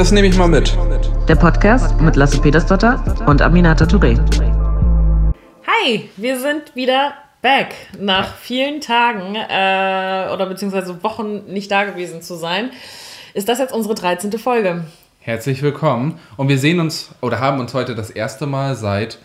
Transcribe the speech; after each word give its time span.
Das 0.00 0.12
nehme 0.12 0.28
ich 0.28 0.38
mal 0.38 0.48
mit. 0.48 0.74
Der 1.28 1.36
Podcast 1.36 2.00
mit 2.00 2.16
Lasse 2.16 2.40
Petersdotter 2.40 3.04
und 3.26 3.42
Aminata 3.42 3.84
Touré. 3.84 4.18
Hi, 5.66 6.08
wir 6.16 6.40
sind 6.40 6.74
wieder 6.74 7.12
back 7.42 7.74
nach 7.98 8.34
vielen 8.36 8.80
Tagen 8.80 9.34
äh, 9.34 10.32
oder 10.32 10.46
beziehungsweise 10.46 11.04
Wochen 11.04 11.44
nicht 11.52 11.70
da 11.70 11.84
gewesen 11.84 12.22
zu 12.22 12.36
sein. 12.36 12.70
Ist 13.34 13.50
das 13.50 13.58
jetzt 13.58 13.74
unsere 13.74 13.94
13. 13.94 14.32
Folge? 14.38 14.86
Herzlich 15.18 15.60
willkommen. 15.60 16.18
Und 16.38 16.48
wir 16.48 16.56
sehen 16.56 16.80
uns 16.80 17.10
oder 17.20 17.38
haben 17.38 17.60
uns 17.60 17.74
heute 17.74 17.94
das 17.94 18.08
erste 18.08 18.46
Mal 18.46 18.76
seit 18.76 19.18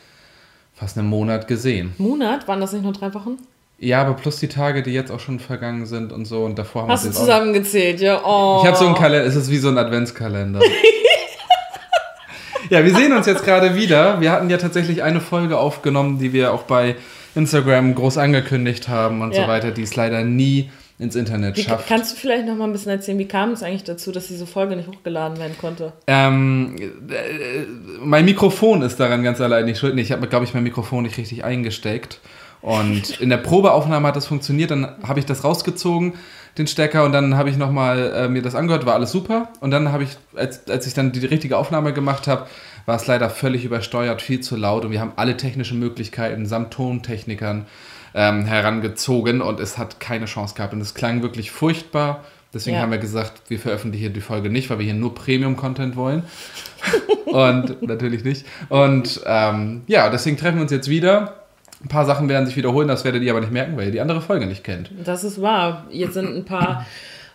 fast 0.73 0.98
einem 0.98 1.07
Monat 1.07 1.48
gesehen. 1.48 1.94
Monat? 1.98 2.50
Waren 2.50 2.60
das 2.60 2.73
nicht 2.73 2.84
nur 2.84 2.92
drei 2.92 3.14
Wochen? 3.14 3.38
Ja, 3.78 4.02
aber 4.02 4.14
plus 4.14 4.38
die 4.39 4.48
Tage, 4.48 4.84
die 4.84 4.91
jetzt 4.91 5.12
auch 5.12 5.20
schon 5.20 5.39
vergangen 5.39 5.86
sind 5.86 6.13
und 6.13 6.26
so 6.26 6.45
und 6.45 6.58
davor 6.58 6.84
haben 6.84 6.91
Hast 6.91 7.04
wir 7.04 7.12
du 7.12 7.18
zusammengezählt, 7.18 8.00
ja? 8.00 8.22
Oh. 8.23 8.59
Ich 8.62 8.67
habe 8.67 8.77
so 8.77 8.86
einen 8.86 8.95
Kalender, 8.95 9.27
es 9.27 9.36
ist 9.36 9.52
wie 9.52 9.58
so 9.58 9.67
ein 9.67 9.77
Adventskalender. 9.77 10.62
ja, 12.70 12.84
wir 12.84 12.95
sehen 12.95 13.14
uns 13.14 13.27
jetzt 13.27 13.44
gerade 13.44 13.76
wieder. 13.76 14.20
Wir 14.22 14.31
hatten 14.31 14.50
ja 14.50 14.58
tatsächlich 14.58 15.03
eine 15.03 15.22
Folge 15.22 15.58
aufgenommen, 15.58 16.20
die 16.20 16.34
wir 16.34 16.53
auch 16.53 16.64
bei 16.64 16.95
Instagram 17.36 17.95
groß 17.95 18.17
angekündigt 18.17 18.88
haben 18.88 19.22
und 19.22 19.34
Ja. 19.36 19.44
so 19.44 19.48
weiter, 19.50 19.72
die 19.72 19.84
es 19.84 19.95
leider 19.95 20.23
nie 20.23 20.70
ins 20.98 21.17
Internet 21.17 21.58
Wie, 21.58 21.64
schafft. 21.64 21.89
kannst 21.89 22.14
du 22.14 22.17
vielleicht 22.17 22.48
noch 22.48 22.55
mal 22.55 22.64
ein 22.64 22.72
bisschen 22.72 22.92
erzählen, 22.94 23.20
wie 23.20 23.28
kam 23.28 23.52
es 23.52 23.62
eigentlich 23.62 23.84
dazu, 23.84 24.14
dass 24.14 24.28
diese 24.28 24.48
Folge 24.48 24.78
nicht 24.78 24.88
hochgeladen 24.88 25.38
werden 25.38 25.58
konnte? 25.59 25.92
Ähm, 26.08 26.78
äh, 26.80 27.66
mein 28.00 28.23
Mikrofon 28.23 28.81
ist 28.81 28.98
daran 29.02 29.22
ganz 29.22 29.42
allein 29.42 29.66
nicht 29.66 29.78
schuld. 29.80 29.95
Nee, 29.95 30.02
ich 30.02 30.14
habe, 30.14 30.26
glaube 30.28 30.45
ich, 30.45 30.53
mein 30.53 30.64
Mikrofon 30.64 31.03
nicht 31.03 31.17
richtig 31.17 31.44
eingesteckt. 31.44 32.22
Und 32.66 33.20
in 33.22 33.30
der 33.30 33.38
Probeaufnahme 33.38 34.08
hat 34.08 34.16
das 34.16 34.26
funktioniert. 34.26 34.72
Dann 34.72 34.88
habe 35.08 35.20
ich 35.20 35.28
das 35.28 35.44
rausgezogen, 35.44 36.14
den 36.58 36.66
Stecker, 36.66 37.04
und 37.04 37.12
dann 37.12 37.38
habe 37.38 37.52
ich 37.52 37.58
nochmal 37.58 38.12
äh, 38.16 38.28
mir 38.28 38.42
das 38.42 38.56
angehört, 38.56 38.88
war 38.88 38.95
alles 38.95 39.12
super. 39.12 39.50
Und 39.59 39.70
dann 39.70 39.92
habe 39.92 40.03
ich, 40.03 40.17
als, 40.36 40.67
als 40.67 40.88
ich 40.88 40.95
dann 40.95 41.12
die 41.12 41.23
richtige 41.28 41.58
Aufnahme 41.58 41.94
gemacht 41.94 42.28
habe, 42.28 42.48
war 42.88 42.95
es 42.95 43.06
leider 43.06 43.30
völlig 43.30 43.66
übersteuert, 43.66 44.23
viel 44.23 44.39
zu 44.39 44.56
laut. 44.56 44.84
Und 44.84 44.89
wir 44.89 45.00
haben 45.00 45.12
alle 45.16 45.38
technischen 45.38 45.78
Möglichkeiten 45.78 46.48
samt 46.48 46.73
Tontechnikern 46.73 47.67
ähm, 48.16 48.45
herangezogen 48.45 49.42
und 49.42 49.59
es 49.59 49.78
hat 49.78 50.00
keine 50.00 50.26
Chance 50.26 50.56
gehabt. 50.56 50.73
Und 50.73 50.82
es 50.82 50.95
klang 50.95 51.22
wirklich 51.22 51.52
furchtbar. 51.52 52.23
Deswegen 52.52 52.78
Ja. 52.78 52.82
haben 52.82 52.92
wir 52.92 52.98
gesagt, 52.98 53.44
wir 53.48 53.59
veröffentlichen 53.59 54.14
die 54.14 54.22
Folge 54.22 54.50
nicht, 54.50 54.72
weil 54.72 54.80
wir 54.80 54.86
hier 54.86 54.95
nur 54.95 55.14
Premium-Content 55.14 55.95
wollen. 55.95 56.23
und 57.26 57.84
natürlich 57.84 58.23
nicht. 58.23 58.44
Und 58.70 59.22
ähm, 59.28 59.84
ja, 59.86 60.09
deswegen 60.09 60.38
treffen 60.38 60.56
wir 60.56 60.61
uns 60.64 60.72
jetzt 60.72 60.89
wieder. 60.89 61.45
Ein 61.84 61.90
paar 61.90 62.06
Sachen 62.06 62.30
werden 62.30 62.45
sich 62.45 62.56
wiederholen, 62.56 62.88
das 62.88 63.04
werdet 63.04 63.22
ihr 63.23 63.31
aber 63.31 63.42
nicht 63.42 63.52
merken, 63.52 63.78
weil 63.78 63.88
ihr 63.88 63.92
die 63.92 64.02
andere 64.02 64.22
Folge 64.22 64.45
nicht 64.45 64.64
kennt. 64.64 64.90
Das 65.04 65.23
ist 65.23 65.42
wahr. 65.42 65.86
Jetzt 65.90 66.14
sind 66.14 66.36
ein 66.36 66.45
paar 66.45 66.86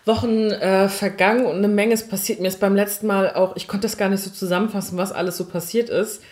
Wochen 0.07 0.51
äh, 0.51 0.89
vergangen 0.89 1.45
und 1.47 1.57
eine 1.57 1.69
Menge 1.69 1.95
ist 1.95 2.11
passiert. 2.11 2.41
Mir 2.41 2.49
ist 2.49 2.61
beim 2.61 2.75
letzten 2.75 3.07
Mal 3.07 3.35
auch, 3.35 3.55
ich 3.57 3.69
konnte 3.69 3.87
das 3.87 3.97
gar 3.97 4.09
nicht 4.09 4.23
so 4.23 4.31
zusammenfassen, 4.31 4.97
was 4.99 5.13
alles 5.13 5.37
so 5.37 5.45
passiert 5.45 5.89
ist, 5.91 6.23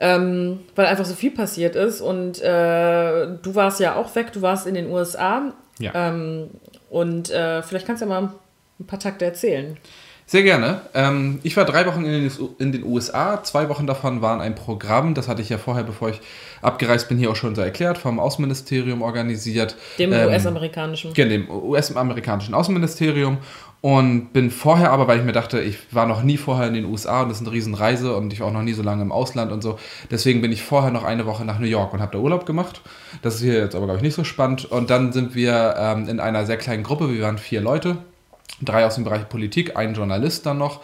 ähm, 0.00 0.60
weil 0.74 0.86
einfach 0.86 1.04
so 1.04 1.14
viel 1.14 1.30
passiert 1.30 1.76
ist. 1.76 2.00
Und 2.00 2.40
äh, 2.42 3.26
du 3.42 3.54
warst 3.54 3.80
ja 3.80 3.94
auch 3.96 4.14
weg, 4.16 4.32
du 4.32 4.42
warst 4.42 4.66
in 4.66 4.74
den 4.74 4.90
USA. 4.90 5.52
Ja. 5.78 5.92
Ähm, 5.94 6.50
und 6.90 7.30
äh, 7.30 7.62
vielleicht 7.62 7.86
kannst 7.86 8.02
du 8.02 8.06
ja 8.06 8.20
mal 8.20 8.32
ein 8.80 8.86
paar 8.86 8.98
Takte 8.98 9.24
erzählen. 9.24 9.78
Sehr 10.32 10.44
gerne. 10.44 10.80
Ähm, 10.94 11.40
ich 11.42 11.58
war 11.58 11.66
drei 11.66 11.84
Wochen 11.84 12.06
in 12.06 12.10
den, 12.10 12.32
in 12.58 12.72
den 12.72 12.84
USA. 12.84 13.44
Zwei 13.44 13.68
Wochen 13.68 13.86
davon 13.86 14.22
waren 14.22 14.40
ein 14.40 14.54
Programm, 14.54 15.12
das 15.12 15.28
hatte 15.28 15.42
ich 15.42 15.50
ja 15.50 15.58
vorher, 15.58 15.84
bevor 15.84 16.08
ich 16.08 16.22
abgereist 16.62 17.10
bin, 17.10 17.18
hier 17.18 17.30
auch 17.30 17.36
schon 17.36 17.54
so 17.54 17.60
erklärt, 17.60 17.98
vom 17.98 18.18
Außenministerium 18.18 19.02
organisiert. 19.02 19.76
Dem 19.98 20.10
Ähm, 20.10 20.28
US-amerikanischen. 20.28 21.12
Ja, 21.14 21.26
dem 21.26 21.50
US-amerikanischen 21.50 22.54
Außenministerium 22.54 23.40
und 23.82 24.32
bin 24.32 24.50
vorher 24.50 24.90
aber, 24.90 25.06
weil 25.06 25.18
ich 25.18 25.24
mir 25.26 25.32
dachte, 25.32 25.60
ich 25.60 25.76
war 25.90 26.06
noch 26.06 26.22
nie 26.22 26.38
vorher 26.38 26.66
in 26.66 26.72
den 26.72 26.86
USA 26.86 27.20
und 27.20 27.28
das 27.28 27.42
ist 27.42 27.46
eine 27.46 27.54
Riesenreise 27.54 28.16
und 28.16 28.32
ich 28.32 28.40
war 28.40 28.46
auch 28.46 28.52
noch 28.52 28.62
nie 28.62 28.72
so 28.72 28.82
lange 28.82 29.02
im 29.02 29.12
Ausland 29.12 29.52
und 29.52 29.60
so. 29.60 29.78
Deswegen 30.10 30.40
bin 30.40 30.50
ich 30.50 30.62
vorher 30.62 30.92
noch 30.92 31.04
eine 31.04 31.26
Woche 31.26 31.44
nach 31.44 31.58
New 31.58 31.66
York 31.66 31.92
und 31.92 32.00
habe 32.00 32.12
da 32.12 32.18
Urlaub 32.18 32.46
gemacht. 32.46 32.80
Das 33.20 33.34
ist 33.34 33.42
hier 33.42 33.58
jetzt 33.58 33.74
aber, 33.74 33.84
glaube 33.84 33.98
ich, 33.98 34.02
nicht 34.02 34.14
so 34.14 34.24
spannend. 34.24 34.64
Und 34.64 34.88
dann 34.88 35.12
sind 35.12 35.34
wir 35.34 35.74
ähm, 35.76 36.08
in 36.08 36.20
einer 36.20 36.46
sehr 36.46 36.56
kleinen 36.56 36.84
Gruppe, 36.84 37.12
wir 37.12 37.22
waren 37.22 37.36
vier 37.36 37.60
Leute, 37.60 37.98
drei 38.60 38.86
aus 38.86 38.96
dem 38.96 39.04
Bereich 39.04 39.28
Politik, 39.28 39.76
ein 39.76 39.94
Journalist 39.94 40.46
dann 40.46 40.58
noch. 40.58 40.80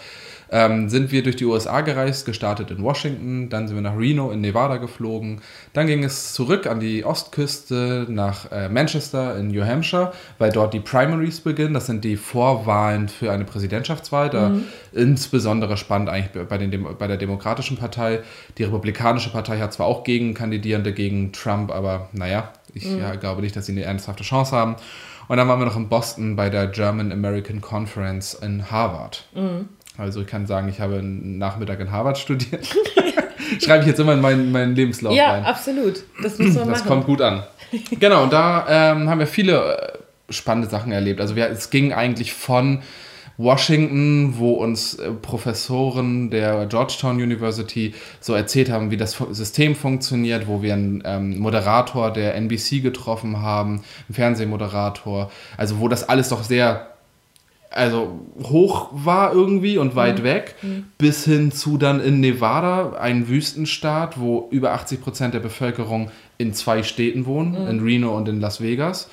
Ähm, 0.51 0.89
sind 0.89 1.13
wir 1.13 1.23
durch 1.23 1.37
die 1.37 1.45
USA 1.45 1.83
gereist, 1.83 2.25
gestartet 2.25 2.71
in 2.71 2.83
Washington, 2.83 3.51
dann 3.51 3.69
sind 3.69 3.77
wir 3.77 3.83
nach 3.83 3.99
Reno 3.99 4.31
in 4.31 4.41
Nevada 4.41 4.79
geflogen, 4.79 5.43
dann 5.75 5.87
ging 5.87 6.03
es 6.03 6.33
zurück 6.33 6.67
an 6.67 6.81
die 6.81 7.05
Ostküste 7.05 8.07
nach 8.09 8.51
äh, 8.51 8.71
Manchester 8.71 9.37
in 9.37 9.49
New 9.49 9.63
Hampshire, 9.63 10.13
weil 10.39 10.51
dort 10.51 10.73
die 10.73 10.81
Primaries 10.81 11.41
beginnen, 11.41 11.75
das 11.75 11.85
sind 11.85 12.03
die 12.03 12.17
Vorwahlen 12.17 13.09
für 13.11 13.31
eine 13.31 13.45
Präsidentschaftswahl, 13.45 14.31
da 14.31 14.53
insbesondere 14.93 15.77
spannend 15.77 16.09
eigentlich 16.09 16.47
bei, 16.49 16.57
den 16.57 16.87
bei 16.99 17.07
der 17.07 17.19
Demokratischen 17.19 17.77
Partei, 17.77 18.21
die 18.57 18.65
Republikanische 18.65 19.31
Partei 19.31 19.59
hat 19.59 19.75
zwar 19.75 19.87
auch 19.87 20.03
Gegenkandidierende 20.03 20.95
gegen 20.95 21.33
Trump, 21.33 21.71
aber 21.71 22.09
naja, 22.13 22.55
ich 22.73 22.85
ja, 22.85 23.15
glaube 23.17 23.43
nicht, 23.43 23.55
dass 23.55 23.67
sie 23.67 23.73
eine 23.73 23.83
ernsthafte 23.83 24.25
Chance 24.25 24.57
haben. 24.57 24.77
Und 25.29 25.37
dann 25.37 25.47
waren 25.49 25.59
wir 25.61 25.67
noch 25.67 25.77
in 25.77 25.89
Boston 25.89 26.37
bei 26.37 26.49
der 26.51 26.67
German 26.69 27.13
American 27.13 27.61
Conference 27.61 28.35
in 28.35 28.71
Harvard. 28.71 29.25
Also 29.99 30.23
ich 30.23 30.27
kann 30.27 30.47
sagen, 30.47 30.69
ich 30.69 30.81
habe 30.81 30.97
einen 30.99 31.39
Nachmittag 31.39 31.81
in 31.81 31.91
Harvard 31.91 32.19
studiert. 32.19 32.67
Schreibe 33.63 33.83
ich 33.83 33.89
jetzt 33.89 34.01
immer 34.01 34.13
in 34.15 34.21
meinen, 34.21 34.53
meinen 34.53 34.75
Lebenslauf 34.75 35.15
Ja, 35.15 35.33
rein. 35.33 35.45
absolut. 35.45 36.03
Das 36.23 36.39
muss 36.39 36.55
man 36.55 36.69
Das 36.69 36.79
machen. 36.81 36.89
kommt 36.89 37.07
gut 37.07 37.21
an. 37.21 37.45
Genau, 38.01 38.23
und 38.23 38.33
da 38.33 38.65
ähm, 38.69 39.11
haben 39.11 39.19
wir 39.19 39.27
viele 39.27 39.77
äh, 39.77 40.33
spannende 40.33 40.71
Sachen 40.71 40.91
erlebt. 40.91 41.21
Also 41.21 41.37
wir, 41.37 41.51
es 41.51 41.69
ging 41.69 41.93
eigentlich 41.93 42.33
von 42.33 42.81
Washington, 43.39 44.35
wo 44.37 44.51
uns 44.51 44.95
äh, 44.95 45.13
Professoren 45.13 46.29
der 46.29 46.67
Georgetown 46.67 47.17
University 47.17 47.95
so 48.21 48.35
erzählt 48.35 48.69
haben, 48.69 48.91
wie 48.91 48.97
das 48.97 49.17
System 49.31 49.77
funktioniert, 49.77 50.49
wo 50.49 50.61
wir 50.61 50.75
einen 50.75 51.03
ähm, 51.07 51.39
Moderator 51.39 52.13
der 52.13 52.35
NBC 52.35 52.83
getroffen 52.83 53.41
haben, 53.41 53.75
einen 54.09 54.15
Fernsehmoderator, 54.15 55.31
also 55.57 55.79
wo 55.79 55.87
das 55.89 56.09
alles 56.09 56.29
doch 56.29 56.43
sehr 56.43 56.89
also 57.71 58.21
hoch 58.45 58.89
war 58.93 59.33
irgendwie 59.33 59.77
und 59.77 59.95
weit 59.95 60.23
weg, 60.23 60.55
bis 60.97 61.27
hin 61.27 61.53
zu 61.53 61.77
dann 61.77 62.01
in 62.01 62.19
Nevada, 62.19 62.95
ein 62.95 63.29
Wüstenstaat, 63.29 64.19
wo 64.19 64.49
über 64.51 64.73
80 64.73 65.03
Prozent 65.03 65.35
der 65.35 65.41
Bevölkerung 65.41 66.11
in 66.39 66.55
zwei 66.55 66.83
Städten 66.83 67.27
wohnen, 67.27 67.69
in 67.69 67.81
Reno 67.81 68.17
und 68.17 68.27
in 68.27 68.41
Las 68.41 68.63
Vegas. 68.63 69.11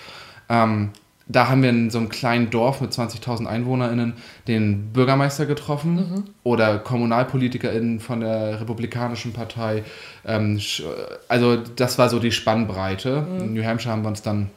Ähm, 0.47 0.91
da 1.27 1.47
haben 1.49 1.63
wir 1.63 1.71
in 1.71 1.89
so 1.89 1.97
einem 1.97 2.09
kleinen 2.09 2.49
Dorf 2.51 2.81
mit 2.81 2.91
20.000 2.91 3.47
EinwohnerInnen 3.47 4.13
den 4.47 4.93
Bürgermeister 4.93 5.45
getroffen 5.47 6.23
oder 6.43 6.77
KommunalpolitikerInnen 6.77 7.99
von 7.99 8.19
der 8.19 8.61
Republikanischen 8.61 9.33
Partei. 9.33 9.83
Ähm, 10.25 10.57
sch- 10.57 10.83
also 11.27 11.57
das 11.57 11.97
war 11.97 12.09
so 12.09 12.19
die 12.19 12.31
Spannbreite. 12.31 13.25
In 13.39 13.53
New 13.55 13.63
Hampshire 13.63 13.91
haben 13.91 14.03
wir 14.03 14.09
uns 14.09 14.21
dann 14.21 14.51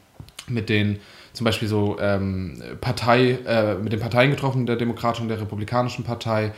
mit 0.47 0.69
den 0.69 0.99
zum 1.33 1.45
Beispiel 1.45 1.67
so 1.67 1.97
ähm, 1.99 2.61
Partei, 2.81 3.37
äh, 3.47 3.75
mit 3.75 3.93
den 3.93 3.99
Parteien 3.99 4.31
getroffen, 4.31 4.65
der 4.65 4.75
Demokratischen 4.75 5.23
und 5.23 5.29
der 5.29 5.41
Republikanischen 5.41 6.03
Partei. 6.03 6.51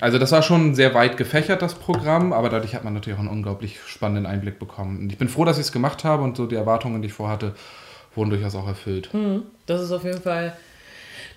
Also 0.00 0.18
das 0.18 0.32
war 0.32 0.42
schon 0.42 0.74
sehr 0.74 0.92
weit 0.94 1.16
gefächert, 1.16 1.62
das 1.62 1.74
Programm, 1.74 2.32
aber 2.32 2.48
dadurch 2.48 2.74
hat 2.74 2.82
man 2.82 2.94
natürlich 2.94 3.16
auch 3.16 3.20
einen 3.22 3.30
unglaublich 3.30 3.78
spannenden 3.86 4.26
Einblick 4.26 4.58
bekommen. 4.58 4.98
Und 4.98 5.12
ich 5.12 5.18
bin 5.18 5.28
froh, 5.28 5.44
dass 5.44 5.58
ich 5.58 5.66
es 5.66 5.72
gemacht 5.72 6.02
habe 6.02 6.24
und 6.24 6.36
so 6.36 6.46
die 6.46 6.56
Erwartungen, 6.56 7.00
die 7.00 7.06
ich 7.06 7.14
vorhatte, 7.14 7.54
wurden 8.14 8.30
durchaus 8.30 8.54
auch 8.54 8.66
erfüllt. 8.66 9.10
Das 9.66 9.80
ist 9.80 9.92
auf 9.92 10.04
jeden 10.04 10.20
Fall 10.20 10.54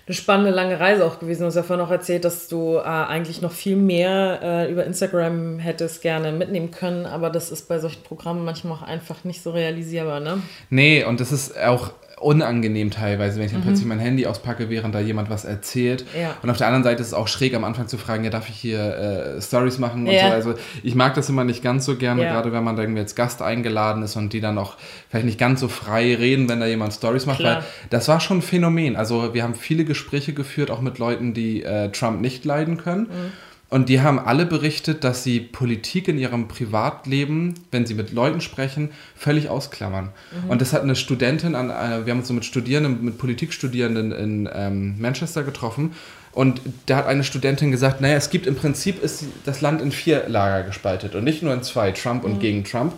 eine 0.06 0.14
spannende 0.14 0.52
lange 0.52 0.78
Reise 0.78 1.04
auch 1.04 1.18
gewesen. 1.18 1.40
Du 1.40 1.46
hast 1.46 1.56
ja 1.56 1.64
vorhin 1.64 1.84
auch 1.84 1.90
erzählt, 1.90 2.24
dass 2.24 2.46
du 2.46 2.76
äh, 2.76 2.82
eigentlich 2.82 3.42
noch 3.42 3.50
viel 3.50 3.74
mehr 3.74 4.38
äh, 4.40 4.70
über 4.70 4.84
Instagram 4.84 5.58
hättest 5.58 6.00
gerne 6.00 6.30
mitnehmen 6.30 6.70
können, 6.70 7.06
aber 7.06 7.28
das 7.28 7.50
ist 7.50 7.68
bei 7.68 7.80
solchen 7.80 8.04
Programmen 8.04 8.44
manchmal 8.44 8.74
auch 8.74 8.82
einfach 8.82 9.24
nicht 9.24 9.42
so 9.42 9.50
realisierbar, 9.50 10.20
ne? 10.20 10.40
Nee, 10.70 11.02
und 11.02 11.20
das 11.20 11.32
ist 11.32 11.58
auch 11.58 11.92
unangenehm 12.18 12.90
teilweise, 12.90 13.38
wenn 13.38 13.46
ich 13.46 13.52
dann 13.52 13.60
plötzlich 13.62 13.86
mein 13.86 13.98
Handy 13.98 14.26
auspacke, 14.26 14.70
während 14.70 14.94
da 14.94 15.00
jemand 15.00 15.28
was 15.28 15.44
erzählt. 15.44 16.06
Ja. 16.18 16.34
Und 16.42 16.48
auf 16.48 16.56
der 16.56 16.66
anderen 16.66 16.82
Seite 16.82 17.02
ist 17.02 17.08
es 17.08 17.14
auch 17.14 17.28
schräg 17.28 17.54
am 17.54 17.62
Anfang 17.64 17.88
zu 17.88 17.98
fragen, 17.98 18.24
ja, 18.24 18.30
darf 18.30 18.48
ich 18.48 18.56
hier 18.56 19.36
äh, 19.36 19.42
Stories 19.42 19.78
machen 19.78 20.06
und 20.06 20.12
Ja. 20.14 20.28
so. 20.28 20.32
Also 20.34 20.54
ich 20.82 20.94
mag 20.94 21.14
das 21.14 21.28
immer 21.28 21.44
nicht 21.44 21.62
ganz 21.62 21.84
so 21.84 21.96
gerne, 21.96 22.22
Ja. 22.22 22.32
gerade 22.32 22.52
wenn 22.52 22.64
man 22.64 22.74
da 22.74 22.82
irgendwie 22.82 23.00
als 23.00 23.14
Gast 23.14 23.42
eingeladen 23.42 24.02
ist 24.02 24.16
und 24.16 24.32
die 24.32 24.40
dann 24.40 24.56
auch 24.56 24.76
vielleicht 25.10 25.26
nicht 25.26 25.38
ganz 25.38 25.60
so 25.60 25.68
frei 25.68 26.14
reden, 26.14 26.48
wenn 26.48 26.58
da 26.60 26.66
jemand 26.66 26.94
Stories 26.94 27.26
macht, 27.26 27.40
Klar. 27.40 27.56
weil 27.56 27.64
das 27.90 28.08
war 28.08 28.18
schon 28.20 28.38
ein 28.38 28.42
Phänomen. 28.42 28.96
Also 28.96 29.34
wir 29.34 29.42
haben 29.42 29.54
viele 29.54 29.84
Gespräche 29.84 30.32
geführt, 30.32 30.70
auch 30.70 30.80
mit 30.80 30.98
Leuten, 30.98 31.34
die 31.34 31.62
äh, 31.64 31.90
Trump 31.90 32.22
nicht 32.22 32.46
leiden 32.46 32.78
können. 32.78 33.02
Mhm. 33.02 33.32
Und 33.68 33.88
die 33.88 34.00
haben 34.00 34.20
alle 34.20 34.46
berichtet, 34.46 35.02
dass 35.02 35.24
sie 35.24 35.40
Politik 35.40 36.06
in 36.06 36.18
ihrem 36.18 36.46
Privatleben, 36.46 37.54
wenn 37.72 37.84
sie 37.84 37.94
mit 37.94 38.12
Leuten 38.12 38.40
sprechen, 38.40 38.90
völlig 39.16 39.48
ausklammern. 39.48 40.10
Und 40.48 40.60
das 40.60 40.72
hat 40.72 40.82
eine 40.82 40.94
Studentin, 40.94 41.56
an, 41.56 41.70
äh, 41.70 42.06
wir 42.06 42.12
haben 42.12 42.20
uns 42.20 42.28
so 42.28 42.34
mit 42.34 42.44
Studierenden, 42.44 43.04
mit 43.04 43.18
Politikstudierenden 43.18 44.12
in 44.12 44.48
ähm, 44.52 44.94
Manchester 45.00 45.42
getroffen. 45.42 45.92
Und 46.30 46.60
da 46.84 46.98
hat 46.98 47.06
eine 47.06 47.24
Studentin 47.24 47.72
gesagt, 47.72 48.00
naja, 48.00 48.16
es 48.16 48.30
gibt 48.30 48.46
im 48.46 48.54
Prinzip 48.54 49.02
ist 49.02 49.24
das 49.46 49.62
Land 49.62 49.80
in 49.80 49.90
vier 49.90 50.28
Lager 50.28 50.64
gespaltet 50.64 51.14
und 51.14 51.24
nicht 51.24 51.42
nur 51.42 51.52
in 51.52 51.62
zwei, 51.62 51.92
Trump 51.92 52.24
und 52.24 52.40
gegen 52.40 52.62
Trump. 52.62 52.92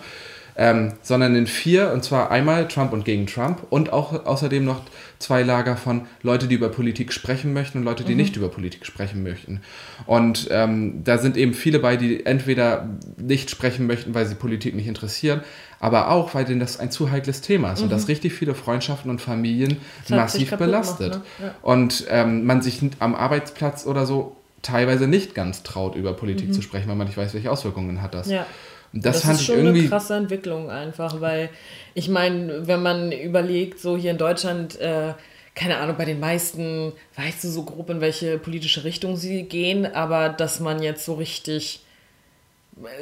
Ähm, 0.61 0.95
sondern 1.03 1.37
in 1.37 1.47
vier, 1.47 1.93
und 1.93 2.03
zwar 2.03 2.33
einmal 2.33 2.67
Trump 2.67 2.93
und 2.93 3.05
gegen 3.05 3.29
Trump 3.29 3.63
und 3.71 3.93
auch 3.93 4.27
außerdem 4.27 4.65
noch 4.65 4.83
zwei 5.21 5.45
Lager 5.45 5.77
von 5.77 6.09
Leute, 6.23 6.49
die 6.49 6.57
über 6.57 6.69
Politik 6.69 7.13
sprechen 7.13 7.53
möchten 7.53 7.79
und 7.79 7.85
Leute, 7.85 8.03
die 8.03 8.13
mhm. 8.13 8.19
nicht 8.19 8.37
über 8.37 8.49
Politik 8.49 8.85
sprechen 8.85 9.23
möchten. 9.23 9.61
Und 10.05 10.49
ähm, 10.51 11.03
da 11.05 11.19
sind 11.19 11.37
eben 11.37 11.55
viele 11.55 11.79
bei, 11.79 11.97
die 11.97 12.27
entweder 12.27 12.89
nicht 13.17 13.51
sprechen 13.51 13.87
möchten, 13.87 14.15
weil 14.15 14.27
sie 14.27 14.35
Politik 14.35 14.75
nicht 14.75 14.89
interessieren, 14.89 15.43
aber 15.79 16.11
auch, 16.11 16.35
weil 16.35 16.45
denen 16.45 16.59
das 16.59 16.81
ein 16.81 16.91
zu 16.91 17.13
heikles 17.13 17.41
Thema 17.41 17.73
ist 17.73 17.79
mhm. 17.79 17.85
und 17.85 17.93
das 17.93 18.09
richtig 18.09 18.33
viele 18.33 18.57
Freundschaften 18.57 19.13
und 19.13 19.21
Familien 19.21 19.77
massiv 20.09 20.51
belastet. 20.57 21.15
Macht, 21.15 21.41
ne? 21.41 21.47
ja. 21.47 21.55
Und 21.63 22.05
ähm, 22.11 22.45
man 22.45 22.63
sich 22.63 22.81
am 22.99 23.15
Arbeitsplatz 23.15 23.87
oder 23.87 24.07
so 24.07 24.35
teilweise 24.63 25.07
nicht 25.07 25.37
ganz 25.37 25.63
traut, 25.63 25.95
über 25.95 26.15
Politik 26.15 26.49
mhm. 26.49 26.53
zu 26.53 26.63
sprechen, 26.63 26.89
weil 26.89 26.97
man 26.97 27.07
nicht 27.07 27.17
weiß, 27.17 27.33
welche 27.33 27.51
Auswirkungen 27.51 28.03
hat 28.03 28.15
das. 28.15 28.29
Ja. 28.29 28.45
Das, 28.93 29.17
das 29.17 29.25
fand 29.25 29.39
ist 29.39 29.47
schon 29.47 29.57
irgendwie 29.57 29.81
eine 29.81 29.89
krasse 29.89 30.17
Entwicklung 30.17 30.71
einfach, 30.71 31.21
weil 31.21 31.51
ich 31.95 32.09
meine, 32.09 32.67
wenn 32.67 32.83
man 32.83 33.13
überlegt, 33.13 33.81
so 33.81 33.97
hier 33.97 34.11
in 34.11 34.19
Deutschland, 34.19 34.81
äh, 34.81 35.13
keine 35.55 35.79
Ahnung, 35.79 35.97
bei 35.99 36.05
den 36.05 36.21
meisten 36.21 36.93
weißt 37.17 37.45
du 37.45 37.49
so 37.49 37.65
grob, 37.65 37.91
in 37.91 38.01
welche 38.01 38.39
politische 38.39 38.85
Richtung 38.85 39.17
sie 39.17 39.43
gehen, 39.43 39.87
aber 39.87 40.29
dass 40.31 40.61
man 40.61 40.83
jetzt 40.83 41.05
so 41.05 41.15
richtig 41.15 41.81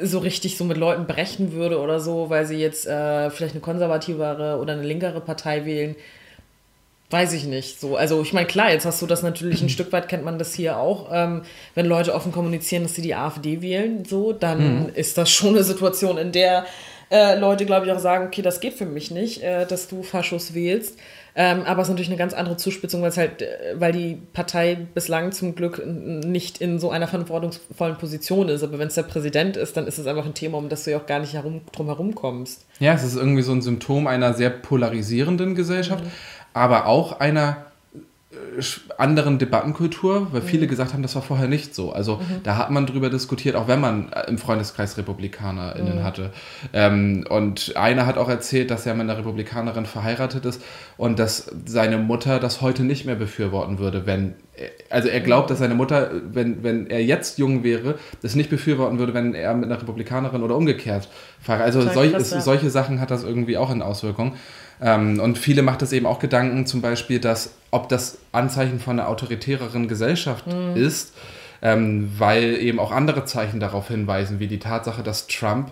so 0.01 0.19
richtig 0.19 0.57
so 0.57 0.63
mit 0.63 0.77
Leuten 0.77 1.05
brechen 1.05 1.51
würde 1.53 1.79
oder 1.79 1.99
so, 1.99 2.29
weil 2.29 2.45
sie 2.45 2.57
jetzt 2.57 2.87
äh, 2.87 3.29
vielleicht 3.29 3.53
eine 3.53 3.61
konservativere 3.61 4.57
oder 4.59 4.73
eine 4.73 4.83
linkere 4.83 5.21
Partei 5.21 5.65
wählen, 5.65 5.95
Weiß 7.09 7.31
ich 7.31 7.45
nicht. 7.45 7.79
So, 7.79 7.95
also 7.95 8.21
ich 8.21 8.33
meine, 8.33 8.47
klar, 8.47 8.71
jetzt 8.71 8.85
hast 8.85 9.01
du 9.01 9.07
das 9.07 9.23
natürlich 9.23 9.61
ein 9.61 9.69
Stück 9.69 9.91
weit 9.93 10.09
kennt 10.09 10.25
man 10.25 10.37
das 10.37 10.53
hier 10.53 10.77
auch. 10.77 11.09
Ähm, 11.11 11.43
wenn 11.73 11.85
Leute 11.85 12.13
offen 12.13 12.31
kommunizieren, 12.31 12.83
dass 12.83 12.95
sie 12.95 13.01
die 13.01 13.15
AfD 13.15 13.61
wählen, 13.61 14.03
so, 14.03 14.33
dann 14.33 14.83
mhm. 14.83 14.89
ist 14.93 15.17
das 15.17 15.29
schon 15.29 15.49
eine 15.49 15.63
Situation, 15.63 16.17
in 16.17 16.31
der 16.33 16.65
äh, 17.09 17.39
Leute, 17.39 17.65
glaube 17.65 17.85
ich, 17.85 17.91
auch 17.93 17.99
sagen, 17.99 18.27
okay, 18.27 18.41
das 18.41 18.59
geht 18.59 18.73
für 18.73 18.85
mich 18.85 19.11
nicht, 19.11 19.41
äh, 19.41 19.65
dass 19.65 19.87
du 19.87 20.03
Faschus 20.03 20.53
wählst. 20.53 20.99
Ähm, 21.39 21.61
aber 21.65 21.83
es 21.83 21.87
ist 21.87 21.91
natürlich 21.91 22.09
eine 22.09 22.17
ganz 22.17 22.33
andere 22.33 22.57
Zuspitzung, 22.57 23.03
weil 23.03 23.09
es 23.09 23.17
halt, 23.17 23.43
äh, 23.43 23.75
weil 23.75 23.93
die 23.93 24.17
Partei 24.33 24.75
bislang 24.75 25.31
zum 25.31 25.55
Glück 25.55 25.85
nicht 25.85 26.59
in 26.59 26.79
so 26.79 26.89
einer 26.89 27.07
verantwortungsvollen 27.07 27.97
Position 27.97 28.49
ist. 28.49 28.63
Aber 28.63 28.79
wenn 28.79 28.87
es 28.87 28.95
der 28.95 29.03
Präsident 29.03 29.55
ist, 29.55 29.77
dann 29.77 29.87
ist 29.87 29.99
es 29.99 30.07
einfach 30.07 30.25
ein 30.25 30.33
Thema, 30.33 30.57
um 30.57 30.67
das 30.67 30.83
du 30.83 30.91
ja 30.91 30.97
auch 30.97 31.05
gar 31.05 31.19
nicht 31.19 31.33
herum, 31.33 31.61
drum 31.71 31.85
herum 31.85 32.15
kommst. 32.15 32.65
Ja, 32.79 32.93
es 32.93 33.03
ist 33.03 33.15
irgendwie 33.15 33.43
so 33.43 33.53
ein 33.53 33.61
Symptom 33.61 34.07
einer 34.07 34.33
sehr 34.33 34.49
polarisierenden 34.49 35.55
Gesellschaft. 35.55 36.03
Mhm 36.03 36.11
aber 36.57 36.85
auch 36.85 37.19
einer 37.19 37.57
äh, 38.57 38.61
anderen 38.97 39.37
Debattenkultur, 39.39 40.27
weil 40.31 40.41
viele 40.41 40.65
mhm. 40.65 40.69
gesagt 40.69 40.93
haben, 40.93 41.01
das 41.01 41.15
war 41.15 41.21
vorher 41.21 41.47
nicht 41.47 41.75
so. 41.75 41.93
Also 41.93 42.17
mhm. 42.17 42.43
da 42.43 42.57
hat 42.57 42.71
man 42.71 42.85
drüber 42.85 43.09
diskutiert, 43.09 43.55
auch 43.55 43.67
wenn 43.67 43.79
man 43.79 44.11
äh, 44.11 44.27
im 44.27 44.37
Freundeskreis 44.37 44.97
RepublikanerInnen 44.97 45.99
mhm. 45.99 46.03
hatte. 46.03 46.31
Ähm, 46.73 47.25
und 47.29 47.77
einer 47.77 48.05
hat 48.05 48.17
auch 48.17 48.29
erzählt, 48.29 48.71
dass 48.71 48.85
er 48.85 48.95
mit 48.95 49.03
einer 49.03 49.17
Republikanerin 49.17 49.85
verheiratet 49.85 50.45
ist 50.45 50.61
und 50.97 51.19
dass 51.19 51.51
seine 51.65 51.97
Mutter 51.97 52.39
das 52.39 52.61
heute 52.61 52.83
nicht 52.83 53.05
mehr 53.05 53.15
befürworten 53.15 53.79
würde, 53.79 54.05
wenn 54.05 54.33
äh, 54.55 54.69
also 54.89 55.07
er 55.07 55.21
glaubt, 55.21 55.49
dass 55.49 55.59
seine 55.59 55.75
Mutter, 55.75 56.11
wenn, 56.31 56.63
wenn 56.63 56.87
er 56.87 57.03
jetzt 57.03 57.37
jung 57.37 57.63
wäre, 57.63 57.95
das 58.21 58.35
nicht 58.35 58.49
befürworten 58.49 58.99
würde, 58.99 59.13
wenn 59.13 59.33
er 59.35 59.53
mit 59.53 59.65
einer 59.65 59.79
Republikanerin 59.79 60.43
oder 60.43 60.55
umgekehrt 60.55 61.07
fahre. 61.41 61.63
Also 61.63 61.81
solch, 61.81 62.11
ja. 62.11 62.19
solche 62.19 62.69
Sachen 62.69 62.99
hat 62.99 63.11
das 63.11 63.23
irgendwie 63.23 63.57
auch 63.57 63.71
in 63.71 63.81
Auswirkungen. 63.81 64.33
Ähm, 64.81 65.19
und 65.19 65.37
viele 65.37 65.61
macht 65.61 65.81
es 65.81 65.91
eben 65.91 66.05
auch 66.05 66.19
Gedanken, 66.19 66.65
zum 66.65 66.81
Beispiel, 66.81 67.19
dass 67.19 67.53
ob 67.71 67.89
das 67.89 68.19
Anzeichen 68.31 68.79
von 68.79 68.99
einer 68.99 69.09
autoritäreren 69.09 69.87
Gesellschaft 69.87 70.47
mhm. 70.47 70.75
ist, 70.75 71.13
ähm, 71.61 72.11
weil 72.17 72.55
eben 72.57 72.79
auch 72.79 72.91
andere 72.91 73.25
Zeichen 73.25 73.59
darauf 73.59 73.87
hinweisen, 73.87 74.39
wie 74.39 74.47
die 74.47 74.59
Tatsache, 74.59 75.03
dass 75.03 75.27
Trump 75.27 75.71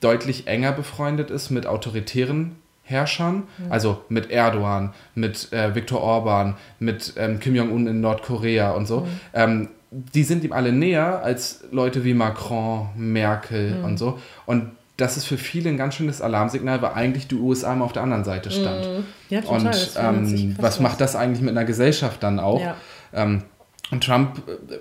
deutlich 0.00 0.46
enger 0.46 0.72
befreundet 0.72 1.30
ist 1.30 1.50
mit 1.50 1.66
autoritären 1.66 2.56
Herrschern, 2.84 3.44
mhm. 3.58 3.72
also 3.72 4.02
mit 4.08 4.30
Erdogan, 4.30 4.92
mit 5.14 5.52
äh, 5.52 5.74
Viktor 5.74 6.02
Orban, 6.02 6.56
mit 6.78 7.14
ähm, 7.16 7.40
Kim 7.40 7.54
Jong-un 7.54 7.86
in 7.86 8.00
Nordkorea 8.00 8.72
und 8.72 8.86
so. 8.86 9.00
Mhm. 9.00 9.08
Ähm, 9.32 9.68
die 9.90 10.24
sind 10.24 10.44
ihm 10.44 10.52
alle 10.52 10.72
näher 10.72 11.22
als 11.22 11.64
Leute 11.70 12.04
wie 12.04 12.14
Macron, 12.14 12.88
Merkel 12.96 13.76
mhm. 13.76 13.84
und 13.84 13.98
so. 13.98 14.18
Und 14.44 14.72
das 14.96 15.16
ist 15.16 15.24
für 15.24 15.38
viele 15.38 15.70
ein 15.70 15.76
ganz 15.76 15.96
schönes 15.96 16.20
Alarmsignal, 16.20 16.80
weil 16.80 16.92
eigentlich 16.92 17.26
die 17.26 17.34
USA 17.34 17.72
immer 17.72 17.84
auf 17.84 17.92
der 17.92 18.02
anderen 18.02 18.24
Seite 18.24 18.50
stand. 18.50 18.84
Mm. 18.86 19.04
Ja, 19.28 19.40
total. 19.40 19.66
Und 19.66 19.90
ähm, 19.98 20.56
was 20.58 20.78
macht 20.78 21.00
das 21.00 21.16
eigentlich 21.16 21.40
mit 21.40 21.50
einer 21.50 21.64
Gesellschaft 21.64 22.22
dann 22.22 22.38
auch? 22.38 22.60
Ja. 22.60 22.76
Ähm, 23.12 23.42
und 23.90 24.04
Trump, 24.04 24.42
äh, 24.48 24.76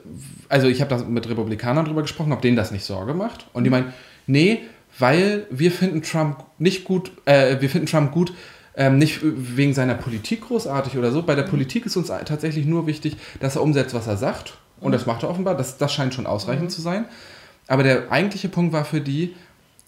also 0.50 0.68
ich 0.68 0.82
habe 0.82 0.96
da 0.96 1.04
mit 1.04 1.28
Republikanern 1.28 1.86
drüber 1.86 2.04
gesprochen, 2.04 2.32
ob 2.32 2.42
denen 2.42 2.56
das 2.56 2.72
nicht 2.72 2.86
Sorge 2.86 3.14
macht. 3.14 3.48
Und 3.54 3.64
die 3.64 3.70
mhm. 3.70 3.76
meinen, 3.76 3.94
nee, 4.28 4.62
weil 5.00 5.48
wir 5.50 5.72
finden 5.72 6.04
Trump 6.04 6.44
nicht 6.60 6.84
gut, 6.84 7.12
äh, 7.26 7.60
wir 7.60 7.70
finden 7.70 7.88
Trump 7.88 8.12
gut, 8.12 8.34
ähm, 8.76 8.98
nicht 8.98 9.20
wegen 9.24 9.74
seiner 9.74 9.96
Politik 9.96 10.42
großartig 10.42 10.98
oder 10.98 11.12
so. 11.12 11.24
Bei 11.24 11.36
der 11.36 11.46
mhm. 11.46 11.52
Politik 11.52 11.86
ist 11.86 11.96
uns 11.96 12.08
tatsächlich 12.08 12.66
nur 12.66 12.86
wichtig, 12.88 13.18
dass 13.40 13.56
er 13.56 13.64
umsetzt, 13.64 13.94
was 13.94 14.08
er 14.08 14.18
sagt. 14.18 14.58
Und 14.80 14.90
mhm. 14.90 14.94
das 14.94 15.06
macht 15.08 15.24
er 15.24 15.30
offenbar. 15.30 15.58
Das, 15.58 15.78
das 15.78 15.92
scheint 15.92 16.14
schon 16.14 16.28
ausreichend 16.28 16.66
mhm. 16.66 16.70
zu 16.70 16.82
sein. 16.82 17.06
Aber 17.68 17.84
der 17.84 18.12
eigentliche 18.12 18.50
Punkt 18.50 18.74
war 18.74 18.86
für 18.86 19.02
die, 19.02 19.36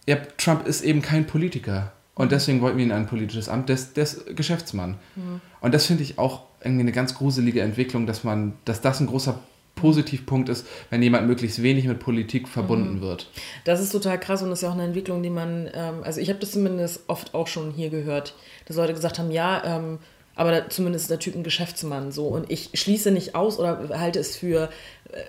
ja, 0.08 0.18
Trump 0.38 0.68
ist 0.68 0.82
eben 0.82 1.02
kein 1.02 1.28
Politiker. 1.28 1.92
Und 2.16 2.32
deswegen 2.32 2.62
wollten 2.62 2.78
wir 2.78 2.86
ihn 2.86 2.92
ein 2.92 3.08
politisches 3.08 3.50
Amt, 3.50 3.70
des, 3.70 3.94
des 3.94 4.26
Geschäftsmann. 4.36 4.98
Mhm. 5.16 5.42
Und 5.60 5.74
das 5.74 5.86
finde 5.86 6.04
ich 6.04 6.18
auch 6.18 6.44
irgendwie 6.64 6.82
eine 6.82 6.94
ganz 6.94 7.14
gruselige 7.16 7.62
Entwicklung, 7.62 8.08
dass 8.08 8.24
man, 8.24 8.54
dass 8.64 8.82
das 8.82 9.02
ein 9.02 9.08
großer 9.08 9.40
Positivpunkt 9.76 10.48
ist, 10.48 10.66
wenn 10.90 11.04
jemand 11.04 11.28
möglichst 11.28 11.62
wenig 11.62 11.86
mit 11.86 12.00
Politik 12.00 12.48
verbunden 12.48 12.96
mhm. 12.96 13.02
wird. 13.02 13.30
Das 13.66 13.82
ist 13.82 13.92
total 13.92 14.20
krass 14.20 14.42
und 14.42 14.50
das 14.50 14.60
ist 14.60 14.64
ja 14.64 14.70
auch 14.70 14.74
eine 14.74 14.86
Entwicklung, 14.86 15.22
die 15.22 15.30
man, 15.30 15.70
ähm, 15.74 15.96
also 16.04 16.22
ich 16.22 16.30
habe 16.30 16.40
das 16.40 16.52
zumindest 16.52 17.02
oft 17.08 17.34
auch 17.34 17.48
schon 17.48 17.72
hier 17.72 17.90
gehört, 17.90 18.36
dass 18.66 18.78
Leute 18.78 18.94
gesagt 18.94 19.20
haben, 19.20 19.32
ja, 19.32 19.62
ähm, 19.66 20.00
aber 20.36 20.52
da, 20.52 20.70
zumindest 20.70 21.04
ist 21.04 21.12
der 21.12 21.20
Typ 21.20 21.36
ein 21.36 21.44
Geschäftsmann 21.44 22.12
so 22.12 22.28
und 22.28 22.50
ich 22.50 22.72
schließe 22.74 23.12
nicht 23.12 23.36
aus 23.36 23.60
oder 23.60 23.90
halte 24.00 24.20
es 24.20 24.38
für 24.38 24.70
äh, 25.12 25.20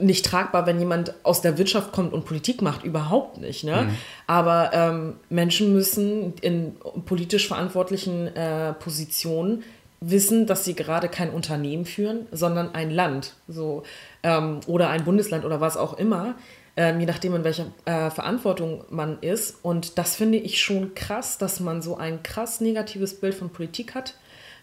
nicht 0.00 0.26
tragbar, 0.26 0.66
wenn 0.66 0.78
jemand 0.78 1.14
aus 1.24 1.40
der 1.40 1.58
Wirtschaft 1.58 1.92
kommt 1.92 2.12
und 2.12 2.24
Politik 2.24 2.62
macht, 2.62 2.84
überhaupt 2.84 3.38
nicht. 3.38 3.64
Ne? 3.64 3.82
Mhm. 3.82 3.94
Aber 4.26 4.70
ähm, 4.72 5.14
Menschen 5.28 5.72
müssen 5.72 6.34
in 6.40 6.76
politisch 7.04 7.48
verantwortlichen 7.48 8.28
äh, 8.28 8.72
Positionen 8.74 9.64
wissen, 10.00 10.46
dass 10.46 10.64
sie 10.64 10.74
gerade 10.74 11.08
kein 11.08 11.30
Unternehmen 11.30 11.84
führen, 11.84 12.26
sondern 12.30 12.74
ein 12.74 12.90
Land 12.90 13.34
so, 13.48 13.82
ähm, 14.22 14.60
oder 14.66 14.90
ein 14.90 15.04
Bundesland 15.04 15.44
oder 15.44 15.60
was 15.60 15.76
auch 15.76 15.98
immer, 15.98 16.34
ähm, 16.76 17.00
je 17.00 17.06
nachdem, 17.06 17.34
in 17.34 17.44
welcher 17.44 17.66
äh, 17.84 18.10
Verantwortung 18.10 18.84
man 18.90 19.18
ist. 19.20 19.58
Und 19.62 19.98
das 19.98 20.14
finde 20.14 20.38
ich 20.38 20.62
schon 20.62 20.94
krass, 20.94 21.38
dass 21.38 21.58
man 21.58 21.82
so 21.82 21.96
ein 21.96 22.22
krass 22.22 22.60
negatives 22.60 23.18
Bild 23.18 23.34
von 23.34 23.50
Politik 23.50 23.94
hat, 23.94 24.14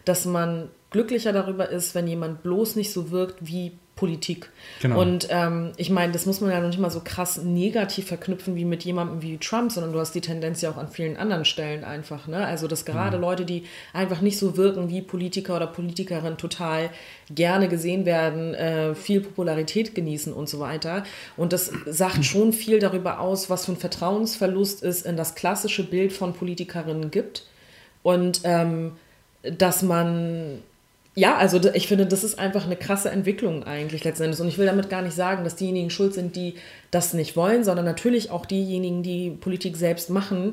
dass 0.06 0.24
man 0.24 0.70
glücklicher 0.90 1.32
darüber 1.32 1.68
ist, 1.68 1.94
wenn 1.94 2.06
jemand 2.06 2.42
bloß 2.42 2.76
nicht 2.76 2.92
so 2.92 3.10
wirkt 3.10 3.46
wie 3.46 3.72
Politik. 3.96 4.50
Genau. 4.82 5.00
Und 5.00 5.28
ähm, 5.30 5.72
ich 5.78 5.88
meine, 5.88 6.12
das 6.12 6.26
muss 6.26 6.42
man 6.42 6.50
ja 6.50 6.60
noch 6.60 6.68
nicht 6.68 6.78
mal 6.78 6.90
so 6.90 7.00
krass 7.02 7.38
negativ 7.38 8.06
verknüpfen 8.06 8.54
wie 8.54 8.66
mit 8.66 8.84
jemandem 8.84 9.22
wie 9.22 9.38
Trump, 9.38 9.72
sondern 9.72 9.94
du 9.94 9.98
hast 9.98 10.14
die 10.14 10.20
Tendenz 10.20 10.60
ja 10.60 10.70
auch 10.70 10.76
an 10.76 10.88
vielen 10.88 11.16
anderen 11.16 11.46
Stellen 11.46 11.82
einfach. 11.82 12.26
Ne? 12.26 12.44
Also, 12.44 12.68
dass 12.68 12.84
gerade 12.84 13.16
mhm. 13.16 13.22
Leute, 13.22 13.46
die 13.46 13.64
einfach 13.94 14.20
nicht 14.20 14.38
so 14.38 14.58
wirken 14.58 14.90
wie 14.90 15.00
Politiker 15.00 15.56
oder 15.56 15.66
Politikerin, 15.66 16.36
total 16.36 16.90
gerne 17.30 17.68
gesehen 17.68 18.04
werden, 18.04 18.52
äh, 18.52 18.94
viel 18.94 19.22
Popularität 19.22 19.94
genießen 19.94 20.30
und 20.34 20.50
so 20.50 20.60
weiter. 20.60 21.02
Und 21.38 21.54
das 21.54 21.72
sagt 21.86 22.22
schon 22.26 22.52
viel 22.52 22.78
darüber 22.78 23.20
aus, 23.20 23.48
was 23.48 23.64
für 23.64 23.72
ein 23.72 23.78
Vertrauensverlust 23.78 24.82
es 24.82 25.02
in 25.02 25.16
das 25.16 25.34
klassische 25.34 25.84
Bild 25.84 26.12
von 26.12 26.34
Politikerinnen 26.34 27.10
gibt. 27.10 27.46
Und 28.02 28.42
ähm, 28.44 28.92
dass 29.42 29.82
man 29.82 30.62
ja, 31.18 31.34
also 31.36 31.58
ich 31.72 31.88
finde, 31.88 32.04
das 32.04 32.24
ist 32.24 32.38
einfach 32.38 32.66
eine 32.66 32.76
krasse 32.76 33.10
Entwicklung 33.10 33.64
eigentlich 33.64 34.04
letzten 34.04 34.24
Endes. 34.24 34.40
Und 34.40 34.48
ich 34.48 34.58
will 34.58 34.66
damit 34.66 34.90
gar 34.90 35.00
nicht 35.00 35.16
sagen, 35.16 35.44
dass 35.44 35.56
diejenigen 35.56 35.88
schuld 35.88 36.12
sind, 36.12 36.36
die 36.36 36.56
das 36.90 37.14
nicht 37.14 37.36
wollen, 37.36 37.64
sondern 37.64 37.86
natürlich 37.86 38.30
auch 38.30 38.44
diejenigen, 38.44 39.02
die 39.02 39.30
Politik 39.30 39.78
selbst 39.78 40.10
machen, 40.10 40.52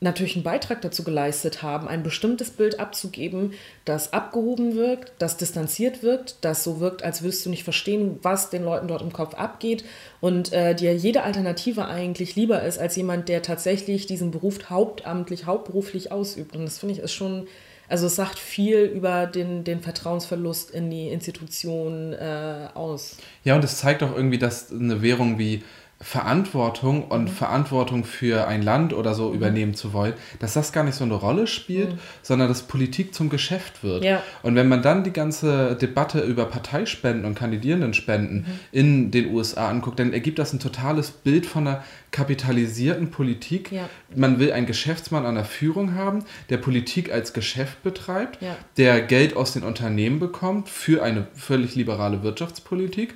natürlich 0.00 0.34
einen 0.34 0.42
Beitrag 0.42 0.80
dazu 0.80 1.04
geleistet 1.04 1.62
haben, 1.62 1.86
ein 1.86 2.02
bestimmtes 2.02 2.50
Bild 2.50 2.80
abzugeben, 2.80 3.52
das 3.84 4.12
abgehoben 4.12 4.74
wirkt, 4.74 5.12
das 5.18 5.36
distanziert 5.36 6.02
wirkt, 6.02 6.38
das 6.40 6.64
so 6.64 6.80
wirkt, 6.80 7.04
als 7.04 7.22
würdest 7.22 7.46
du 7.46 7.50
nicht 7.50 7.62
verstehen, 7.62 8.18
was 8.22 8.50
den 8.50 8.64
Leuten 8.64 8.88
dort 8.88 9.02
im 9.02 9.12
Kopf 9.12 9.34
abgeht 9.34 9.84
und 10.20 10.52
äh, 10.52 10.74
dir 10.74 10.92
jede 10.96 11.22
Alternative 11.22 11.84
eigentlich 11.86 12.34
lieber 12.34 12.64
ist 12.64 12.80
als 12.80 12.96
jemand, 12.96 13.28
der 13.28 13.42
tatsächlich 13.42 14.06
diesen 14.06 14.32
Beruf 14.32 14.70
hauptamtlich, 14.70 15.46
hauptberuflich 15.46 16.10
ausübt. 16.10 16.56
Und 16.56 16.64
das 16.64 16.78
finde 16.80 16.94
ich 16.94 17.00
ist 17.00 17.12
schon 17.12 17.46
also 17.90 18.06
es 18.06 18.16
sagt 18.16 18.38
viel 18.38 18.84
über 18.84 19.26
den, 19.26 19.64
den 19.64 19.80
Vertrauensverlust 19.80 20.70
in 20.70 20.90
die 20.90 21.08
Institution 21.08 22.12
äh, 22.12 22.68
aus. 22.72 23.16
Ja, 23.44 23.56
und 23.56 23.64
es 23.64 23.78
zeigt 23.78 24.02
auch 24.02 24.14
irgendwie, 24.14 24.38
dass 24.38 24.70
eine 24.70 25.02
Währung 25.02 25.38
wie 25.38 25.64
Verantwortung 26.02 27.04
und 27.04 27.24
mhm. 27.24 27.28
Verantwortung 27.28 28.04
für 28.04 28.48
ein 28.48 28.62
Land 28.62 28.94
oder 28.94 29.14
so 29.14 29.28
mhm. 29.28 29.34
übernehmen 29.34 29.74
zu 29.74 29.92
wollen, 29.92 30.14
dass 30.38 30.54
das 30.54 30.72
gar 30.72 30.82
nicht 30.82 30.94
so 30.94 31.04
eine 31.04 31.14
Rolle 31.14 31.46
spielt, 31.46 31.92
mhm. 31.92 31.98
sondern 32.22 32.48
dass 32.48 32.62
Politik 32.62 33.14
zum 33.14 33.28
Geschäft 33.28 33.84
wird. 33.84 34.02
Ja. 34.02 34.22
Und 34.42 34.54
wenn 34.54 34.66
man 34.66 34.80
dann 34.80 35.04
die 35.04 35.12
ganze 35.12 35.76
Debatte 35.76 36.20
über 36.20 36.46
Parteispenden 36.46 37.26
und 37.26 37.34
Kandidierendenspenden 37.34 38.38
mhm. 38.38 38.60
in 38.72 39.10
den 39.10 39.34
USA 39.34 39.68
anguckt, 39.68 39.98
dann 39.98 40.14
ergibt 40.14 40.38
das 40.38 40.54
ein 40.54 40.58
totales 40.58 41.10
Bild 41.10 41.44
von 41.44 41.66
einer 41.66 41.84
kapitalisierten 42.12 43.10
Politik. 43.10 43.70
Ja. 43.70 43.88
Man 44.16 44.38
will 44.38 44.52
einen 44.52 44.66
Geschäftsmann 44.66 45.26
an 45.26 45.34
der 45.34 45.44
Führung 45.44 45.94
haben, 45.94 46.24
der 46.48 46.56
Politik 46.56 47.12
als 47.12 47.34
Geschäft 47.34 47.82
betreibt, 47.82 48.40
ja. 48.40 48.56
der 48.78 49.02
Geld 49.02 49.36
aus 49.36 49.52
den 49.52 49.64
Unternehmen 49.64 50.18
bekommt 50.18 50.70
für 50.70 51.02
eine 51.02 51.26
völlig 51.34 51.74
liberale 51.74 52.22
Wirtschaftspolitik. 52.22 53.14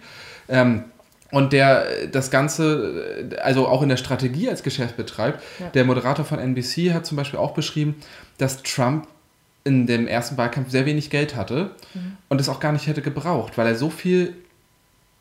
Ähm, 0.49 0.85
und 1.35 1.53
der 1.53 2.07
das 2.13 2.31
Ganze, 2.31 3.29
also 3.43 3.67
auch 3.67 3.83
in 3.83 3.89
der 3.89 3.97
Strategie 3.97 4.49
als 4.49 4.63
Geschäft 4.63 4.97
betreibt. 4.97 5.43
Ja. 5.59 5.69
Der 5.71 5.85
Moderator 5.85 6.25
von 6.25 6.39
NBC 6.39 6.93
hat 6.93 7.07
zum 7.07 7.17
Beispiel 7.17 7.41
auch 7.41 7.55
beschrieben, 7.55 7.97
dass 8.39 8.63
Trump 8.63 9.09
in 9.65 9.89
dem 9.89 10.07
ersten 10.07 10.37
Wahlkampf 10.37 10.71
sehr 10.71 10.87
wenig 10.87 11.11
Geld 11.11 11.35
hatte 11.35 11.73
mhm. 11.93 12.17
und 12.29 12.41
es 12.41 12.49
auch 12.49 12.61
gar 12.61 12.71
nicht 12.71 12.87
hätte 12.87 13.03
gebraucht, 13.03 13.59
weil 13.59 13.67
er 13.67 13.75
so 13.75 13.91
viel 13.91 14.35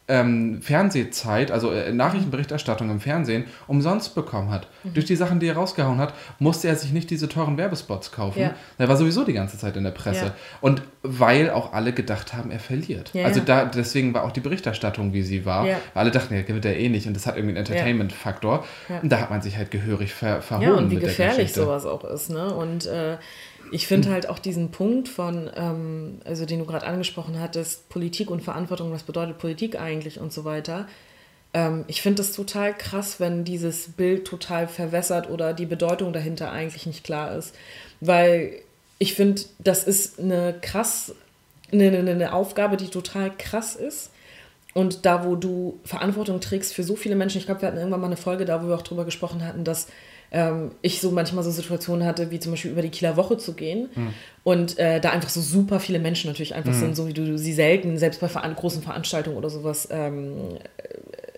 ähm, 0.07 0.61
Fernsehzeit, 0.61 1.49
also 1.49 1.71
äh, 1.71 1.93
Nachrichtenberichterstattung 1.93 2.89
im 2.89 2.99
Fernsehen, 2.99 3.45
umsonst 3.67 4.15
bekommen 4.15 4.51
hat. 4.51 4.67
Mhm. 4.83 4.93
Durch 4.95 5.05
die 5.05 5.15
Sachen, 5.15 5.39
die 5.39 5.47
er 5.47 5.55
rausgehauen 5.55 5.97
hat, 5.97 6.13
musste 6.39 6.67
er 6.67 6.75
sich 6.75 6.91
nicht 6.91 7.09
diese 7.09 7.29
teuren 7.29 7.57
Werbespots 7.57 8.11
kaufen. 8.11 8.41
Ja. 8.41 8.53
Er 8.77 8.89
war 8.89 8.97
sowieso 8.97 9.23
die 9.23 9.33
ganze 9.33 9.57
Zeit 9.57 9.77
in 9.77 9.83
der 9.85 9.91
Presse. 9.91 10.25
Ja. 10.25 10.35
Und 10.59 10.81
weil 11.03 11.49
auch 11.49 11.71
alle 11.71 11.93
gedacht 11.93 12.33
haben, 12.33 12.51
er 12.51 12.59
verliert. 12.59 13.11
Ja, 13.13 13.25
also 13.25 13.39
da, 13.39 13.65
deswegen 13.65 14.13
war 14.13 14.23
auch 14.23 14.31
die 14.31 14.41
Berichterstattung, 14.41 15.13
wie 15.13 15.21
sie 15.21 15.45
war. 15.45 15.63
Weil 15.63 15.77
alle 15.93 16.11
dachten, 16.11 16.33
er 16.33 16.43
gewinnt 16.43 16.65
er 16.65 16.77
eh 16.77 16.89
nicht 16.89 17.07
und 17.07 17.13
das 17.13 17.25
hat 17.25 17.35
irgendwie 17.35 17.57
einen 17.57 17.65
Entertainment-Faktor. 17.65 18.65
Und 19.01 19.09
da 19.09 19.21
hat 19.21 19.29
man 19.29 19.41
sich 19.41 19.57
halt 19.57 19.71
gehörig 19.71 20.13
ver 20.13 20.41
verhoben. 20.41 20.67
Ja, 20.67 20.75
und 20.75 20.91
wie 20.91 20.97
gefährlich 20.97 21.53
sowas 21.53 21.85
auch 21.85 22.03
ist. 22.03 22.29
Ne? 22.29 22.53
Und 22.53 22.85
äh, 22.87 23.17
ich 23.73 23.87
finde 23.87 24.11
halt 24.11 24.29
auch 24.29 24.37
diesen 24.37 24.69
Punkt 24.69 25.09
von, 25.09 25.49
ähm, 25.55 26.19
also 26.25 26.45
den 26.45 26.59
du 26.59 26.65
gerade 26.65 26.85
angesprochen 26.85 27.39
hattest, 27.39 27.89
Politik 27.89 28.29
und 28.29 28.43
Verantwortung, 28.43 28.91
was 28.91 29.01
bedeutet 29.01 29.39
Politik 29.39 29.81
eigentlich 29.81 30.19
und 30.19 30.31
so 30.31 30.45
weiter. 30.45 30.87
Ähm, 31.55 31.83
ich 31.87 32.03
finde 32.03 32.21
es 32.21 32.33
total 32.33 32.77
krass, 32.77 33.19
wenn 33.19 33.43
dieses 33.43 33.89
Bild 33.93 34.25
total 34.25 34.67
verwässert 34.67 35.27
oder 35.27 35.53
die 35.53 35.65
Bedeutung 35.65 36.13
dahinter 36.13 36.51
eigentlich 36.51 36.85
nicht 36.85 37.03
klar 37.03 37.35
ist. 37.35 37.55
Weil 37.99 38.59
ich 38.99 39.15
finde, 39.15 39.41
das 39.57 39.85
ist 39.85 40.19
eine 40.19 40.53
krass, 40.61 41.15
eine, 41.71 41.97
eine 41.97 42.33
Aufgabe, 42.33 42.77
die 42.77 42.89
total 42.89 43.35
krass 43.35 43.75
ist. 43.75 44.11
Und 44.75 45.07
da, 45.07 45.25
wo 45.25 45.35
du 45.35 45.79
Verantwortung 45.83 46.41
trägst 46.41 46.73
für 46.73 46.83
so 46.83 46.95
viele 46.95 47.15
Menschen, 47.15 47.39
ich 47.39 47.45
glaube, 47.45 47.61
wir 47.61 47.69
hatten 47.69 47.77
irgendwann 47.77 48.01
mal 48.01 48.07
eine 48.07 48.17
Folge 48.17 48.45
da, 48.45 48.63
wo 48.63 48.67
wir 48.67 48.75
auch 48.75 48.83
drüber 48.83 49.05
gesprochen 49.05 49.43
hatten, 49.43 49.63
dass 49.63 49.87
ähm, 50.33 50.71
ich 50.81 50.99
so 50.99 51.11
manchmal 51.11 51.43
so 51.43 51.51
Situationen 51.51 52.05
hatte, 52.05 52.31
wie 52.31 52.39
zum 52.39 52.51
Beispiel 52.51 52.71
über 52.71 52.81
die 52.81 52.89
Kieler 52.89 53.15
Woche 53.15 53.37
zu 53.37 53.53
gehen 53.53 53.89
mhm. 53.93 54.13
und 54.43 54.79
äh, 54.79 54.99
da 54.99 55.11
einfach 55.11 55.29
so 55.29 55.41
super 55.41 55.79
viele 55.79 55.99
Menschen 55.99 56.27
natürlich 56.27 56.55
einfach 56.55 56.73
mhm. 56.73 56.79
sind, 56.79 56.95
so 56.95 57.07
wie 57.07 57.13
du 57.13 57.37
sie 57.37 57.53
selten, 57.53 57.97
selbst 57.97 58.19
bei 58.19 58.27
veran 58.27 58.55
großen 58.55 58.81
Veranstaltungen 58.81 59.37
oder 59.37 59.51
sowas, 59.51 59.87
ähm, 59.91 60.57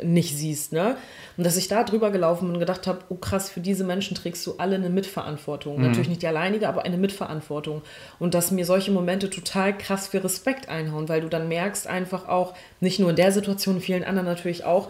nicht 0.01 0.37
siehst. 0.37 0.71
Ne? 0.71 0.95
Und 1.37 1.45
dass 1.45 1.57
ich 1.57 1.67
da 1.67 1.83
drüber 1.83 2.11
gelaufen 2.11 2.45
bin 2.45 2.55
und 2.55 2.59
gedacht 2.59 2.87
habe, 2.87 2.99
oh 3.09 3.15
krass, 3.15 3.49
für 3.49 3.59
diese 3.59 3.83
Menschen 3.83 4.15
trägst 4.15 4.45
du 4.47 4.55
alle 4.57 4.75
eine 4.75 4.89
Mitverantwortung. 4.89 5.77
Mhm. 5.77 5.83
Natürlich 5.83 6.09
nicht 6.09 6.21
die 6.21 6.27
alleinige, 6.27 6.69
aber 6.69 6.85
eine 6.85 6.97
Mitverantwortung. 6.97 7.81
Und 8.19 8.33
dass 8.33 8.51
mir 8.51 8.65
solche 8.65 8.91
Momente 8.91 9.29
total 9.29 9.77
krass 9.77 10.07
für 10.07 10.23
Respekt 10.23 10.69
einhauen, 10.69 11.09
weil 11.09 11.21
du 11.21 11.27
dann 11.27 11.49
merkst 11.49 11.87
einfach 11.87 12.27
auch, 12.27 12.53
nicht 12.79 12.99
nur 12.99 13.09
in 13.09 13.15
der 13.15 13.31
Situation, 13.31 13.75
in 13.75 13.81
vielen 13.81 14.03
anderen 14.03 14.27
natürlich 14.27 14.63
auch, 14.63 14.89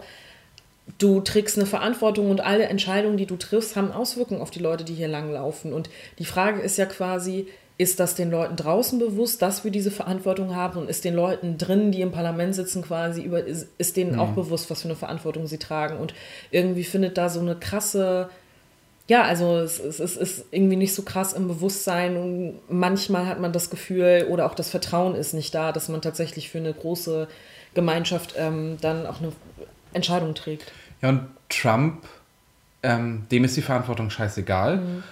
du 0.98 1.20
trägst 1.20 1.56
eine 1.56 1.66
Verantwortung 1.66 2.30
und 2.30 2.40
alle 2.40 2.64
Entscheidungen, 2.64 3.16
die 3.16 3.26
du 3.26 3.36
triffst, 3.36 3.76
haben 3.76 3.92
Auswirkungen 3.92 4.40
auf 4.40 4.50
die 4.50 4.60
Leute, 4.60 4.84
die 4.84 4.94
hier 4.94 5.08
langlaufen. 5.08 5.72
Und 5.72 5.90
die 6.18 6.24
Frage 6.24 6.60
ist 6.60 6.78
ja 6.78 6.86
quasi, 6.86 7.48
ist 7.78 8.00
das 8.00 8.14
den 8.14 8.30
Leuten 8.30 8.56
draußen 8.56 8.98
bewusst, 8.98 9.42
dass 9.42 9.64
wir 9.64 9.70
diese 9.70 9.90
Verantwortung 9.90 10.54
haben 10.54 10.78
und 10.78 10.88
ist 10.88 11.04
den 11.04 11.14
Leuten 11.14 11.58
drin, 11.58 11.92
die 11.92 12.00
im 12.00 12.12
Parlament 12.12 12.54
sitzen, 12.54 12.82
quasi 12.82 13.22
über, 13.22 13.44
ist, 13.44 13.68
ist 13.76 13.96
denen 13.96 14.12
mhm. 14.12 14.20
auch 14.20 14.30
bewusst, 14.30 14.70
was 14.70 14.82
für 14.82 14.88
eine 14.88 14.96
Verantwortung 14.96 15.46
sie 15.46 15.58
tragen. 15.58 15.98
Und 15.98 16.14
irgendwie 16.50 16.84
findet 16.84 17.18
da 17.18 17.28
so 17.28 17.40
eine 17.40 17.56
krasse, 17.56 18.30
ja, 19.08 19.22
also 19.22 19.58
es, 19.58 19.78
es, 19.78 20.00
es 20.00 20.16
ist 20.16 20.44
irgendwie 20.52 20.76
nicht 20.76 20.94
so 20.94 21.02
krass 21.02 21.34
im 21.34 21.48
Bewusstsein 21.48 22.16
und 22.16 22.60
manchmal 22.68 23.26
hat 23.26 23.40
man 23.40 23.52
das 23.52 23.68
Gefühl 23.68 24.26
oder 24.30 24.46
auch 24.46 24.54
das 24.54 24.70
Vertrauen 24.70 25.14
ist 25.14 25.34
nicht 25.34 25.54
da, 25.54 25.72
dass 25.72 25.88
man 25.88 26.00
tatsächlich 26.00 26.48
für 26.48 26.58
eine 26.58 26.72
große 26.72 27.28
Gemeinschaft 27.74 28.34
ähm, 28.38 28.78
dann 28.80 29.06
auch 29.06 29.20
eine 29.20 29.32
Entscheidung 29.92 30.34
trägt. 30.34 30.72
Ja, 31.02 31.10
und 31.10 31.22
Trump, 31.48 32.04
ähm, 32.82 33.26
dem 33.30 33.44
ist 33.44 33.56
die 33.56 33.62
Verantwortung 33.62 34.10
scheißegal. 34.10 34.78
Mhm. 34.78 35.02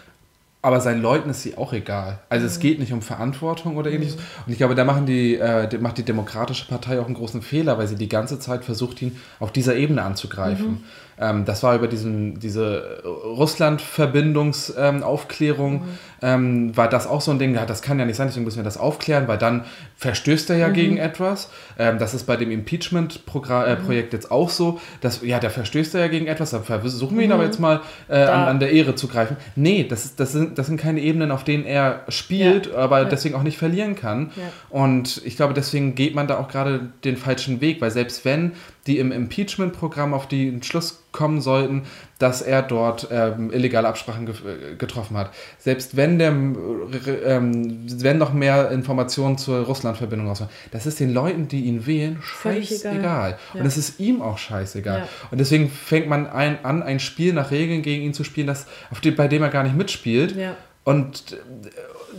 Aber 0.62 0.80
seinen 0.80 1.02
Leuten 1.02 1.28
ist 1.28 1.42
sie 1.42 1.58
auch 1.58 1.74
egal. 1.74 2.20
Also 2.30 2.44
mhm. 2.44 2.50
es 2.50 2.58
geht 2.58 2.78
nicht 2.78 2.92
um 2.94 3.02
Verantwortung 3.02 3.76
oder 3.76 3.90
ähnliches. 3.90 4.16
Mhm. 4.16 4.22
Und 4.46 4.52
ich 4.52 4.58
glaube, 4.58 4.74
da 4.74 4.84
machen 4.84 5.04
die, 5.04 5.34
äh, 5.34 5.68
macht 5.78 5.98
die 5.98 6.04
Demokratische 6.04 6.66
Partei 6.66 6.98
auch 6.98 7.04
einen 7.04 7.14
großen 7.14 7.42
Fehler, 7.42 7.76
weil 7.76 7.86
sie 7.86 7.96
die 7.96 8.08
ganze 8.08 8.38
Zeit 8.40 8.64
versucht, 8.64 9.02
ihn 9.02 9.20
auf 9.40 9.52
dieser 9.52 9.76
Ebene 9.76 10.02
anzugreifen. 10.02 10.82
Ähm, 11.18 11.44
das 11.44 11.62
war 11.62 11.74
über 11.74 11.88
diesen, 11.88 12.40
diese 12.40 13.02
Russland-Verbindungsaufklärung, 13.04 15.74
mhm. 15.74 15.98
ähm, 16.22 16.74
war 16.76 16.88
das 16.88 17.06
auch 17.06 17.20
so 17.20 17.30
ein 17.30 17.38
Ding, 17.38 17.54
das 17.54 17.82
kann 17.82 17.98
ja 17.98 18.04
nicht 18.04 18.16
sein, 18.16 18.26
deswegen 18.26 18.44
müssen 18.44 18.58
wir 18.58 18.64
das 18.64 18.78
aufklären, 18.78 19.28
weil 19.28 19.38
dann 19.38 19.64
verstößt 19.96 20.50
er 20.50 20.56
ja 20.56 20.68
mhm. 20.68 20.72
gegen 20.72 20.96
etwas. 20.96 21.50
Ähm, 21.78 21.98
das 21.98 22.14
ist 22.14 22.24
bei 22.24 22.36
dem 22.36 22.50
Impeachment-Projekt 22.50 23.68
äh, 23.68 23.76
mhm. 23.76 24.12
jetzt 24.12 24.30
auch 24.30 24.50
so, 24.50 24.80
dass, 25.00 25.22
ja, 25.22 25.38
da 25.38 25.50
verstößt 25.50 25.94
er 25.94 26.02
ja 26.02 26.08
gegen 26.08 26.26
etwas, 26.26 26.50
da 26.50 26.60
versuchen 26.60 27.16
wir 27.16 27.24
ihn 27.24 27.32
aber 27.32 27.42
mhm. 27.42 27.48
jetzt 27.48 27.60
mal 27.60 27.80
äh, 28.08 28.16
an, 28.16 28.48
an, 28.48 28.60
der 28.60 28.72
Ehre 28.72 28.94
zu 28.94 29.08
greifen. 29.08 29.36
Nee, 29.56 29.86
das, 29.88 30.16
das, 30.16 30.32
sind, 30.32 30.58
das 30.58 30.66
sind 30.66 30.80
keine 30.80 31.00
Ebenen, 31.00 31.30
auf 31.30 31.44
denen 31.44 31.64
er 31.64 32.02
spielt, 32.08 32.66
ja. 32.66 32.76
aber 32.76 33.02
ja. 33.02 33.04
deswegen 33.04 33.34
auch 33.34 33.42
nicht 33.42 33.58
verlieren 33.58 33.94
kann. 33.94 34.32
Ja. 34.36 34.42
Und 34.70 35.22
ich 35.24 35.36
glaube, 35.36 35.54
deswegen 35.54 35.94
geht 35.94 36.14
man 36.14 36.26
da 36.26 36.38
auch 36.38 36.48
gerade 36.48 36.88
den 37.04 37.16
falschen 37.16 37.60
Weg, 37.60 37.80
weil 37.80 37.90
selbst 37.90 38.24
wenn 38.24 38.52
die 38.86 38.98
im 38.98 39.12
Impeachment-Programm 39.12 40.12
auf 40.12 40.28
den 40.28 40.62
Schluss 40.62 41.04
kommen 41.10 41.40
sollten, 41.40 41.84
dass 42.18 42.42
er 42.42 42.62
dort 42.62 43.08
ähm, 43.10 43.50
illegale 43.50 43.88
Absprachen 43.88 44.26
ge 44.26 44.34
äh, 44.34 44.76
getroffen 44.76 45.16
hat. 45.16 45.30
Selbst 45.58 45.96
wenn 45.96 46.18
der, 46.18 46.30
ähm, 46.30 47.86
wenn 48.02 48.18
noch 48.18 48.32
mehr 48.32 48.70
Informationen 48.70 49.38
zur 49.38 49.60
Russland-Verbindung 49.60 50.28
rauskommen, 50.28 50.52
das 50.70 50.86
ist 50.86 51.00
den 51.00 51.14
Leuten, 51.14 51.48
die 51.48 51.64
ihn 51.64 51.86
wählen, 51.86 52.18
scheißegal. 52.20 53.38
Ja. 53.54 53.60
Und 53.60 53.66
es 53.66 53.78
ist 53.78 54.00
ihm 54.00 54.20
auch 54.20 54.38
scheißegal. 54.38 55.00
Ja. 55.00 55.08
Und 55.30 55.38
deswegen 55.38 55.70
fängt 55.70 56.08
man 56.08 56.26
ein, 56.26 56.64
an, 56.64 56.82
ein 56.82 57.00
Spiel 57.00 57.32
nach 57.32 57.50
Regeln 57.50 57.82
gegen 57.82 58.02
ihn 58.02 58.14
zu 58.14 58.24
spielen, 58.24 58.46
das, 58.46 58.66
auf 58.90 59.00
die, 59.00 59.10
bei 59.10 59.28
dem 59.28 59.42
er 59.42 59.48
gar 59.48 59.62
nicht 59.62 59.76
mitspielt. 59.76 60.36
Ja. 60.36 60.56
Und 60.84 61.32
äh, 61.32 61.36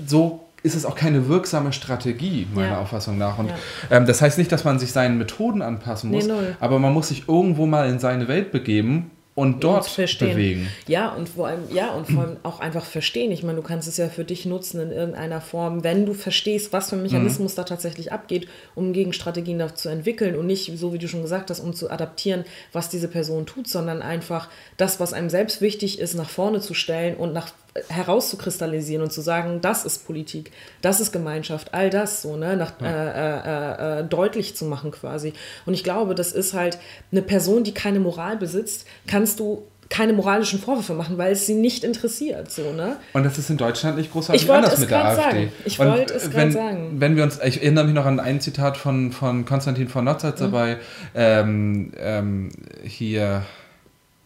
so 0.07 0.44
ist 0.65 0.75
es 0.75 0.85
auch 0.85 0.95
keine 0.95 1.27
wirksame 1.27 1.71
Strategie, 1.71 2.47
meiner 2.53 2.73
ja. 2.73 2.79
Auffassung 2.79 3.17
nach. 3.17 3.37
Und 3.37 3.47
ja. 3.47 3.55
ähm, 3.91 4.05
das 4.05 4.21
heißt 4.21 4.37
nicht, 4.37 4.51
dass 4.51 4.63
man 4.63 4.79
sich 4.79 4.91
seinen 4.91 5.17
Methoden 5.17 5.61
anpassen 5.61 6.09
muss, 6.09 6.25
nee, 6.25 6.33
aber 6.59 6.79
man 6.79 6.93
muss 6.93 7.09
sich 7.09 7.29
irgendwo 7.29 7.65
mal 7.65 7.87
in 7.89 7.99
seine 7.99 8.27
Welt 8.27 8.51
begeben 8.51 9.11
und 9.35 9.65
dort 9.65 9.85
verstehen. 9.85 10.29
bewegen. 10.29 10.69
Ja, 10.87 11.09
und 11.09 11.27
vor 11.27 11.47
allem, 11.47 11.63
ja, 11.71 11.91
und 11.91 12.09
vor 12.09 12.23
allem 12.23 12.37
auch 12.43 12.61
einfach 12.61 12.85
verstehen. 12.85 13.31
Ich 13.31 13.43
meine, 13.43 13.57
du 13.57 13.61
kannst 13.61 13.85
es 13.87 13.97
ja 13.97 14.07
für 14.07 14.23
dich 14.23 14.45
nutzen 14.45 14.79
in 14.79 14.91
irgendeiner 14.91 15.41
Form, 15.41 15.83
wenn 15.83 16.05
du 16.05 16.13
verstehst, 16.13 16.71
was 16.71 16.89
für 16.89 16.95
ein 16.95 17.01
Mechanismus 17.01 17.51
mhm. 17.51 17.55
da 17.57 17.63
tatsächlich 17.65 18.13
abgeht, 18.13 18.47
um 18.75 18.93
Gegenstrategien 18.93 19.61
zu 19.75 19.89
entwickeln 19.89 20.35
und 20.37 20.47
nicht, 20.47 20.71
so 20.77 20.93
wie 20.93 20.99
du 20.99 21.09
schon 21.09 21.21
gesagt 21.21 21.49
hast, 21.49 21.59
um 21.59 21.73
zu 21.73 21.91
adaptieren, 21.91 22.45
was 22.71 22.89
diese 22.89 23.09
Person 23.09 23.45
tut, 23.45 23.67
sondern 23.67 24.01
einfach 24.01 24.47
das, 24.77 25.01
was 25.01 25.11
einem 25.11 25.29
selbst 25.29 25.59
wichtig 25.59 25.99
ist, 25.99 26.15
nach 26.15 26.29
vorne 26.29 26.61
zu 26.61 26.73
stellen 26.73 27.15
und 27.15 27.33
nach 27.33 27.49
herauszukristallisieren 27.89 29.03
und 29.03 29.11
zu 29.11 29.21
sagen, 29.21 29.59
das 29.61 29.85
ist 29.85 30.05
Politik, 30.05 30.51
das 30.81 31.01
ist 31.01 31.11
Gemeinschaft, 31.11 31.73
all 31.73 31.89
das 31.89 32.21
so, 32.21 32.37
ne, 32.37 32.55
nach, 32.55 32.73
ja. 32.79 32.87
äh, 32.87 33.99
äh, 33.99 33.99
äh, 33.99 34.03
deutlich 34.05 34.55
zu 34.55 34.65
machen 34.65 34.91
quasi. 34.91 35.33
Und 35.65 35.73
ich 35.73 35.83
glaube, 35.83 36.15
das 36.15 36.31
ist 36.31 36.53
halt 36.53 36.77
eine 37.11 37.21
Person, 37.21 37.63
die 37.63 37.73
keine 37.73 37.99
Moral 37.99 38.37
besitzt, 38.37 38.85
kannst 39.07 39.39
du 39.39 39.63
keine 39.89 40.13
moralischen 40.13 40.59
Vorwürfe 40.59 40.93
machen, 40.93 41.17
weil 41.17 41.33
es 41.33 41.45
sie 41.45 41.53
nicht 41.53 41.83
interessiert. 41.83 42.51
So, 42.51 42.73
ne? 42.73 42.97
Und 43.13 43.23
das 43.23 43.37
ist 43.37 43.49
in 43.49 43.57
Deutschland 43.57 43.97
nicht 43.97 44.11
großartig 44.11 44.49
anders 44.49 44.79
mit 44.79 44.89
der 44.89 45.05
AfD. 45.05 45.21
Sagen. 45.21 45.51
Ich 45.65 45.77
wollte 45.77 46.13
es 46.13 46.31
gerade 46.31 46.51
sagen. 46.51 46.95
Wenn 46.99 47.15
wir 47.15 47.23
uns, 47.23 47.39
ich 47.43 47.61
erinnere 47.61 47.85
mich 47.85 47.93
noch 47.93 48.05
an 48.05 48.19
ein 48.19 48.41
Zitat 48.41 48.77
von, 48.77 49.11
von 49.11 49.45
Konstantin 49.45 49.87
von 49.87 50.05
Notzatz 50.05 50.39
mhm. 50.39 50.43
dabei, 50.45 50.77
ähm, 51.13 51.91
ähm, 51.99 52.49
hier, 52.83 53.45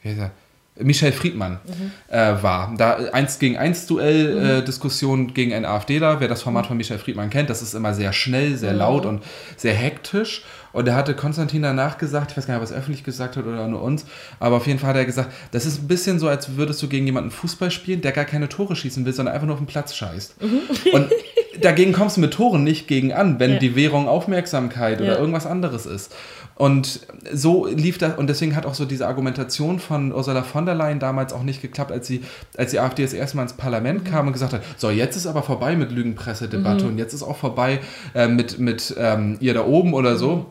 wie 0.01 0.09
heißt 0.09 0.19
er? 0.19 0.31
Michel 0.81 1.11
Friedmann 1.11 1.59
mhm. 1.65 1.91
äh, 2.13 2.41
war. 2.41 2.73
Da 2.77 2.97
eins 3.11 3.39
gegen 3.39 3.57
eins 3.57 3.85
Duell 3.85 4.35
mhm. 4.35 4.45
äh, 4.45 4.61
Diskussion 4.63 5.33
gegen 5.33 5.53
einen 5.53 5.65
AfDler. 5.65 6.19
Wer 6.19 6.27
das 6.27 6.41
Format 6.41 6.67
von 6.67 6.77
Michel 6.77 6.97
Friedmann 6.97 7.29
kennt, 7.29 7.49
das 7.49 7.61
ist 7.61 7.73
immer 7.73 7.93
sehr 7.93 8.13
schnell, 8.13 8.55
sehr 8.55 8.73
mhm. 8.73 8.79
laut 8.79 9.05
und 9.05 9.23
sehr 9.57 9.73
hektisch. 9.73 10.43
Und 10.71 10.87
da 10.87 10.95
hatte 10.95 11.15
Konstantin 11.15 11.63
danach 11.63 11.97
gesagt, 11.97 12.31
ich 12.31 12.37
weiß 12.37 12.47
gar 12.47 12.53
nicht, 12.55 12.63
ob 12.63 12.69
er 12.69 12.71
es 12.71 12.77
öffentlich 12.77 13.03
gesagt 13.03 13.37
hat 13.37 13.45
oder 13.45 13.67
nur 13.67 13.81
uns, 13.81 14.05
aber 14.39 14.57
auf 14.57 14.67
jeden 14.67 14.77
Fall 14.77 14.89
hat 14.89 14.97
er 14.97 15.05
gesagt, 15.05 15.33
das 15.51 15.65
ist 15.65 15.81
ein 15.81 15.87
bisschen 15.87 16.19
so, 16.19 16.27
als 16.27 16.57
würdest 16.57 16.81
du 16.83 16.87
gegen 16.87 17.07
jemanden 17.07 17.31
Fußball 17.31 17.71
spielen, 17.71 18.01
der 18.01 18.11
gar 18.11 18.25
keine 18.25 18.49
Tore 18.49 18.75
schießen 18.75 19.03
will, 19.05 19.13
sondern 19.13 19.33
einfach 19.33 19.47
nur 19.47 19.55
auf 19.55 19.61
den 19.61 19.67
Platz 19.67 19.95
scheißt. 19.95 20.41
Mhm. 20.41 20.61
Und 20.93 21.11
dagegen 21.61 21.93
kommst 21.93 22.17
du 22.17 22.21
mit 22.21 22.33
Toren 22.33 22.63
nicht 22.63 22.87
gegen 22.87 23.13
an, 23.13 23.39
wenn 23.39 23.53
Ja. 23.53 23.59
die 23.59 23.75
Währung 23.75 24.07
Aufmerksamkeit 24.07 24.99
oder 25.01 25.13
Ja. 25.13 25.19
irgendwas 25.19 25.45
anderes 25.45 25.85
ist. 25.85 26.13
Und 26.55 26.99
so 27.31 27.67
lief 27.67 27.97
das, 27.99 28.17
und 28.17 28.27
deswegen 28.27 28.53
hat 28.55 28.65
auch 28.65 28.73
so 28.73 28.83
diese 28.83 29.07
Argumentation 29.07 29.79
von 29.79 30.11
Ursula 30.13 30.43
von 30.43 30.65
der 30.65 30.75
Leyen 30.75 30.99
damals 30.99 31.31
auch 31.31 31.43
nicht 31.43 31.61
geklappt, 31.61 31.89
als 31.91 32.05
sie, 32.05 32.21
als 32.57 32.71
die 32.71 32.79
AfD 32.79 33.03
das 33.03 33.13
erste 33.13 33.37
Mal 33.37 33.43
ins 33.43 33.53
Parlament 33.53 34.03
kam 34.03 34.27
und 34.27 34.33
gesagt 34.33 34.51
hat, 34.51 34.61
so, 34.75 34.89
jetzt 34.89 35.15
ist 35.15 35.25
aber 35.25 35.41
vorbei 35.41 35.77
mit 35.77 35.91
Lügenpressedebatte 35.91 36.85
und 36.85 36.97
jetzt 36.97 37.13
ist 37.13 37.23
auch 37.23 37.37
vorbei 37.37 37.79
äh, 38.13 38.27
mit, 38.27 38.59
mit 38.59 38.93
ähm, 38.99 39.37
ihr 39.39 39.53
da 39.53 39.65
oben 39.65 39.93
oder 39.93 40.17
so. 40.17 40.47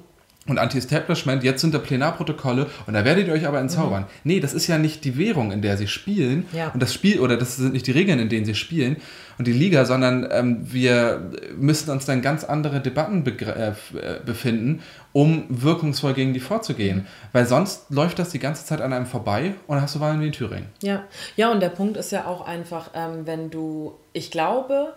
Und 0.48 0.58
Anti-Establishment, 0.58 1.44
jetzt 1.44 1.60
sind 1.60 1.74
da 1.74 1.78
Plenarprotokolle 1.78 2.66
und 2.86 2.94
da 2.94 3.04
werdet 3.04 3.28
ihr 3.28 3.34
euch 3.34 3.46
aber 3.46 3.60
entzaubern. 3.60 4.06
Nee, 4.24 4.40
das 4.40 4.54
ist 4.54 4.66
ja 4.66 4.78
nicht 4.78 5.04
die 5.04 5.16
Währung, 5.16 5.52
in 5.52 5.62
der 5.62 5.76
sie 5.76 5.86
spielen. 5.86 6.46
Ja. 6.52 6.70
Und 6.72 6.82
das 6.82 6.92
Spiel, 6.92 7.20
oder 7.20 7.36
das 7.36 7.56
sind 7.56 7.74
nicht 7.74 7.86
die 7.86 7.92
Regeln, 7.92 8.18
in 8.18 8.28
denen 8.28 8.46
sie 8.46 8.54
spielen 8.54 8.96
und 9.38 9.46
die 9.46 9.52
Liga, 9.52 9.84
sondern 9.84 10.26
ähm, 10.32 10.60
wir 10.62 11.30
müssen 11.56 11.90
uns 11.90 12.06
dann 12.06 12.22
ganz 12.22 12.42
andere 12.44 12.80
Debatten 12.80 13.24
begr- 13.24 13.54
äh, 13.54 13.68
äh, 13.68 14.20
befinden, 14.24 14.82
um 15.12 15.44
wirkungsvoll 15.48 16.14
gegen 16.14 16.32
die 16.32 16.40
vorzugehen. 16.40 17.06
Weil 17.32 17.46
sonst 17.46 17.90
läuft 17.90 18.18
das 18.18 18.30
die 18.30 18.38
ganze 18.38 18.64
Zeit 18.64 18.80
an 18.80 18.92
einem 18.92 19.06
vorbei 19.06 19.54
und 19.66 19.80
hast 19.80 19.94
du 19.94 20.00
Wahlen 20.00 20.20
wie 20.20 20.26
in 20.26 20.32
Thüringen. 20.32 20.66
Ja, 20.82 21.04
ja, 21.36 21.52
und 21.52 21.60
der 21.60 21.68
Punkt 21.68 21.96
ist 21.96 22.10
ja 22.10 22.26
auch 22.26 22.46
einfach, 22.46 22.90
ähm, 22.94 23.26
wenn 23.26 23.50
du, 23.50 23.94
ich 24.12 24.30
glaube, 24.30 24.94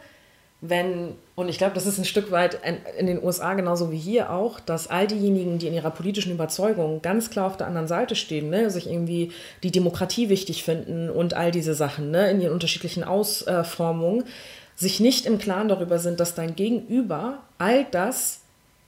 wenn, 0.62 1.16
und 1.34 1.50
ich 1.50 1.58
glaube, 1.58 1.74
das 1.74 1.88
ist 1.88 1.98
ein 1.98 2.06
Stück 2.06 2.30
weit 2.30 2.60
in, 2.98 3.08
den 3.08 3.24
USA 3.24 3.56
genauso 3.56 3.92
wie 3.92 3.98
hier 3.98 4.32
auch, 4.32 4.60
dass 4.60 4.88
all 4.88 5.08
diejenigen, 5.08 5.58
die 5.58 5.66
in 5.66 5.74
ihrer 5.74 5.90
politischen 5.90 6.32
Überzeugung 6.32 7.02
ganz 7.02 7.32
klar 7.32 7.48
auf 7.48 7.58
der 7.58 7.66
anderen 7.66 7.88
Seite 7.88 8.16
stehen, 8.16 8.52
ne, 8.52 8.70
sich 8.70 8.88
irgendwie 8.88 9.32
die 9.64 9.72
Demokratie 9.72 10.30
wichtig 10.30 10.64
finden 10.64 11.10
und 11.10 11.34
all 11.34 11.50
diese 11.50 11.74
Sachen, 11.74 12.12
ne, 12.12 12.30
in 12.30 12.42
ihren 12.42 12.54
unterschiedlichen 12.54 13.04
Ausformungen, 13.04 14.24
sich 14.76 15.00
nicht 15.00 15.26
im 15.26 15.40
Klaren 15.40 15.68
darüber 15.68 15.98
sind, 15.98 16.20
dass 16.20 16.36
dein 16.36 16.56
Gegenüber 16.56 17.40
all 17.58 17.86
das 17.90 18.41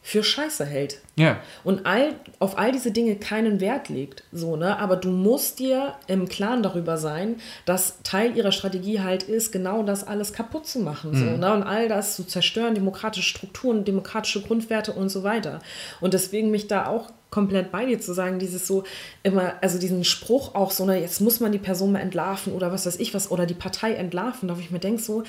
für 0.05 0.21
Scheiße 0.21 0.65
hält 0.65 0.99
Ja. 1.15 1.39
und 1.63 1.85
all, 1.85 2.13
auf 2.39 2.57
all 2.57 2.73
diese 2.73 2.91
Dinge 2.91 3.15
keinen 3.15 3.61
Wert 3.61 3.87
legt. 3.87 4.23
So, 4.33 4.57
ne? 4.57 4.77
Aber 4.77 4.97
du 4.97 5.09
musst 5.09 5.59
dir 5.59 5.93
im 6.07 6.27
Klaren 6.27 6.61
darüber 6.61 6.97
sein, 6.97 7.37
dass 7.65 8.03
Teil 8.03 8.35
ihrer 8.35 8.51
Strategie 8.51 8.99
halt 8.99 9.23
ist, 9.23 9.53
genau 9.53 9.81
das 9.81 10.05
alles 10.05 10.33
kaputt 10.33 10.67
zu 10.67 10.79
machen. 10.79 11.15
So, 11.15 11.23
ne? 11.23 11.53
Und 11.53 11.63
all 11.63 11.87
das 11.87 12.17
zu 12.17 12.25
zerstören, 12.25 12.75
demokratische 12.75 13.27
Strukturen, 13.29 13.85
demokratische 13.85 14.41
Grundwerte 14.41 14.91
und 14.91 15.07
so 15.07 15.23
weiter. 15.23 15.61
Und 16.01 16.13
deswegen 16.13 16.51
mich 16.51 16.67
da 16.67 16.87
auch 16.87 17.09
komplett 17.29 17.71
bei 17.71 17.85
dir 17.85 17.99
zu 17.99 18.13
sagen, 18.13 18.37
dieses 18.37 18.67
so 18.67 18.83
immer, 19.23 19.53
also 19.61 19.79
diesen 19.79 20.03
Spruch 20.03 20.53
auch 20.53 20.69
so, 20.69 20.85
ne, 20.85 20.99
jetzt 20.99 21.19
muss 21.21 21.39
man 21.39 21.51
die 21.51 21.57
Person 21.57 21.93
mal 21.93 21.99
entlarven 21.99 22.53
oder 22.53 22.71
was 22.71 22.85
weiß 22.85 22.99
ich 22.99 23.13
was, 23.15 23.31
oder 23.31 23.45
die 23.47 23.55
Partei 23.55 23.93
entlarven, 23.93 24.49
da 24.49 24.55
wo 24.55 24.59
ich 24.59 24.69
mir 24.69 24.77
denke, 24.79 25.01
so, 25.01 25.23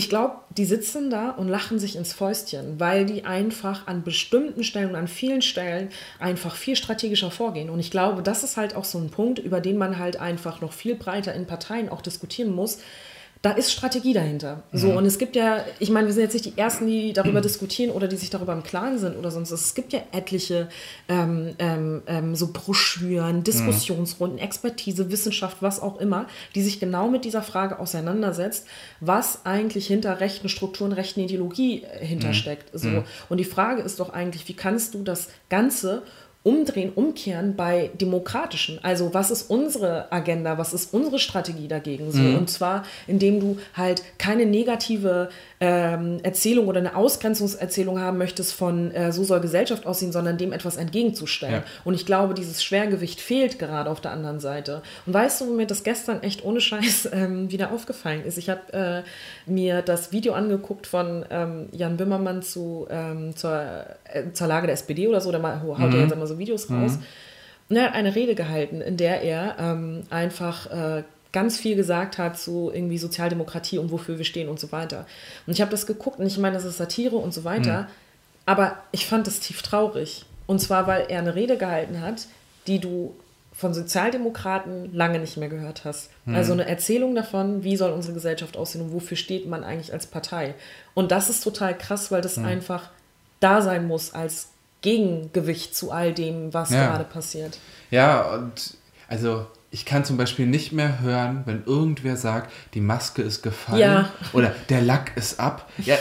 ich 0.00 0.08
glaube, 0.08 0.36
die 0.56 0.64
sitzen 0.64 1.10
da 1.10 1.28
und 1.28 1.48
lachen 1.48 1.78
sich 1.78 1.94
ins 1.94 2.14
Fäustchen, 2.14 2.80
weil 2.80 3.04
die 3.04 3.26
einfach 3.26 3.86
an 3.86 4.02
bestimmten 4.02 4.64
Stellen 4.64 4.88
und 4.88 4.96
an 4.96 5.08
vielen 5.08 5.42
Stellen 5.42 5.90
einfach 6.18 6.56
viel 6.56 6.74
strategischer 6.74 7.30
vorgehen. 7.30 7.68
Und 7.68 7.80
ich 7.80 7.90
glaube, 7.90 8.22
das 8.22 8.42
ist 8.42 8.56
halt 8.56 8.74
auch 8.74 8.86
so 8.86 8.96
ein 8.96 9.10
Punkt, 9.10 9.38
über 9.38 9.60
den 9.60 9.76
man 9.76 9.98
halt 9.98 10.16
einfach 10.16 10.62
noch 10.62 10.72
viel 10.72 10.94
breiter 10.94 11.34
in 11.34 11.46
Parteien 11.46 11.90
auch 11.90 12.00
diskutieren 12.00 12.50
muss. 12.50 12.78
Da 13.42 13.52
ist 13.52 13.72
Strategie 13.72 14.12
dahinter. 14.12 14.64
So, 14.70 14.90
und 14.90 15.06
es 15.06 15.18
gibt 15.18 15.34
ja, 15.34 15.64
ich 15.78 15.88
meine, 15.88 16.06
wir 16.06 16.12
sind 16.12 16.24
jetzt 16.24 16.34
nicht 16.34 16.44
die 16.44 16.58
Ersten, 16.58 16.86
die 16.86 17.14
darüber 17.14 17.40
diskutieren 17.40 17.90
oder 17.90 18.06
die 18.06 18.16
sich 18.16 18.28
darüber 18.28 18.52
im 18.52 18.62
Klaren 18.62 18.98
sind 18.98 19.16
oder 19.16 19.30
sonst. 19.30 19.50
was. 19.50 19.62
Es 19.62 19.74
gibt 19.74 19.94
ja 19.94 20.00
etliche 20.12 20.68
ähm, 21.08 21.54
ähm, 21.58 22.02
ähm, 22.06 22.34
so 22.34 22.52
Broschüren, 22.52 23.42
Diskussionsrunden, 23.42 24.38
Expertise, 24.38 25.10
Wissenschaft, 25.10 25.58
was 25.60 25.80
auch 25.80 26.00
immer, 26.00 26.26
die 26.54 26.60
sich 26.60 26.80
genau 26.80 27.08
mit 27.08 27.24
dieser 27.24 27.40
Frage 27.42 27.78
auseinandersetzt, 27.78 28.66
was 29.00 29.46
eigentlich 29.46 29.86
hinter 29.86 30.20
rechten 30.20 30.50
Strukturen, 30.50 30.92
rechten 30.92 31.20
Ideologie 31.20 31.82
äh, 31.84 32.04
hintersteckt. 32.04 32.78
So. 32.78 33.04
Und 33.30 33.38
die 33.38 33.44
Frage 33.44 33.80
ist 33.80 34.00
doch 34.00 34.10
eigentlich, 34.10 34.48
wie 34.48 34.54
kannst 34.54 34.92
du 34.92 35.02
das 35.02 35.30
Ganze 35.48 36.02
umdrehen, 36.42 36.90
umkehren 36.94 37.54
bei 37.54 37.90
demokratischen. 38.00 38.78
Also 38.82 39.12
was 39.12 39.30
ist 39.30 39.50
unsere 39.50 40.10
Agenda, 40.10 40.56
was 40.56 40.72
ist 40.72 40.94
unsere 40.94 41.18
Strategie 41.18 41.68
dagegen? 41.68 42.10
So? 42.10 42.20
Und 42.20 42.48
zwar, 42.48 42.84
indem 43.06 43.40
du 43.40 43.58
halt 43.74 44.02
keine 44.16 44.46
negative 44.46 45.28
ähm, 45.60 46.20
Erzählung 46.22 46.68
oder 46.68 46.78
eine 46.78 46.96
Ausgrenzungserzählung 46.96 48.00
haben 48.00 48.16
möchtest 48.16 48.54
von 48.54 48.90
äh, 48.92 49.12
so 49.12 49.24
soll 49.24 49.40
Gesellschaft 49.40 49.86
aussehen, 49.86 50.12
sondern 50.12 50.38
dem 50.38 50.54
etwas 50.54 50.78
entgegenzustellen. 50.78 51.56
Ja. 51.56 51.62
Und 51.84 51.92
ich 51.92 52.06
glaube, 52.06 52.32
dieses 52.32 52.64
Schwergewicht 52.64 53.20
fehlt 53.20 53.58
gerade 53.58 53.90
auf 53.90 54.00
der 54.00 54.12
anderen 54.12 54.40
Seite. 54.40 54.80
Und 55.04 55.12
weißt 55.12 55.42
du, 55.42 55.48
wo 55.48 55.52
mir 55.52 55.66
das 55.66 55.84
gestern 55.84 56.22
echt 56.22 56.42
ohne 56.42 56.62
Scheiß 56.62 57.10
ähm, 57.12 57.50
wieder 57.50 57.72
aufgefallen 57.72 58.24
ist? 58.24 58.38
Ich 58.38 58.48
habe 58.48 58.72
äh, 58.72 59.50
mir 59.50 59.82
das 59.82 60.10
Video 60.10 60.32
angeguckt 60.32 60.86
von 60.86 61.26
ähm, 61.28 61.68
Jan 61.72 61.98
Böhmermann 61.98 62.40
zu, 62.40 62.86
ähm, 62.88 63.36
zur, 63.36 63.60
äh, 64.04 64.32
zur 64.32 64.46
Lage 64.46 64.66
der 64.66 64.74
SPD 64.74 65.06
oder 65.06 65.20
so, 65.20 65.30
da 65.30 65.38
mal, 65.38 65.60
haut 65.60 65.92
er 65.92 66.00
jetzt 66.00 66.12
immer 66.12 66.29
so 66.30 66.38
Videos 66.38 66.70
raus. 66.70 66.98
Und 67.68 67.76
er 67.76 67.84
hat 67.84 67.94
eine 67.94 68.14
Rede 68.14 68.34
gehalten, 68.34 68.80
in 68.80 68.96
der 68.96 69.22
er 69.22 69.56
ähm, 69.58 70.02
einfach 70.10 70.70
äh, 70.70 71.04
ganz 71.32 71.56
viel 71.56 71.76
gesagt 71.76 72.18
hat 72.18 72.38
zu 72.38 72.70
irgendwie 72.74 72.98
Sozialdemokratie 72.98 73.78
und 73.78 73.92
wofür 73.92 74.18
wir 74.18 74.24
stehen 74.24 74.48
und 74.48 74.58
so 74.58 74.72
weiter. 74.72 75.06
Und 75.46 75.52
ich 75.52 75.60
habe 75.60 75.70
das 75.70 75.86
geguckt 75.86 76.18
und 76.18 76.26
ich 76.26 76.38
meine, 76.38 76.54
das 76.54 76.64
ist 76.64 76.78
Satire 76.78 77.16
und 77.16 77.32
so 77.32 77.44
weiter, 77.44 77.88
aber 78.46 78.76
ich 78.90 79.06
fand 79.06 79.26
das 79.26 79.40
tief 79.40 79.62
traurig. 79.62 80.24
Und 80.46 80.60
zwar, 80.60 80.88
weil 80.88 81.06
er 81.08 81.20
eine 81.20 81.36
Rede 81.36 81.56
gehalten 81.56 82.00
hat, 82.00 82.26
die 82.66 82.80
du 82.80 83.14
von 83.52 83.74
Sozialdemokraten 83.74 84.92
lange 84.94 85.18
nicht 85.18 85.36
mehr 85.36 85.48
gehört 85.48 85.84
hast. 85.84 86.10
Also 86.34 86.54
eine 86.54 86.66
Erzählung 86.66 87.14
davon, 87.14 87.62
wie 87.62 87.76
soll 87.76 87.92
unsere 87.92 88.14
Gesellschaft 88.14 88.56
aussehen 88.56 88.80
und 88.82 88.92
wofür 88.92 89.16
steht 89.16 89.46
man 89.46 89.62
eigentlich 89.62 89.92
als 89.92 90.06
Partei. 90.06 90.54
Und 90.94 91.12
das 91.12 91.30
ist 91.30 91.44
total 91.44 91.76
krass, 91.76 92.10
weil 92.10 92.22
das 92.22 92.38
einfach 92.38 92.90
da 93.38 93.62
sein 93.62 93.86
muss 93.86 94.14
als 94.14 94.48
Gegengewicht 94.82 95.74
zu 95.76 95.90
all 95.92 96.12
dem, 96.12 96.52
was 96.54 96.70
Ja. 96.70 96.86
gerade 96.88 97.04
passiert. 97.04 97.58
Ja, 97.90 98.22
und 98.34 98.74
also 99.08 99.46
ich 99.72 99.84
kann 99.84 100.04
zum 100.04 100.16
Beispiel 100.16 100.46
nicht 100.46 100.72
mehr 100.72 101.00
hören, 101.00 101.42
wenn 101.46 101.62
irgendwer 101.64 102.16
sagt, 102.16 102.50
die 102.74 102.80
Maske 102.80 103.22
ist 103.22 103.42
gefallen 103.42 103.80
Ja. 103.80 104.10
oder 104.32 104.52
der 104.68 104.82
Lack 104.82 105.16
ist 105.16 105.38
ab. 105.38 105.70
Ja, 105.84 105.96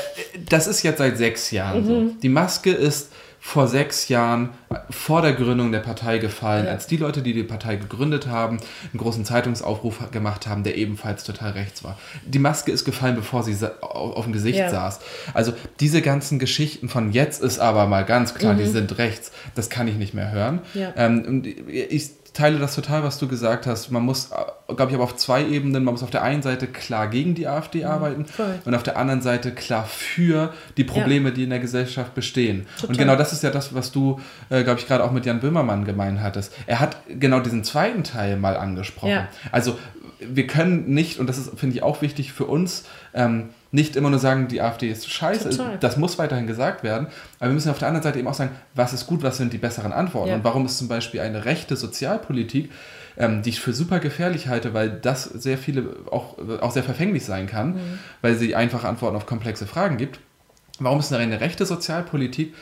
das 0.49 0.65
ist 0.67 0.81
jetzt 0.83 0.97
seit 0.97 1.17
sechs 1.17 1.51
Jahren 1.51 1.81
Mhm. 1.83 1.87
so. 2.09 2.15
Die 2.21 2.29
Maske 2.29 2.71
ist 2.71 3.11
vor 3.41 3.67
sechs 3.67 4.09
Jahren 4.09 4.49
vor 4.89 5.21
der 5.21 5.33
Gründung 5.33 5.71
der 5.71 5.79
Partei 5.79 6.17
gefallen, 6.17 6.67
als 6.67 6.87
die 6.87 6.97
Leute, 6.97 7.21
die 7.21 7.33
die 7.33 7.43
Partei 7.43 7.77
gegründet 7.77 8.27
haben, 8.27 8.57
einen 8.91 8.99
großen 8.99 9.23
Zeitungsaufruf 9.23 10.11
gemacht 10.11 10.45
haben, 10.45 10.63
der 10.63 10.75
ebenfalls 10.77 11.23
total 11.23 11.51
rechts 11.51 11.83
war. 11.83 11.97
Die 12.25 12.39
Maske 12.39 12.71
ist 12.71 12.83
gefallen, 12.83 13.15
bevor 13.15 13.43
sie 13.43 13.55
auf 13.81 14.25
dem 14.25 14.33
Gesicht 14.33 14.59
Ja. 14.59 14.69
saß. 14.69 14.99
Also 15.33 15.53
diese 15.79 16.01
ganzen 16.01 16.37
Geschichten 16.37 16.89
von 16.89 17.11
jetzt 17.11 17.41
ist 17.41 17.59
aber 17.59 17.87
mal 17.87 18.03
ganz 18.03 18.35
klar, 18.35 18.55
die 18.55 18.65
sind 18.65 18.97
rechts, 18.97 19.31
das 19.55 19.69
kann 19.69 19.87
ich 19.87 19.95
nicht 19.95 20.13
mehr 20.13 20.31
hören. 20.31 20.59
Mhm. 20.73 20.81
Ja. 20.81 20.93
Ähm, 20.97 21.23
und 21.25 21.47
ich 21.47 22.09
teile 22.33 22.59
das 22.59 22.75
total, 22.75 23.03
was 23.03 23.17
du 23.17 23.27
gesagt 23.27 23.65
hast. 23.67 23.91
Man 23.91 24.03
muss, 24.03 24.29
glaube 24.67 24.87
ich, 24.89 24.95
aber 24.95 25.03
auf 25.03 25.15
zwei 25.15 25.45
Ebenen, 25.45 25.83
man 25.83 25.93
muss 25.93 26.03
auf 26.03 26.09
der 26.09 26.23
einen 26.23 26.41
Seite 26.41 26.67
klar 26.67 27.07
gegen 27.07 27.35
die 27.35 27.47
AfD 27.47 27.85
arbeiten 27.85 28.21
Mhm. 28.21 28.25
voll. 28.25 28.59
und 28.65 28.75
auf 28.75 28.83
der 28.83 28.97
anderen 28.97 29.21
Seite 29.21 29.51
klar 29.51 29.85
für 29.85 30.53
die 30.77 30.83
Probleme, 30.83 31.31
die 31.31 31.43
in 31.43 31.49
der 31.49 31.59
Gesellschaft 31.59 32.13
bestehen. 32.15 32.61
Und 32.61 32.81
Total. 32.81 32.97
genau 32.97 33.15
das 33.15 33.33
ist 33.33 33.43
ja 33.43 33.49
das, 33.49 33.73
was 33.73 33.91
du, 33.91 34.19
äh, 34.49 34.63
glaube 34.63 34.79
ich, 34.79 34.87
gerade 34.87 35.03
auch 35.03 35.11
mit 35.11 35.25
Jan 35.25 35.39
Böhmermann 35.39 35.85
gemeint 35.85 36.21
hattest. 36.21 36.53
Er 36.67 36.79
hat 36.79 36.97
genau 37.07 37.39
diesen 37.39 37.63
zweiten 37.63 38.03
Teil 38.03 38.37
mal 38.37 38.57
angesprochen. 38.57 39.09
Ja. 39.09 39.27
Also 39.51 39.77
wir 40.19 40.47
können 40.47 40.89
nicht, 40.93 41.19
und 41.19 41.27
das 41.27 41.37
ist, 41.37 41.57
finde 41.57 41.75
ich, 41.77 41.83
auch 41.83 42.01
wichtig 42.01 42.33
für 42.33 42.45
uns, 42.45 42.83
ähm, 43.13 43.49
nicht 43.71 43.95
immer 43.95 44.09
nur 44.09 44.19
sagen, 44.19 44.47
die 44.47 44.61
AfD 44.61 44.89
ist 44.89 45.09
scheiße. 45.09 45.49
Total. 45.51 45.77
Das 45.79 45.95
muss 45.97 46.17
weiterhin 46.17 46.47
gesagt 46.47 46.83
werden. 46.83 47.07
Aber 47.39 47.49
wir 47.49 47.53
müssen 47.53 47.69
auf 47.69 47.77
der 47.79 47.87
anderen 47.87 48.03
Seite 48.03 48.17
eben 48.19 48.27
auch 48.27 48.33
sagen, 48.33 48.51
was 48.73 48.93
ist 48.93 49.05
gut, 49.05 49.21
was 49.21 49.37
sind 49.37 49.53
die 49.53 49.57
besseren 49.59 49.93
Antworten. 49.93 50.29
Ja. 50.29 50.35
Und 50.35 50.43
warum 50.43 50.65
ist 50.65 50.77
zum 50.77 50.87
Beispiel 50.87 51.19
eine 51.19 51.45
rechte 51.45 51.75
Sozialpolitik, 51.75 52.71
ähm, 53.17 53.41
die 53.43 53.49
ich 53.49 53.59
für 53.59 53.73
super 53.73 53.99
gefährlich 53.99 54.47
halte, 54.47 54.73
weil 54.73 54.89
das 54.89 55.23
sehr 55.23 55.57
viele 55.57 55.95
auch, 56.09 56.37
auch 56.61 56.71
sehr 56.71 56.83
verfänglich 56.83 57.25
sein 57.25 57.45
kann, 57.47 57.73
Mhm. 57.73 57.99
weil 58.21 58.35
sie 58.35 58.55
einfache 58.55 58.87
Antworten 58.87 59.15
auf 59.15 59.25
komplexe 59.25 59.67
Fragen 59.67 59.97
gibt. 59.97 60.19
Warum 60.79 60.99
ist 60.99 61.13
eine 61.13 61.41
rechte 61.41 61.65
Sozialpolitik 61.65 62.53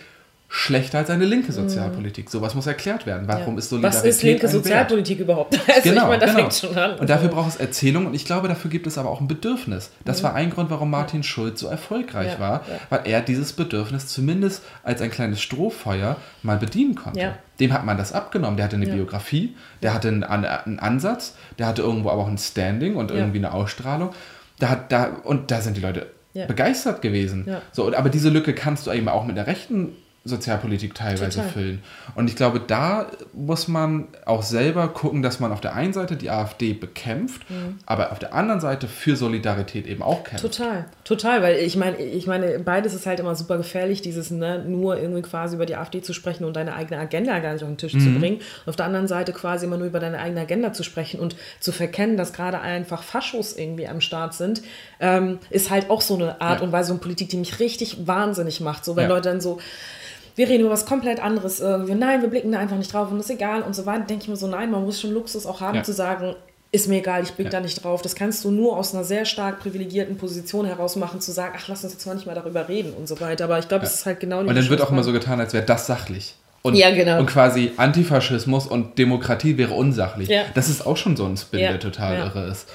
schlechter 0.49 0.99
als 0.99 1.09
eine 1.09 1.25
linke 1.25 1.51
Sozialpolitik? 1.51 2.29
Sowas 2.29 2.55
muss 2.55 2.67
erklärt 2.67 3.05
werden. 3.05 3.27
Warum 3.27 3.41
Mhm. 3.43 3.51
Ja. 3.53 3.57
ist 3.59 3.69
Solidarität 3.69 4.03
Was 4.03 4.15
ist 4.15 4.23
linke 4.23 4.47
ein 4.47 4.53
Wert? 4.53 4.63
Sozialpolitik 4.63 5.19
überhaupt? 5.19 5.59
Also 5.67 5.81
Genau, 5.89 6.03
ich 6.03 6.07
meine, 6.07 6.19
da 6.19 6.25
genau. 6.27 6.37
fängt 6.39 6.53
schon 6.53 6.77
an. 6.77 6.95
Und 6.99 7.09
dafür 7.09 7.29
braucht 7.29 7.49
es 7.49 7.55
Erzählung 7.57 8.05
und 8.05 8.13
ich 8.13 8.23
glaube, 8.25 8.47
dafür 8.47 8.71
gibt 8.71 8.87
es 8.87 8.97
aber 8.97 9.09
auch 9.09 9.19
ein 9.19 9.27
Bedürfnis. 9.27 9.91
Das 10.05 10.23
war 10.23 10.33
ein 10.35 10.49
Grund, 10.49 10.69
warum 10.69 10.89
Martin 10.89 11.23
Schulz 11.23 11.59
so 11.59 11.67
erfolgreich 11.67 12.33
Ja, 12.33 12.39
war, 12.39 12.53
ja. 12.69 12.79
weil 12.89 13.01
er 13.05 13.21
dieses 13.21 13.53
Bedürfnis 13.53 14.07
zumindest 14.07 14.63
als 14.83 15.01
ein 15.01 15.11
kleines 15.11 15.41
Strohfeuer 15.41 16.15
mal 16.43 16.57
bedienen 16.57 16.95
konnte. 16.95 17.19
Ja. 17.19 17.37
Dem 17.59 17.73
hat 17.73 17.85
man 17.85 17.97
das 17.97 18.13
abgenommen. 18.13 18.55
Der 18.57 18.65
hatte 18.65 18.75
eine 18.77 18.87
Ja. 18.87 18.93
Biografie, 18.95 19.55
der 19.81 19.93
hatte 19.93 20.07
einen, 20.07 20.23
einen 20.23 20.79
Ansatz, 20.79 21.35
der 21.59 21.67
hatte 21.67 21.81
irgendwo 21.81 22.09
aber 22.09 22.21
auch 22.21 22.27
ein 22.27 22.37
Standing 22.37 22.95
und 22.95 23.11
Ja. 23.11 23.17
irgendwie 23.17 23.39
eine 23.39 23.53
Ausstrahlung. 23.53 24.11
Da 24.59 24.69
hat, 24.69 24.91
da, 24.91 25.09
und 25.23 25.51
da 25.51 25.61
sind 25.61 25.75
die 25.77 25.81
Leute 25.81 26.07
Ja. 26.33 26.45
begeistert 26.45 27.01
gewesen. 27.01 27.45
Ja. 27.47 27.61
So, 27.71 27.93
aber 27.95 28.09
diese 28.09 28.29
Lücke 28.29 28.53
kannst 28.53 28.87
du 28.87 28.91
eben 28.91 29.09
auch 29.09 29.25
mit 29.25 29.35
der 29.37 29.47
rechten 29.47 29.89
Sozialpolitik 30.27 30.93
teilweise 30.95 31.37
Total. 31.39 31.49
füllen. 31.51 31.83
Und 32.15 32.29
ich 32.29 32.35
glaube, 32.35 32.59
da 32.59 33.07
muss 33.33 33.67
man 33.67 34.07
auch 34.25 34.43
selber 34.43 34.87
gucken, 34.89 35.21
dass 35.21 35.39
man 35.39 35.51
auf 35.51 35.61
der 35.61 35.75
einen 35.75 35.93
Seite 35.93 36.15
die 36.15 36.29
AfD 36.29 36.73
bekämpft, 36.73 37.41
aber 37.85 38.11
auf 38.11 38.19
der 38.19 38.33
anderen 38.33 38.59
Seite 38.61 38.87
für 38.87 39.15
Solidarität 39.15 39.87
eben 39.87 40.01
auch 40.03 40.23
kämpft. 40.23 40.43
Total, 40.43 40.85
total, 41.03 41.41
weil 41.41 41.57
ich 41.57 41.75
meine, 41.75 41.97
ich 41.97 42.27
meine, 42.27 42.59
beides 42.59 42.93
ist 42.93 43.05
halt 43.05 43.19
immer 43.19 43.35
super 43.35 43.57
gefährlich, 43.57 44.01
dieses 44.01 44.31
ne, 44.31 44.63
nur 44.65 44.97
irgendwie 44.99 45.21
quasi 45.21 45.55
über 45.55 45.65
die 45.65 45.75
AfD 45.75 46.01
zu 46.01 46.13
sprechen 46.13 46.43
und 46.45 46.55
deine 46.55 46.75
eigene 46.75 46.99
Agenda 46.99 47.39
gar 47.39 47.53
nicht 47.53 47.63
auf 47.63 47.69
den 47.69 47.77
Tisch 47.77 47.93
zu 47.93 48.13
bringen. 48.19 48.37
Und 48.37 48.69
auf 48.69 48.75
der 48.75 48.85
anderen 48.85 49.07
Seite 49.07 49.33
quasi 49.33 49.65
immer 49.65 49.77
nur 49.77 49.87
über 49.87 49.99
deine 49.99 50.19
eigene 50.19 50.41
Agenda 50.41 50.73
zu 50.73 50.83
sprechen 50.83 51.19
und 51.19 51.35
zu 51.59 51.71
verkennen, 51.71 52.17
dass 52.17 52.33
gerade 52.33 52.59
einfach 52.59 53.03
Faschos 53.03 53.55
irgendwie 53.57 53.87
am 53.87 54.01
Start 54.01 54.33
sind, 54.33 54.61
ähm, 54.99 55.39
ist 55.49 55.69
halt 55.69 55.89
auch 55.89 56.01
so 56.01 56.15
eine 56.15 56.41
Art 56.41 56.59
Ja. 56.59 56.65
und 56.65 56.71
Weise 56.71 56.89
von 56.89 56.99
Politik, 56.99 57.29
die 57.29 57.37
mich 57.37 57.59
richtig 57.59 58.07
wahnsinnig 58.07 58.59
macht. 58.61 58.85
So, 58.85 58.95
wenn 58.95 59.03
Ja. 59.03 59.09
Leute 59.09 59.29
dann 59.29 59.41
so, 59.41 59.59
wir 60.37 60.47
reden 60.47 60.61
über 60.61 60.69
was 60.71 60.85
komplett 60.85 61.21
anderes, 61.21 61.59
irgendwie, 61.59 61.95
nein, 61.95 62.21
wir 62.21 62.29
blicken 62.29 62.51
da 62.53 62.59
einfach 62.59 62.77
nicht 62.77 62.93
drauf 62.93 63.11
und 63.11 63.17
das 63.17 63.25
ist 63.29 63.35
egal 63.35 63.61
und 63.63 63.75
so 63.75 63.85
weiter, 63.85 64.05
denke 64.05 64.23
ich 64.23 64.29
mir 64.29 64.37
so, 64.37 64.47
nein, 64.47 64.71
man 64.71 64.85
muss 64.85 65.01
schon 65.01 65.11
Luxus 65.11 65.45
auch 65.45 65.59
haben 65.59 65.75
Ja. 65.77 65.83
zu 65.83 65.91
sagen, 65.93 66.35
ist 66.71 66.87
mir 66.87 66.97
egal, 66.99 67.23
ich 67.23 67.31
blick 67.33 67.45
Ja. 67.47 67.51
da 67.51 67.59
nicht 67.61 67.83
drauf. 67.83 68.01
Das 68.01 68.13
kannst 68.15 68.43
du 68.43 68.51
nur 68.51 68.77
aus 68.77 68.93
einer 68.93 69.03
sehr 69.03 69.23
stark 69.25 69.59
privilegierten 69.59 70.17
Position 70.17 70.65
heraus 70.65 70.95
machen, 70.97 71.21
zu 71.21 71.31
sagen, 71.31 71.55
ach, 71.57 71.67
lass 71.69 71.83
uns 71.83 71.93
jetzt 71.93 72.05
mal 72.05 72.13
nicht 72.15 72.25
mehr 72.25 72.35
darüber 72.35 72.67
reden 72.69 72.93
und 72.93 73.07
so 73.07 73.19
weiter. 73.21 73.45
Aber 73.45 73.57
ich 73.59 73.67
glaube, 73.69 73.85
es 73.85 73.93
ist 73.95 74.05
halt 74.05 74.19
genau 74.19 74.41
die 74.43 74.49
Und 74.49 74.55
dann 74.55 74.69
wird 74.69 74.81
auch 74.81 74.91
immer 74.91 75.03
so 75.03 75.11
getan, 75.13 75.39
als 75.39 75.53
wäre 75.53 75.65
das 75.65 75.87
sachlich. 75.87 76.35
Und, 76.63 76.75
Ja, 76.75 76.91
genau. 76.93 77.19
Und 77.19 77.27
quasi 77.27 77.71
Antifaschismus 77.77 78.67
und 78.67 78.97
Demokratie 78.99 79.57
wäre 79.57 79.73
unsachlich. 79.73 80.27
Ja. 80.27 80.41
Das 80.53 80.67
ist 80.69 80.85
auch 80.85 80.97
schon 80.97 81.15
so 81.15 81.25
ein 81.25 81.37
Spin, 81.37 81.61
Ja, 81.61 81.69
der 81.69 81.79
total 81.79 82.15
ja. 82.17 82.25
irre 82.25 82.47
ist. 82.51 82.67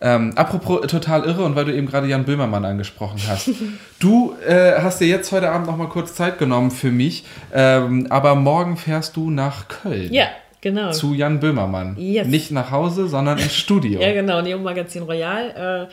Ähm, 0.00 0.32
apropos 0.36 0.86
total 0.86 1.24
irre 1.24 1.42
und 1.42 1.56
weil 1.56 1.64
du 1.64 1.74
eben 1.74 1.86
gerade 1.86 2.06
Jan 2.06 2.24
Böhmermann 2.24 2.64
angesprochen 2.64 3.18
hast. 3.26 3.50
du 3.98 4.34
äh, 4.46 4.74
hast 4.82 5.00
dir 5.00 5.06
jetzt 5.06 5.32
heute 5.32 5.50
Abend 5.50 5.66
noch 5.66 5.76
mal 5.76 5.88
kurz 5.88 6.14
Zeit 6.14 6.38
genommen 6.38 6.70
für 6.70 6.90
mich, 6.90 7.24
ähm, 7.54 8.06
aber 8.10 8.34
morgen 8.34 8.76
fährst 8.76 9.16
du 9.16 9.30
nach 9.30 9.68
Köln. 9.68 10.12
Ja, 10.12 10.26
genau. 10.60 10.90
Zu 10.92 11.14
Jan 11.14 11.40
Böhmermann. 11.40 11.96
Yes. 11.98 12.26
Nicht 12.26 12.50
nach 12.50 12.70
Hause, 12.70 13.08
sondern 13.08 13.38
ins 13.38 13.54
Studio. 13.54 14.00
Ja, 14.06 14.12
genau. 14.12 14.42
Neo 14.42 14.58
Magazin 14.58 15.02
Royal 15.02 15.88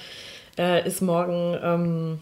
äh, 0.58 0.62
äh, 0.62 0.88
ist 0.88 1.02
morgen, 1.02 1.58
ähm, 1.64 2.20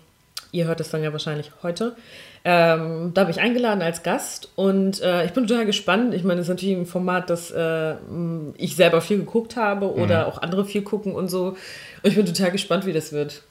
ihr 0.52 0.66
hört 0.66 0.80
es 0.82 0.90
dann 0.92 1.04
ja 1.04 1.12
wahrscheinlich 1.12 1.52
heute. 1.64 1.96
Ähm, 2.44 3.12
da 3.14 3.24
bin 3.24 3.32
ich 3.32 3.40
eingeladen 3.40 3.84
als 3.84 4.02
Gast 4.02 4.50
und 4.56 5.00
äh, 5.02 5.26
ich 5.26 5.32
bin 5.32 5.46
total 5.46 5.66
gespannt. 5.68 6.16
Ich 6.16 6.24
meine, 6.24 6.40
es 6.40 6.48
ist 6.48 6.50
natürlich 6.50 6.76
ein 6.76 6.88
Format, 6.88 7.30
das 7.30 7.52
äh, 7.52 7.94
ich 8.58 8.76
selber 8.76 9.02
viel 9.02 9.18
geguckt 9.18 9.58
habe 9.58 9.94
oder 9.94 10.28
auch 10.28 10.42
andere 10.42 10.66
viel 10.66 10.82
gucken 10.82 11.14
und 11.14 11.28
so. 11.28 11.50
Und 11.50 11.58
ich 12.10 12.16
bin 12.16 12.26
total 12.26 12.50
gespannt, 12.52 12.88
wie 12.88 12.94
das 12.94 13.14
wird. 13.14 13.44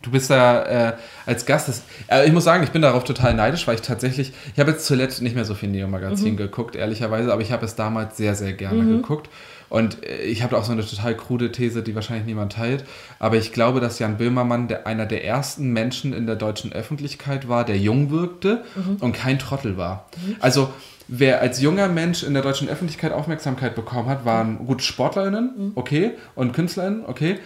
Du 0.00 0.12
bist 0.12 0.30
da 0.30 0.90
äh, 0.90 0.92
als 1.26 1.44
Gast. 1.44 1.68
Das, 1.68 1.82
äh, 2.06 2.24
ich 2.24 2.32
muss 2.32 2.44
sagen, 2.44 2.62
ich 2.62 2.70
bin 2.70 2.82
darauf 2.82 3.02
total 3.02 3.34
neidisch, 3.34 3.66
weil 3.66 3.74
ich 3.74 3.82
tatsächlich, 3.82 4.32
ich 4.54 4.60
habe 4.60 4.70
jetzt 4.70 4.86
zuletzt 4.86 5.20
nicht 5.20 5.34
mehr 5.34 5.44
so 5.44 5.54
viel 5.54 5.68
Neo-Magazin 5.68 6.36
geguckt, 6.36 6.76
ehrlicherweise, 6.76 7.32
aber 7.32 7.42
ich 7.42 7.50
habe 7.50 7.66
es 7.66 7.74
damals 7.74 8.16
sehr, 8.16 8.36
sehr 8.36 8.52
gerne 8.52 8.84
geguckt. 8.84 9.28
Und 9.68 10.04
äh, 10.04 10.22
ich 10.22 10.42
habe 10.42 10.56
auch 10.56 10.64
so 10.64 10.72
eine 10.72 10.84
total 10.84 11.16
krude 11.16 11.52
These, 11.52 11.82
die 11.82 11.94
wahrscheinlich 11.94 12.26
niemand 12.26 12.52
teilt. 12.52 12.84
Aber 13.18 13.36
ich 13.36 13.52
glaube, 13.52 13.80
dass 13.80 13.98
Jan 13.98 14.16
Böhmermann 14.16 14.68
der, 14.68 14.86
einer 14.86 15.06
der 15.06 15.24
ersten 15.24 15.72
Menschen 15.72 16.12
in 16.12 16.26
der 16.26 16.36
deutschen 16.36 16.72
Öffentlichkeit 16.72 17.48
war, 17.48 17.64
der 17.64 17.78
jung 17.78 18.10
wirkte 18.10 18.64
und 19.00 19.12
kein 19.12 19.38
Trottel 19.38 19.76
war. 19.76 20.06
Also 20.40 20.70
wer 21.08 21.40
als 21.40 21.60
junger 21.60 21.88
Mensch 21.88 22.22
in 22.22 22.34
der 22.34 22.42
deutschen 22.42 22.68
Öffentlichkeit 22.68 23.12
Aufmerksamkeit 23.12 23.74
bekommen 23.74 24.08
hat, 24.08 24.24
waren 24.24 24.66
gut 24.66 24.82
SportlerInnen, 24.82 25.72
okay, 25.74 26.12
und 26.34 26.52
KünstlerInnen, 26.52 27.04
okay. 27.06 27.38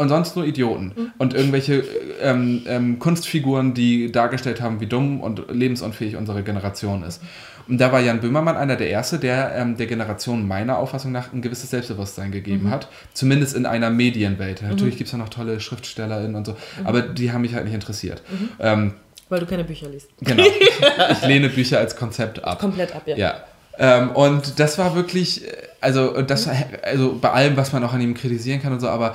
Und 0.00 0.10
sonst 0.10 0.36
nur 0.36 0.44
Idioten. 0.44 0.92
Und 1.18 1.34
irgendwelche 1.34 1.82
ähm, 2.22 2.62
ähm, 2.66 3.00
Kunstfiguren, 3.00 3.74
die 3.74 4.12
dargestellt 4.12 4.60
haben, 4.60 4.80
wie 4.80 4.86
dumm 4.86 5.20
und 5.20 5.50
lebensunfähig 5.50 6.14
unsere 6.14 6.44
Generation 6.44 7.02
ist. 7.02 7.20
Und 7.68 7.78
da 7.78 7.92
war 7.92 8.00
Jan 8.00 8.20
Böhmermann 8.20 8.56
einer 8.56 8.76
der 8.76 8.88
Erste, 8.88 9.18
der 9.18 9.54
ähm, 9.54 9.76
der 9.76 9.86
Generation 9.86 10.48
meiner 10.48 10.78
Auffassung 10.78 11.12
nach 11.12 11.32
ein 11.32 11.42
gewisses 11.42 11.70
Selbstbewusstsein 11.70 12.32
gegeben 12.32 12.70
hat. 12.70 12.88
Zumindest 13.12 13.54
in 13.54 13.66
einer 13.66 13.90
Medienwelt. 13.90 14.62
Natürlich 14.62 14.96
gibt 14.96 15.08
es 15.08 15.12
ja 15.12 15.18
noch 15.18 15.28
tolle 15.28 15.60
SchriftstellerInnen 15.60 16.34
und 16.34 16.46
so, 16.46 16.56
aber 16.84 17.02
die 17.02 17.32
haben 17.32 17.42
mich 17.42 17.54
halt 17.54 17.64
nicht 17.64 17.74
interessiert. 17.74 18.22
Ähm, 18.58 18.94
Weil 19.28 19.40
du 19.40 19.46
keine 19.46 19.64
Bücher 19.64 19.88
liest. 19.88 20.08
genau. 20.20 20.44
ich 21.12 21.26
lehne 21.26 21.50
Bücher 21.50 21.78
als 21.78 21.94
Konzept 21.96 22.42
ab. 22.42 22.58
Komplett 22.58 22.94
ab, 22.94 23.02
ja. 23.06 23.16
Ja. 23.16 23.34
Ähm, 23.78 24.10
und 24.10 24.58
das 24.58 24.78
war 24.78 24.96
wirklich, 24.96 25.46
äh, 25.46 25.52
also 25.80 26.22
das, 26.22 26.48
also 26.82 27.18
bei 27.20 27.30
allem, 27.30 27.56
was 27.56 27.72
man 27.72 27.84
auch 27.84 27.92
an 27.92 28.00
ihm 28.00 28.14
kritisieren 28.14 28.60
kann 28.60 28.72
und 28.72 28.80
so, 28.80 28.88
aber 28.88 29.14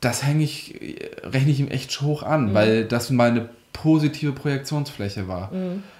das 0.00 0.22
hänge 0.22 0.44
ich, 0.44 0.80
äh, 0.80 0.96
rechne 1.24 1.50
ich 1.50 1.60
ihm 1.60 1.68
echt 1.68 2.00
hoch 2.00 2.22
an, 2.22 2.54
weil 2.54 2.84
das 2.84 3.10
mal 3.10 3.30
eine 3.30 3.48
positive 3.72 4.32
Projektionsfläche 4.32 5.26
war. 5.26 5.50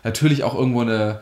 Natürlich 0.04 0.44
auch 0.44 0.54
irgendwo 0.54 0.82
eine, 0.82 1.20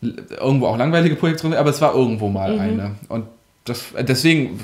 irgendwo 0.00 0.66
auch 0.66 0.76
langweilige 0.76 1.16
Projektion, 1.16 1.52
aber 1.54 1.70
es 1.70 1.80
war 1.80 1.94
irgendwo 1.94 2.28
mal 2.28 2.58
eine. 2.58 2.92
Und 3.08 3.26
das, 3.70 3.84
deswegen 4.06 4.58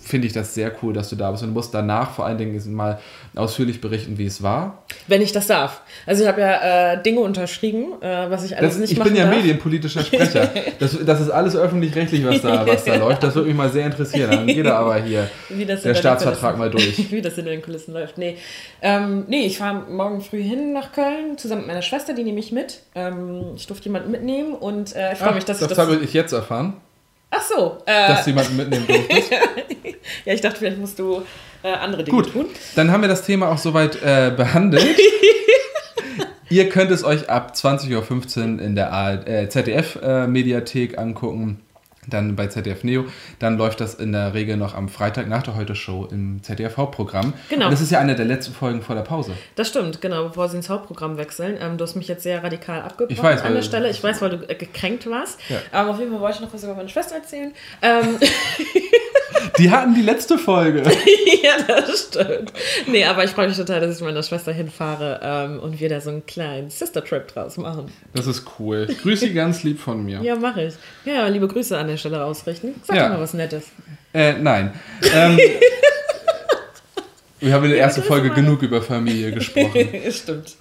finde 0.00 0.26
ich 0.26 0.32
das 0.32 0.54
sehr 0.54 0.72
cool, 0.82 0.92
dass 0.92 1.10
du 1.10 1.16
da 1.16 1.30
bist. 1.30 1.42
Und 1.42 1.50
du 1.50 1.54
musst 1.54 1.74
danach 1.74 2.12
vor 2.12 2.26
allen 2.26 2.38
Dingen 2.38 2.74
mal 2.74 2.98
ausführlich 3.34 3.80
berichten, 3.80 4.18
wie 4.18 4.26
es 4.26 4.42
war. 4.42 4.84
Wenn 5.06 5.22
ich 5.22 5.32
das 5.32 5.46
darf. 5.46 5.82
Also 6.06 6.22
ich 6.22 6.28
habe 6.28 6.40
ja 6.40 6.92
äh, 6.94 7.02
Dinge 7.02 7.20
unterschrieben, 7.20 8.00
äh, 8.00 8.30
was 8.30 8.44
ich 8.44 8.56
alles 8.56 8.72
Das, 8.72 8.80
nicht 8.80 8.92
ich 8.92 8.98
machen 8.98 9.10
bin 9.10 9.18
ja 9.18 9.26
darf. 9.26 9.36
medienpolitischer 9.36 10.04
Sprecher. 10.04 10.50
Das, 10.78 10.96
das 11.04 11.20
ist 11.20 11.30
alles 11.30 11.56
öffentlich-rechtlich, 11.56 12.24
was 12.24 12.40
da, 12.42 12.66
was 12.66 12.84
da 12.84 12.94
läuft. 12.96 13.22
Das 13.22 13.34
würde 13.34 13.48
mich 13.48 13.56
mal 13.56 13.70
sehr 13.70 13.86
interessieren. 13.86 14.30
Dann 14.30 14.46
geht 14.46 14.66
aber 14.66 14.96
hier 15.02 15.28
Wie 15.48 15.64
das 15.64 15.82
der 15.82 15.94
Staatsvertrag 15.94 16.56
mal 16.56 16.70
durch. 16.70 17.10
Wie 17.10 17.20
das 17.20 17.34
hinter 17.34 17.50
den 17.50 17.62
Kulissen 17.62 17.94
läuft. 17.94 18.18
Nee, 18.18 18.36
ähm, 18.80 19.24
nee 19.28 19.46
ich 19.46 19.58
fahre 19.58 19.90
morgen 19.90 20.20
früh 20.20 20.42
hin 20.42 20.72
nach 20.72 20.92
Köln, 20.92 21.36
zusammen 21.36 21.62
mit 21.62 21.68
meiner 21.68 21.82
Schwester, 21.82 22.14
die 22.14 22.22
nehme 22.22 22.38
ich 22.38 22.52
mit. 22.52 22.80
Ähm, 22.94 23.54
ich 23.56 23.66
durfte 23.66 23.86
jemanden 23.86 24.10
mitnehmen 24.10 24.54
und 24.54 24.94
äh, 24.94 25.12
ich 25.12 25.18
freue 25.18 25.34
mich, 25.34 25.44
dass 25.44 25.58
das 25.58 25.70
ich 25.70 25.76
das... 25.76 25.86
habe 25.86 25.96
ich 25.96 26.12
jetzt 26.12 26.32
erfahren, 26.32 26.74
Ach 27.30 27.42
so, 27.42 27.78
äh, 27.86 28.08
dass 28.08 28.24
du 28.24 28.30
jemanden 28.30 28.56
mitnehmen 28.56 28.86
durftest. 28.86 29.30
ja, 30.24 30.32
ich 30.32 30.40
dachte, 30.40 30.58
vielleicht 30.58 30.78
musst 30.78 30.98
du 30.98 31.22
äh, 31.62 31.68
andere 31.68 32.04
Dinge 32.04 32.16
Gut, 32.16 32.32
tun. 32.32 32.46
dann 32.76 32.90
haben 32.90 33.02
wir 33.02 33.08
das 33.08 33.22
Thema 33.22 33.48
auch 33.50 33.58
soweit 33.58 34.02
äh, 34.02 34.32
behandelt. 34.34 34.98
Ihr 36.50 36.70
könnt 36.70 36.90
es 36.90 37.04
euch 37.04 37.28
ab 37.28 37.52
20.15 37.54 38.54
Uhr 38.54 38.62
in 38.62 38.74
der 38.74 39.26
äh, 39.26 39.48
ZDF-Mediathek 39.50 40.96
angucken. 40.96 41.60
Dann 42.08 42.36
bei 42.36 42.46
ZDF 42.46 42.84
Neo. 42.84 43.04
Dann 43.38 43.58
läuft 43.58 43.80
das 43.80 43.94
in 43.94 44.12
der 44.12 44.34
Regel 44.34 44.56
noch 44.56 44.74
am 44.74 44.88
Freitag 44.88 45.28
nach 45.28 45.42
der 45.42 45.56
Heute-Show 45.56 46.08
im 46.10 46.42
ZDF-Hauptprogramm. 46.42 47.34
Genau. 47.48 47.66
Und 47.66 47.72
das 47.72 47.80
ist 47.80 47.90
ja 47.90 48.00
eine 48.00 48.14
der 48.16 48.24
letzten 48.24 48.52
Folgen 48.52 48.82
vor 48.82 48.94
der 48.94 49.02
Pause. 49.02 49.32
Das 49.54 49.68
stimmt, 49.68 50.00
genau, 50.00 50.28
bevor 50.28 50.48
sie 50.48 50.56
ins 50.56 50.68
Hauptprogramm 50.68 51.16
wechseln. 51.16 51.56
Ähm, 51.60 51.76
du 51.76 51.84
hast 51.84 51.94
mich 51.96 52.08
jetzt 52.08 52.22
sehr 52.22 52.42
radikal 52.42 52.82
abgebrochen 52.82 53.16
Ich 53.16 53.22
weiß, 53.22 53.42
an 53.42 53.54
der 53.54 53.62
Stelle. 53.62 53.90
Ich 53.90 54.02
weiß, 54.02 54.22
weil 54.22 54.30
du 54.30 54.48
äh, 54.48 54.54
gekränkt 54.54 55.08
warst. 55.08 55.38
Ja. 55.48 55.58
Aber 55.72 55.90
auf 55.90 55.98
jeden 55.98 56.10
Fall 56.10 56.20
wollte 56.20 56.36
ich 56.36 56.40
noch 56.42 56.52
was 56.52 56.64
über 56.64 56.74
meine 56.74 56.88
Schwester 56.88 57.16
erzählen. 57.16 57.52
Ähm, 57.82 58.18
Die 59.58 59.70
hatten 59.70 59.94
die 59.94 60.02
letzte 60.02 60.38
Folge. 60.38 60.82
ja, 61.42 61.52
das 61.66 62.08
stimmt. 62.08 62.52
Nee, 62.86 63.04
aber 63.04 63.24
ich 63.24 63.30
freue 63.30 63.48
mich 63.48 63.56
total, 63.56 63.80
dass 63.80 63.94
ich 63.96 64.00
mit 64.00 64.10
meiner 64.10 64.22
Schwester 64.22 64.52
hinfahre 64.52 65.20
ähm, 65.22 65.60
und 65.60 65.80
wir 65.80 65.88
da 65.88 66.00
so 66.00 66.10
einen 66.10 66.24
kleinen 66.26 66.70
Sister-Trip 66.70 67.26
draus 67.28 67.56
machen. 67.56 67.92
Das 68.14 68.26
ist 68.26 68.44
cool. 68.58 68.86
Ich 68.90 68.98
grüße 69.00 69.26
Sie 69.26 69.34
ganz 69.34 69.62
lieb 69.62 69.80
von 69.80 70.04
mir. 70.04 70.20
Ja, 70.22 70.36
mache 70.36 70.64
ich. 70.64 70.74
Ja, 71.04 71.26
liebe 71.28 71.48
Grüße 71.48 71.76
an 71.76 71.88
der 71.88 71.96
Stelle 71.96 72.22
ausrichten. 72.24 72.74
Sag 72.84 72.96
Ja. 72.96 73.08
doch 73.08 73.16
mal 73.16 73.20
was 73.22 73.34
Nettes. 73.34 73.64
Äh, 74.14 74.34
nein. 74.34 74.72
Ähm, 75.14 75.38
wir 77.40 77.52
haben 77.52 77.64
in 77.64 77.70
der 77.70 77.80
ersten 77.80 78.02
Folge 78.02 78.30
genug 78.30 78.62
über 78.62 78.82
Familie 78.82 79.32
gesprochen. 79.32 79.88
stimmt. 80.10 80.56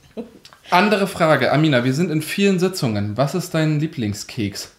Andere 0.69 1.07
Frage, 1.07 1.51
Amina, 1.51 1.83
wir 1.85 1.93
sind 1.93 2.11
in 2.11 2.21
vielen 2.21 2.59
Sitzungen. 2.59 3.15
Was 3.15 3.35
ist 3.35 3.53
dein 3.53 3.79
Lieblingskeks? 3.79 4.71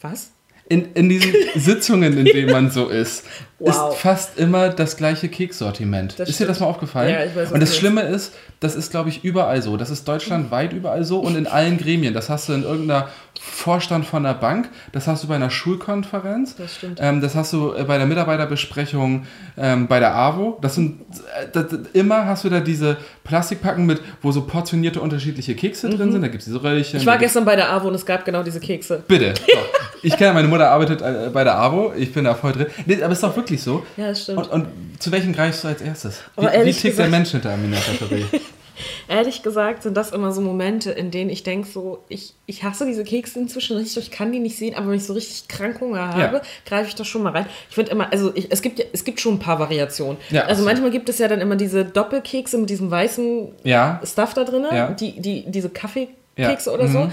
Was? 0.00 0.30
In, 0.68 0.92
in 0.94 1.08
diesen 1.08 1.32
Sitzungen, 1.54 2.16
in 2.18 2.24
denen 2.24 2.50
man 2.50 2.70
so 2.70 2.88
ist, 2.88 3.24
Wow. 3.58 3.94
ist 3.94 4.00
fast 4.02 4.38
immer 4.38 4.68
das 4.68 4.98
gleiche 4.98 5.28
Kekssortiment. 5.30 6.18
Das 6.18 6.28
ist 6.28 6.38
dir 6.40 6.46
das 6.46 6.56
stimmt. 6.56 6.68
mal 6.68 6.74
aufgefallen? 6.74 7.10
Ja, 7.10 7.24
ich 7.24 7.34
weiß, 7.34 7.52
und 7.52 7.60
das 7.60 7.70
du 7.70 7.76
Schlimme 7.78 8.02
ist, 8.02 8.34
das 8.60 8.74
ist, 8.76 8.90
glaube 8.90 9.08
ich, 9.08 9.24
überall 9.24 9.62
so. 9.62 9.78
Das 9.78 9.88
ist 9.88 10.06
deutschlandweit 10.06 10.74
überall 10.74 11.04
so 11.04 11.20
und 11.20 11.36
in 11.36 11.46
allen 11.46 11.78
Gremien. 11.78 12.12
Das 12.12 12.28
hast 12.28 12.50
du 12.50 12.52
in 12.52 12.64
irgendeiner 12.64 13.08
Vorstand 13.40 14.06
von 14.06 14.24
einer 14.24 14.34
Bank, 14.34 14.68
das 14.92 15.06
hast 15.06 15.24
du 15.24 15.28
bei 15.28 15.34
einer 15.36 15.50
Schulkonferenz, 15.50 16.56
Das 16.56 16.76
stimmt. 16.76 16.98
Ähm, 17.02 17.20
das 17.20 17.34
hast 17.34 17.52
du 17.52 17.72
äh, 17.74 17.84
bei 17.84 17.98
der 17.98 18.06
Mitarbeiterbesprechung 18.06 19.26
ähm, 19.56 19.86
bei 19.88 20.00
der 20.00 20.14
AWO. 20.14 20.58
Das 20.62 20.74
sind 20.74 21.00
äh, 21.40 21.46
das, 21.52 21.66
immer 21.92 22.26
hast 22.26 22.44
du 22.44 22.48
da 22.48 22.60
diese 22.60 22.96
Plastikpacken 23.24 23.86
mit, 23.86 24.00
wo 24.22 24.32
so 24.32 24.42
portionierte 24.42 25.00
unterschiedliche 25.00 25.54
Kekse 25.54 25.90
drin 25.90 26.12
sind. 26.12 26.22
Da 26.22 26.28
gibt 26.28 26.40
es 26.40 26.46
diese 26.46 26.62
Röllchen. 26.62 26.96
Mhm. 26.98 27.00
Ich 27.02 27.06
war 27.06 27.18
gestern 27.18 27.44
bei 27.44 27.56
der 27.56 27.70
AWO 27.72 27.88
und 27.88 27.94
es 27.94 28.06
gab 28.06 28.24
genau 28.24 28.42
diese 28.42 28.60
Kekse. 28.60 29.02
Bitte. 29.06 29.34
So. 29.46 29.58
Ich 30.02 30.16
kenne 30.16 30.34
meine 30.34 30.46
Mutter 30.46 30.70
arbeitet 30.70 31.00
äh, 31.00 31.30
bei 31.32 31.42
der 31.42 31.56
AWO. 31.58 31.92
Ich 31.96 32.12
bin 32.12 32.24
da 32.24 32.34
voll 32.34 32.52
drin. 32.52 32.66
Nee, 32.84 33.02
aber 33.02 33.12
ist 33.12 33.22
doch 33.22 33.34
wirklich 33.34 33.62
so. 33.62 33.84
Ja, 33.96 34.08
das 34.08 34.22
stimmt. 34.24 34.38
Und, 34.38 34.50
und 34.52 34.66
zu 35.02 35.10
welchem 35.10 35.32
greifst 35.32 35.64
du 35.64 35.68
als 35.68 35.80
erstes? 35.80 36.20
Wie, 36.36 36.42
wie 36.44 36.48
tickt 36.72 36.84
der 36.84 36.90
gesagt- 36.90 37.10
Mensch 37.10 37.30
hinter 37.30 37.52
Amina 37.52 37.78
Tatourie? 37.78 38.26
Ehrlich 39.08 39.42
gesagt 39.42 39.82
sind 39.82 39.96
das 39.96 40.10
immer 40.12 40.32
so 40.32 40.40
Momente, 40.40 40.90
in 40.90 41.10
denen 41.10 41.30
ich 41.30 41.42
denke, 41.42 41.68
so, 41.68 42.04
ich, 42.08 42.34
ich 42.46 42.64
hasse 42.64 42.86
diese 42.86 43.04
Kekse 43.04 43.38
inzwischen 43.38 43.76
richtig, 43.76 43.96
ich 44.04 44.10
kann 44.10 44.32
die 44.32 44.38
nicht 44.38 44.56
sehen, 44.56 44.74
aber 44.74 44.88
wenn 44.88 44.96
ich 44.96 45.04
so 45.04 45.12
richtig 45.12 45.48
krank 45.48 45.80
Hunger 45.80 46.08
habe, 46.14 46.36
Ja. 46.36 46.42
greife 46.66 46.88
ich 46.88 46.94
da 46.94 47.04
schon 47.04 47.22
mal 47.22 47.32
rein. 47.32 47.46
Ich 47.68 47.74
finde 47.74 47.90
immer, 47.92 48.12
also 48.12 48.32
ich, 48.34 48.50
es, 48.50 48.62
gibt, 48.62 48.84
es 48.92 49.04
gibt 49.04 49.20
schon 49.20 49.34
ein 49.34 49.38
paar 49.38 49.58
Variationen. 49.58 50.16
Ja, 50.30 50.42
also 50.42 50.50
absolut. 50.50 50.66
manchmal 50.72 50.90
gibt 50.90 51.08
es 51.08 51.18
ja 51.18 51.28
dann 51.28 51.40
immer 51.40 51.56
diese 51.56 51.84
Doppelkekse 51.84 52.58
mit 52.58 52.70
diesem 52.70 52.90
weißen 52.90 53.48
Ja. 53.64 54.00
Stuff 54.04 54.34
da 54.34 54.44
drin, 54.44 54.64
die, 55.00 55.20
die, 55.20 55.44
diese 55.46 55.68
Kaffeekekse 55.70 56.70
oder 56.72 56.88
so. 56.88 57.10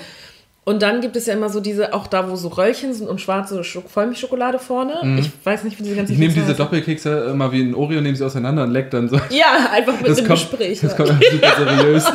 Mhm. 0.66 0.72
Und 0.74 0.82
dann 0.82 1.02
gibt 1.02 1.16
es 1.16 1.26
ja 1.26 1.34
immer 1.34 1.50
so 1.50 1.60
diese, 1.60 1.94
auch 1.94 2.08
da, 2.08 2.30
wo 2.30 2.36
so 2.36 2.48
Röllchen 2.48 2.94
sind 2.94 3.10
und 3.10 3.20
schwarze 3.20 3.64
Schok 3.64 3.90
Vollmilchschokolade 3.90 4.60
vorne. 4.60 5.18
Ich 5.20 5.30
weiß 5.44 5.64
nicht, 5.66 5.78
wie 5.80 5.84
diese 5.84 5.96
ganzen 5.96 6.12
Mhm. 6.14 6.16
Ich 6.16 6.20
nehme 6.20 6.34
diese 6.34 6.46
heißen. 6.48 6.58
Doppelkekse 6.58 7.30
immer 7.32 7.52
wie 7.52 7.62
ein 7.64 7.76
Oreo, 7.76 8.00
nehme 8.02 8.16
sie 8.16 8.26
auseinander 8.26 8.64
und 8.64 8.72
leck 8.72 8.90
dann 8.92 9.10
so. 9.10 9.18
Ja, 9.30 9.70
einfach 9.72 10.00
mit 10.00 10.10
Das 10.10 10.20
einem 10.20 10.28
kommt, 10.28 10.40
Gespräch. 10.40 10.80
das 10.82 10.98
ja. 10.98 11.06
kommt 11.06 11.24
super 11.32 11.52
seriös. 11.58 12.06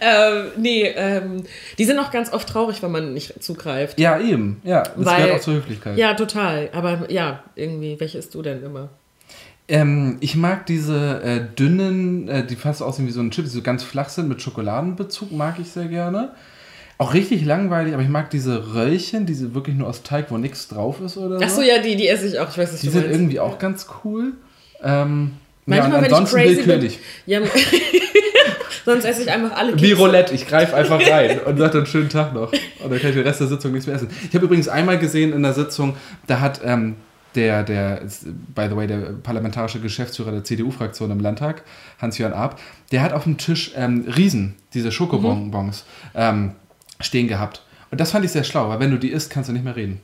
ähm, 0.00 0.46
nee, 0.56 0.82
ähm, 0.96 1.44
die 1.78 1.84
sind 1.84 1.98
auch 1.98 2.10
ganz 2.10 2.32
oft 2.32 2.48
traurig, 2.48 2.82
wenn 2.82 2.90
man 2.92 3.14
nicht 3.14 3.42
zugreift. 3.42 3.98
Ja, 3.98 4.18
eben. 4.18 4.60
Ja, 4.64 4.82
das 4.82 4.92
Weil- 5.06 5.22
gehört 5.22 5.40
auch 5.40 5.44
zur 5.44 5.54
Höflichkeit. 5.54 5.96
Ja, 5.96 6.14
total. 6.14 6.68
Aber 6.72 7.10
ja, 7.10 7.42
irgendwie, 7.54 7.98
welche 8.00 8.18
isst 8.18 8.34
du 8.34 8.42
denn 8.42 8.62
immer? 8.62 8.88
Ähm, 9.66 10.18
ich 10.20 10.36
mag 10.36 10.66
diese 10.66 11.22
äh, 11.22 11.40
dünnen, 11.56 12.28
äh, 12.28 12.46
die 12.46 12.56
fast 12.56 12.82
aussehen 12.82 13.06
wie 13.06 13.12
so 13.12 13.20
ein 13.20 13.30
Chip, 13.30 13.44
die 13.44 13.50
so 13.50 13.62
ganz 13.62 13.82
flach 13.82 14.10
sind 14.10 14.28
mit 14.28 14.42
Schokoladenbezug, 14.42 15.32
mag 15.32 15.58
ich 15.58 15.68
sehr 15.68 15.86
gerne. 15.86 16.32
Auch 16.98 17.14
richtig 17.14 17.44
langweilig, 17.44 17.94
aber 17.94 18.02
ich 18.02 18.08
mag 18.08 18.30
diese 18.30 18.74
Röllchen, 18.74 19.26
diese 19.26 19.54
wirklich 19.54 19.74
nur 19.74 19.88
aus 19.88 20.02
Teig, 20.02 20.30
wo 20.30 20.38
nichts 20.38 20.68
drauf 20.68 21.00
ist 21.00 21.16
oder 21.16 21.38
so. 21.38 21.44
Achso, 21.44 21.62
ja, 21.62 21.78
die, 21.78 21.96
die 21.96 22.06
esse 22.08 22.26
ich 22.26 22.38
auch. 22.38 22.48
Ich 22.50 22.58
weiß 22.58 22.72
nicht, 22.72 22.84
Die 22.84 22.88
sind 22.88 23.10
irgendwie 23.10 23.40
auch 23.40 23.58
ganz 23.58 23.86
cool. 24.04 24.34
Ähm, 24.82 25.32
ja, 25.66 25.76
Manchmal, 25.76 25.86
und 25.86 25.92
wenn 25.94 26.04
ich 26.04 26.12
ansonsten 26.12 26.36
crazy 26.36 26.56
willkürlich. 26.58 27.00
bin. 27.24 27.34
Ja, 27.34 27.40
sonst 28.84 29.04
esse 29.06 29.22
ich 29.22 29.30
einfach 29.30 29.56
alle 29.56 29.74
Wie 29.74 29.88
Kekse. 29.88 29.96
Roulette, 29.96 30.34
ich 30.34 30.46
greife 30.46 30.76
einfach 30.76 31.00
rein 31.10 31.40
und 31.40 31.56
sage 31.56 31.78
dann 31.78 31.86
schönen 31.86 32.10
Tag 32.10 32.34
noch. 32.34 32.52
Und 32.52 32.90
dann 32.90 33.00
kann 33.00 33.10
ich 33.10 33.16
den 33.16 33.26
Rest 33.26 33.40
der 33.40 33.46
Sitzung 33.46 33.72
nichts 33.72 33.86
mehr 33.86 33.96
essen. 33.96 34.08
Ich 34.28 34.34
habe 34.34 34.44
übrigens 34.44 34.68
einmal 34.68 34.98
gesehen 34.98 35.32
in 35.32 35.42
der 35.42 35.54
Sitzung, 35.54 35.96
da 36.26 36.40
hat 36.40 36.60
ähm, 36.64 36.96
der, 37.34 37.62
der, 37.62 38.02
by 38.54 38.66
the 38.68 38.76
way, 38.76 38.86
der 38.86 38.98
parlamentarische 39.22 39.80
Geschäftsführer 39.80 40.32
der 40.32 40.44
CDU-Fraktion 40.44 41.10
im 41.10 41.20
Landtag, 41.20 41.62
Hans-Jörn 41.98 42.32
Arp, 42.32 42.58
der 42.92 43.02
hat 43.02 43.12
auf 43.12 43.24
dem 43.24 43.38
Tisch 43.38 43.72
ähm, 43.76 44.04
Riesen, 44.16 44.54
diese 44.72 44.92
Schokobonbons, 44.92 45.84
ähm, 46.14 46.52
stehen 47.00 47.28
gehabt. 47.28 47.62
Und 47.90 48.00
das 48.00 48.12
fand 48.12 48.24
ich 48.24 48.32
sehr 48.32 48.44
schlau, 48.44 48.68
weil 48.68 48.80
wenn 48.80 48.90
du 48.90 48.98
die 48.98 49.10
isst, 49.10 49.30
kannst 49.30 49.48
du 49.48 49.52
nicht 49.52 49.64
mehr 49.64 49.76
reden. 49.76 50.00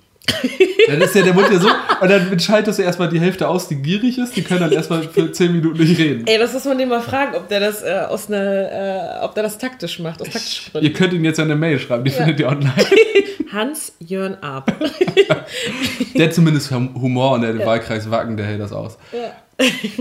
Dann 0.88 1.00
ist 1.00 1.14
ja 1.14 1.22
der 1.22 1.34
Mund 1.34 1.48
ja 1.50 1.58
so, 1.58 1.68
und 2.00 2.08
dann 2.10 2.38
schaltest 2.40 2.78
du 2.78 2.82
erstmal 2.82 3.08
die 3.08 3.20
Hälfte 3.20 3.46
aus, 3.48 3.68
die 3.68 3.76
gierig 3.76 4.18
ist, 4.18 4.36
die 4.36 4.42
können 4.42 4.60
dann 4.60 4.72
erstmal 4.72 5.02
für 5.02 5.30
10 5.30 5.52
Minuten 5.52 5.78
nicht 5.78 5.98
reden. 5.98 6.26
Ey, 6.26 6.38
das 6.38 6.52
muss 6.52 6.64
man 6.64 6.78
dem 6.78 6.88
mal 6.88 7.00
fragen, 7.02 7.34
ob 7.36 7.48
der 7.48 7.60
das 7.60 7.82
äh, 7.82 7.90
aus 8.08 8.28
ne, 8.28 9.16
äh, 9.20 9.24
ob 9.24 9.34
der 9.34 9.42
das 9.44 9.58
taktisch 9.58 9.98
macht, 9.98 10.20
aus 10.20 10.28
taktischen 10.30 10.80
Ihr 10.82 10.92
könnt 10.92 11.12
ihn 11.12 11.24
jetzt 11.24 11.38
eine 11.40 11.56
Mail 11.56 11.78
schreiben, 11.78 12.04
die 12.04 12.10
Ja. 12.10 12.16
findet 12.18 12.40
ihr 12.40 12.48
online. 12.48 12.72
Hans 13.52 13.92
Jörn 13.98 14.34
Ab. 14.42 14.72
Der 16.14 16.26
hat 16.26 16.34
zumindest 16.34 16.70
Hum- 16.70 16.94
Humor 17.00 17.32
und 17.32 17.42
der 17.42 17.52
den 17.52 17.66
Wahlkreis 17.66 18.08
Wacken, 18.10 18.36
der 18.36 18.46
hält 18.46 18.60
das 18.60 18.72
aus. 18.72 18.96
ja. 19.12 19.32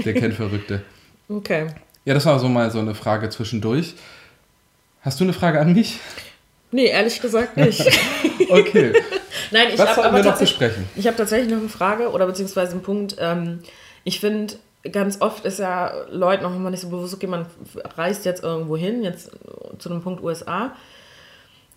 Der 0.06 0.14
kennt 0.14 0.36
Verrückte. 0.36 0.82
Okay. 1.28 1.68
Ja, 2.06 2.14
das 2.14 2.26
war 2.26 2.40
so 2.40 2.48
mal 2.48 2.70
so 2.72 2.80
eine 2.80 2.94
Frage 2.96 3.30
zwischendurch. 3.30 3.96
Hast 5.02 5.20
du 5.20 5.24
eine 5.26 5.34
Frage 5.34 5.60
an 5.60 5.74
mich? 5.74 6.00
Nee, 6.72 6.86
ehrlich 6.88 7.22
gesagt 7.22 7.58
nicht. 7.58 7.84
Okay. 8.52 8.94
Nein, 9.52 9.68
ich 9.74 9.80
habe 9.80 10.04
aber 10.06 10.18
wir 10.18 10.24
noch 10.24 10.38
besprechen? 10.40 10.86
ich 10.96 11.06
habe 11.08 11.18
tatsächlich 11.18 11.50
noch 11.52 11.60
eine 11.60 11.70
Frage 11.70 12.10
oder 12.12 12.26
beziehungsweise 12.26 12.72
einen 12.74 12.82
Punkt. 12.82 13.16
Ähm, 13.20 13.60
ich 14.04 14.20
finde, 14.20 14.56
ganz 14.92 15.22
oft 15.22 15.46
ist 15.46 15.60
ja 15.60 15.92
Leuten 16.10 16.44
noch 16.44 16.56
immer 16.56 16.70
nicht 16.70 16.82
so 16.82 16.90
bewusst, 16.90 17.14
okay, 17.14 17.28
man 17.28 17.46
reist 17.98 18.26
jetzt 18.26 18.44
irgendwo 18.44 18.78
hin, 18.78 19.04
jetzt 19.04 19.32
zu 19.78 19.90
einem 19.90 20.02
Punkt 20.02 20.24
USA. 20.24 20.72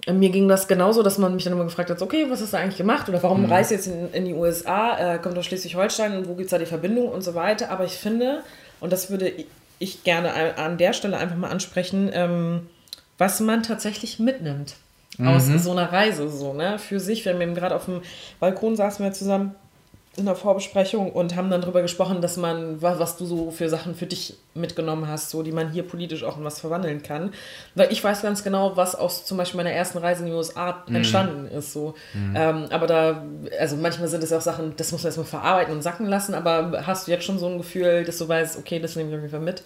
Äh, 0.07 0.12
Mir 0.12 0.31
ging 0.31 0.49
das 0.49 0.69
genauso, 0.69 1.03
dass 1.03 1.19
man 1.19 1.35
mich 1.35 1.45
dann 1.45 1.53
immer 1.53 1.65
gefragt 1.65 1.91
hat, 1.91 2.01
okay, 2.03 2.27
was 2.29 2.41
hast 2.41 2.53
du 2.53 2.59
eigentlich 2.59 2.77
gemacht 2.79 3.09
oder 3.09 3.23
warum 3.23 3.45
reist 3.47 3.71
du 3.71 3.75
jetzt 3.75 3.87
in, 3.87 4.12
in 4.12 4.25
die 4.25 4.35
USA, 4.35 5.15
äh, 5.15 5.19
kommt 5.19 5.37
aus 5.38 5.47
Schleswig-Holstein 5.47 6.17
und 6.17 6.29
wo 6.29 6.35
gibt 6.35 6.47
es 6.47 6.51
da 6.51 6.59
die 6.59 6.67
Verbindung 6.67 7.09
und 7.09 7.23
so 7.23 7.35
weiter. 7.35 7.71
Aber 7.71 7.85
ich 7.85 7.93
finde, 7.95 8.43
und 8.81 8.93
das 8.93 9.11
würde 9.11 9.33
ich 9.79 10.05
gerne 10.05 10.33
an- 10.33 10.65
an 10.65 10.79
der 10.79 10.93
Stelle 10.93 11.17
einfach 11.17 11.37
mal 11.37 11.51
ansprechen, 11.51 12.11
ähm, 12.12 12.69
was 13.19 13.41
man 13.41 13.62
tatsächlich 13.62 14.19
mitnimmt 14.19 14.75
aus 15.18 15.46
so 15.59 15.72
einer 15.72 15.92
Reise, 15.92 16.29
so, 16.29 16.53
ne, 16.55 16.79
für 16.79 16.98
sich. 16.98 17.25
Wir 17.25 17.35
haben 17.35 17.40
eben 17.42 17.55
gerade 17.55 17.75
auf 17.77 17.85
dem 17.85 18.01
Balkon 18.40 18.77
saßen 18.77 19.05
wir 19.05 19.12
zusammen 19.12 19.55
in 20.16 20.27
der 20.27 20.35
Vorbesprechung 20.37 21.11
und 21.11 21.37
haben 21.37 21.48
dann 21.51 21.62
darüber 21.62 21.81
gesprochen, 21.81 22.20
dass 22.20 22.37
man, 22.37 22.83
wa- 22.83 22.98
was 22.98 23.16
du 23.16 23.25
so 23.25 23.51
für 23.51 23.70
Sachen 23.70 23.94
für 23.94 24.05
dich 24.05 24.35
mitgenommen 24.55 25.09
hast, 25.09 25.31
so, 25.31 25.42
die 25.42 25.53
man 25.53 25.70
hier 25.70 25.85
politisch 25.85 26.22
auch 26.22 26.37
in 26.37 26.44
was 26.44 26.61
verwandeln 26.61 27.03
kann. 27.03 27.33
Weil 27.75 27.90
ich 27.90 28.05
weiß 28.05 28.20
ganz 28.20 28.44
genau, 28.44 28.77
was 28.77 28.94
aus 28.94 29.25
zum 29.25 29.38
Beispiel 29.38 29.57
meiner 29.57 29.70
ersten 29.72 29.96
Reise 29.96 30.20
in 30.25 30.27
die 30.31 30.33
USA 30.37 30.83
entstanden 30.92 31.46
ist, 31.46 31.72
so. 31.72 31.94
Ähm, 32.35 32.66
aber 32.70 32.87
da, 32.87 33.22
also 33.59 33.77
manchmal 33.77 34.09
sind 34.09 34.22
es 34.22 34.33
auch 34.35 34.42
Sachen, 34.42 34.75
das 34.77 34.92
muss 34.92 35.03
man 35.03 35.09
erstmal 35.09 35.27
verarbeiten 35.27 35.72
und 35.75 35.81
sacken 35.83 36.07
lassen, 36.07 36.35
aber 36.35 36.83
hast 36.87 37.07
du 37.07 37.11
jetzt 37.11 37.25
schon 37.25 37.38
so 37.38 37.46
ein 37.46 37.57
Gefühl, 37.57 38.05
dass 38.05 38.18
du 38.18 38.29
weißt, 38.29 38.59
okay, 38.59 38.81
das 38.81 38.96
nehme 38.96 39.09
ich 39.09 39.14
auf 39.16 39.22
jeden 39.22 39.31
Fall 39.33 39.40
mit? 39.40 39.62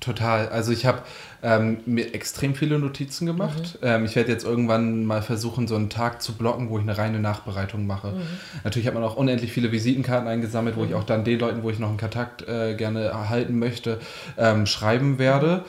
Total. 0.00 0.48
Also 0.48 0.72
ich 0.72 0.86
habe 0.86 1.02
ähm, 1.42 1.80
mir 1.84 2.14
extrem 2.14 2.54
viele 2.54 2.78
Notizen 2.78 3.26
gemacht. 3.26 3.78
Ähm, 3.82 4.04
ich 4.04 4.16
werde 4.16 4.32
jetzt 4.32 4.44
irgendwann 4.44 5.04
mal 5.04 5.22
versuchen, 5.22 5.68
so 5.68 5.76
einen 5.76 5.90
Tag 5.90 6.22
zu 6.22 6.34
blocken, 6.34 6.70
wo 6.70 6.78
ich 6.78 6.82
eine 6.82 6.96
reine 6.96 7.20
Nachbereitung 7.20 7.86
mache. 7.86 8.14
Natürlich 8.64 8.86
hat 8.86 8.94
man 8.94 9.04
auch 9.04 9.16
unendlich 9.16 9.52
viele 9.52 9.72
Visitenkarten 9.72 10.26
eingesammelt, 10.26 10.76
wo 10.76 10.84
ich 10.84 10.94
auch 10.94 11.04
dann 11.04 11.24
den 11.24 11.38
Leuten, 11.38 11.62
wo 11.62 11.70
ich 11.70 11.78
noch 11.78 11.88
einen 11.88 11.98
Kontakt 11.98 12.48
äh, 12.48 12.74
gerne 12.74 13.04
erhalten 13.04 13.58
möchte, 13.58 14.00
ähm, 14.38 14.66
schreiben 14.66 15.18
werde. 15.18 15.64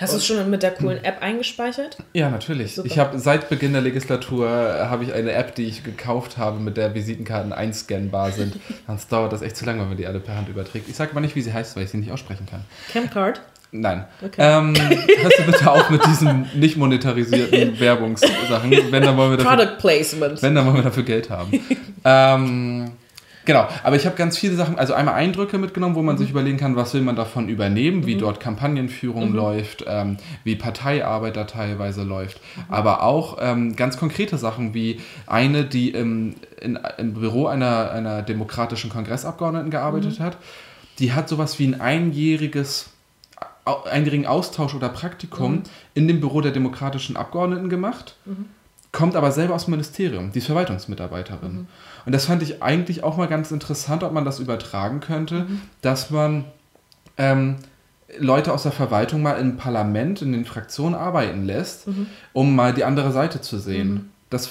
Hast 0.00 0.14
du 0.14 0.16
es 0.16 0.26
schon 0.26 0.48
mit 0.50 0.62
der 0.62 0.72
coolen 0.72 1.04
App 1.04 1.22
eingespeichert? 1.22 1.98
Ja, 2.14 2.30
natürlich. 2.30 2.74
Super. 2.74 2.88
Ich 2.88 2.98
habe 2.98 3.18
seit 3.18 3.50
Beginn 3.50 3.74
der 3.74 3.82
Legislatur 3.82 4.48
äh, 4.48 4.86
habe 4.86 5.04
ich 5.04 5.12
eine 5.12 5.32
App, 5.32 5.54
die 5.54 5.64
ich 5.64 5.84
gekauft 5.84 6.38
habe, 6.38 6.58
mit 6.58 6.78
der 6.78 6.94
Visitenkarten 6.94 7.52
einscannbar 7.52 8.32
sind. 8.32 8.56
Sonst 8.86 9.12
dauert 9.12 9.32
das 9.32 9.42
echt 9.42 9.56
zu 9.56 9.66
lange, 9.66 9.80
wenn 9.82 9.88
man 9.88 9.96
die 9.98 10.06
alle 10.06 10.20
per 10.20 10.36
Hand 10.36 10.48
überträgt. 10.48 10.88
Ich 10.88 10.96
sage 10.96 11.10
aber 11.10 11.20
nicht, 11.20 11.36
wie 11.36 11.42
sie 11.42 11.52
heißt, 11.52 11.76
weil 11.76 11.84
ich 11.84 11.90
sie 11.90 11.98
nicht 11.98 12.12
aussprechen 12.12 12.46
kann. 12.46 12.64
Camcard? 12.92 13.42
Nein. 13.76 14.04
Okay. 14.24 14.36
Ähm, 14.38 14.72
hörst 14.76 15.38
du 15.40 15.42
bitte 15.50 15.68
auf 15.68 15.90
mit 15.90 16.06
diesen 16.06 16.46
nicht 16.54 16.76
monetarisierten 16.76 17.80
Werbungssachen. 17.80 18.70
Wenn, 18.70 19.02
dann 19.02 19.16
wollen 19.16 19.32
wir 19.32 19.38
dafür, 19.38 19.56
Product 19.56 19.78
Placement. 19.78 20.42
wenn, 20.42 20.54
dann 20.54 20.64
wollen 20.64 20.76
wir 20.76 20.82
dafür 20.84 21.02
Geld 21.02 21.28
haben. 21.28 21.50
ähm, 22.04 22.92
genau, 23.44 23.66
aber 23.82 23.96
ich 23.96 24.06
habe 24.06 24.14
ganz 24.14 24.38
viele 24.38 24.54
Sachen, 24.54 24.78
also 24.78 24.94
einmal 24.94 25.14
Eindrücke 25.14 25.58
mitgenommen, 25.58 25.96
wo 25.96 26.02
man 26.02 26.16
sich 26.16 26.30
überlegen 26.30 26.56
kann, 26.56 26.76
was 26.76 26.94
will 26.94 27.00
man 27.00 27.16
davon 27.16 27.48
übernehmen, 27.48 28.06
wie 28.06 28.14
dort 28.14 28.38
Kampagnenführung 28.38 29.32
läuft, 29.34 29.84
ähm, 29.88 30.18
wie 30.44 30.54
Parteiarbeit 30.54 31.36
da 31.36 31.42
teilweise 31.42 32.04
läuft, 32.04 32.40
aber 32.68 33.02
auch 33.02 33.38
ähm, 33.40 33.74
ganz 33.74 33.96
konkrete 33.96 34.38
Sachen 34.38 34.72
wie 34.74 35.00
eine, 35.26 35.64
die 35.64 35.90
im, 35.90 36.36
in, 36.60 36.78
im 36.98 37.14
Büro 37.14 37.48
einer, 37.48 37.90
einer 37.90 38.22
demokratischen 38.22 38.88
Kongressabgeordneten 38.88 39.72
gearbeitet 39.72 40.20
hat, 40.20 40.36
die 41.00 41.12
hat 41.12 41.28
sowas 41.28 41.58
wie 41.58 41.66
ein 41.66 41.80
einjähriges 41.80 42.93
au- 43.64 43.84
einjährigen 43.84 44.26
Austausch 44.26 44.74
oder 44.74 44.88
Praktikum 44.88 45.62
in 45.94 46.08
dem 46.08 46.20
Büro 46.20 46.40
der 46.40 46.52
demokratischen 46.52 47.16
Abgeordneten 47.16 47.68
gemacht, 47.68 48.16
kommt 48.92 49.16
aber 49.16 49.32
selber 49.32 49.54
aus 49.54 49.64
dem 49.64 49.72
Ministerium, 49.72 50.30
die 50.32 50.38
ist 50.38 50.46
Verwaltungsmitarbeiterin. 50.46 51.66
Und 52.06 52.12
das 52.12 52.26
fand 52.26 52.42
ich 52.42 52.62
eigentlich 52.62 53.02
auch 53.02 53.16
mal 53.16 53.26
ganz 53.28 53.50
interessant, 53.50 54.02
ob 54.04 54.12
man 54.12 54.24
das 54.24 54.38
übertragen 54.40 55.00
könnte, 55.00 55.46
dass 55.82 56.10
man 56.10 56.44
ähm, 57.18 57.56
Leute 58.18 58.52
aus 58.52 58.62
der 58.62 58.72
Verwaltung 58.72 59.22
mal 59.22 59.34
im 59.40 59.56
Parlament, 59.56 60.22
in 60.22 60.32
den 60.32 60.44
Fraktionen 60.44 60.94
arbeiten 60.94 61.44
lässt, 61.44 61.86
um 62.32 62.54
mal 62.54 62.72
die 62.72 62.84
andere 62.84 63.10
Seite 63.12 63.40
zu 63.40 63.58
sehen. 63.58 64.10
Das, 64.30 64.50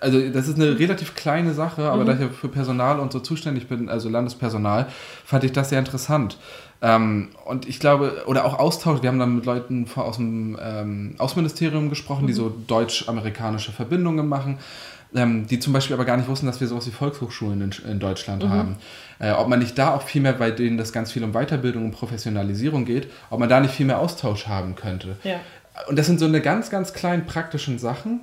also 0.00 0.20
das 0.30 0.48
ist 0.48 0.56
eine 0.56 0.78
relativ 0.78 1.14
kleine 1.14 1.54
Sache, 1.54 1.88
aber 1.90 2.04
da 2.04 2.12
ich 2.14 2.20
ja 2.20 2.28
für 2.28 2.48
Personal 2.48 3.00
und 3.00 3.10
so 3.12 3.20
zuständig 3.20 3.68
bin, 3.68 3.88
also 3.88 4.08
Landespersonal, 4.10 4.86
fand 5.24 5.44
ich 5.44 5.52
das 5.52 5.70
sehr 5.70 5.78
interessant. 5.78 6.36
Ähm, 6.84 7.30
und 7.46 7.66
ich 7.66 7.80
glaube, 7.80 8.24
oder 8.26 8.44
auch 8.44 8.58
Austausch, 8.58 9.00
wir 9.00 9.08
haben 9.08 9.18
dann 9.18 9.36
mit 9.36 9.46
Leuten 9.46 9.86
aus 9.96 10.16
dem 10.16 10.58
ähm, 10.62 11.14
Außenministerium 11.16 11.88
gesprochen, 11.88 12.26
die 12.26 12.34
so 12.34 12.50
deutsch-amerikanische 12.50 13.72
Verbindungen 13.72 14.28
machen, 14.28 14.58
ähm, 15.14 15.46
die 15.46 15.58
zum 15.60 15.72
Beispiel 15.72 15.94
aber 15.94 16.04
gar 16.04 16.18
nicht 16.18 16.28
wussten, 16.28 16.44
dass 16.44 16.60
wir 16.60 16.68
sowas 16.68 16.86
wie 16.86 16.90
Volkshochschulen 16.90 17.62
in, 17.62 17.90
in 17.90 18.00
Deutschland 18.00 18.46
haben. 18.46 18.76
Äh, 19.18 19.32
ob 19.32 19.48
man 19.48 19.60
nicht 19.60 19.78
da 19.78 19.94
auch 19.94 20.02
viel 20.02 20.20
mehr, 20.20 20.34
bei 20.34 20.50
denen 20.50 20.76
das 20.76 20.92
ganz 20.92 21.10
viel 21.10 21.24
um 21.24 21.32
Weiterbildung 21.32 21.86
und 21.86 21.92
Professionalisierung 21.92 22.84
geht, 22.84 23.08
ob 23.30 23.40
man 23.40 23.48
da 23.48 23.60
nicht 23.60 23.72
viel 23.72 23.86
mehr 23.86 23.98
Austausch 23.98 24.46
haben 24.46 24.74
könnte. 24.74 25.16
Ja. 25.24 25.40
Und 25.88 25.98
das 25.98 26.04
sind 26.04 26.20
so 26.20 26.26
eine 26.26 26.42
ganz, 26.42 26.68
ganz 26.68 26.92
kleinen 26.92 27.24
praktischen 27.24 27.78
Sachen, 27.78 28.20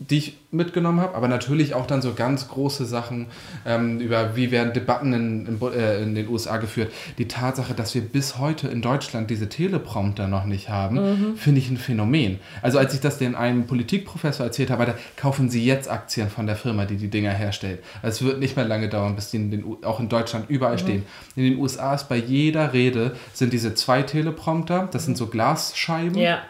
die 0.00 0.16
ich 0.16 0.38
mitgenommen 0.50 1.00
habe, 1.00 1.14
aber 1.14 1.28
natürlich 1.28 1.74
auch 1.74 1.86
dann 1.86 2.00
so 2.00 2.14
ganz 2.14 2.48
große 2.48 2.86
Sachen 2.86 3.26
ähm, 3.66 4.00
über, 4.00 4.34
wie 4.34 4.50
werden 4.50 4.72
Debatten 4.72 5.12
in, 5.12 5.46
in, 5.46 5.72
äh, 5.72 6.02
in 6.02 6.14
den 6.14 6.28
USA 6.28 6.56
geführt. 6.56 6.90
Die 7.18 7.28
Tatsache, 7.28 7.74
dass 7.74 7.94
wir 7.94 8.00
bis 8.00 8.38
heute 8.38 8.68
in 8.68 8.80
Deutschland 8.80 9.28
diese 9.28 9.50
Teleprompter 9.50 10.26
noch 10.26 10.46
nicht 10.46 10.70
haben, 10.70 11.36
finde 11.36 11.60
ich 11.60 11.70
ein 11.70 11.76
Phänomen. 11.76 12.38
Also 12.62 12.78
als 12.78 12.94
ich 12.94 13.00
das 13.00 13.18
den 13.18 13.34
einem 13.34 13.66
Politikprofessor 13.66 14.46
erzählt 14.46 14.70
habe, 14.70 14.86
da 14.86 14.94
kaufen 15.16 15.50
Sie 15.50 15.64
jetzt 15.64 15.90
Aktien 15.90 16.30
von 16.30 16.46
der 16.46 16.56
Firma, 16.56 16.86
die 16.86 16.96
die 16.96 17.08
Dinger 17.08 17.32
herstellt. 17.32 17.80
Also 18.02 18.24
es 18.24 18.30
wird 18.30 18.40
nicht 18.40 18.56
mehr 18.56 18.64
lange 18.64 18.88
dauern, 18.88 19.14
bis 19.14 19.30
die 19.30 19.36
in 19.36 19.50
den, 19.50 19.64
auch 19.84 20.00
in 20.00 20.08
Deutschland 20.08 20.48
überall 20.48 20.78
stehen. 20.78 21.04
In 21.36 21.44
den 21.44 21.58
USA 21.58 21.94
ist 21.94 22.08
bei 22.08 22.16
jeder 22.16 22.72
Rede 22.72 23.14
sind 23.34 23.52
diese 23.52 23.74
zwei 23.74 24.02
Teleprompter, 24.02 24.88
das 24.90 25.04
sind 25.04 25.18
so 25.18 25.26
Glasscheiben. 25.26 26.16
Ja. 26.18 26.40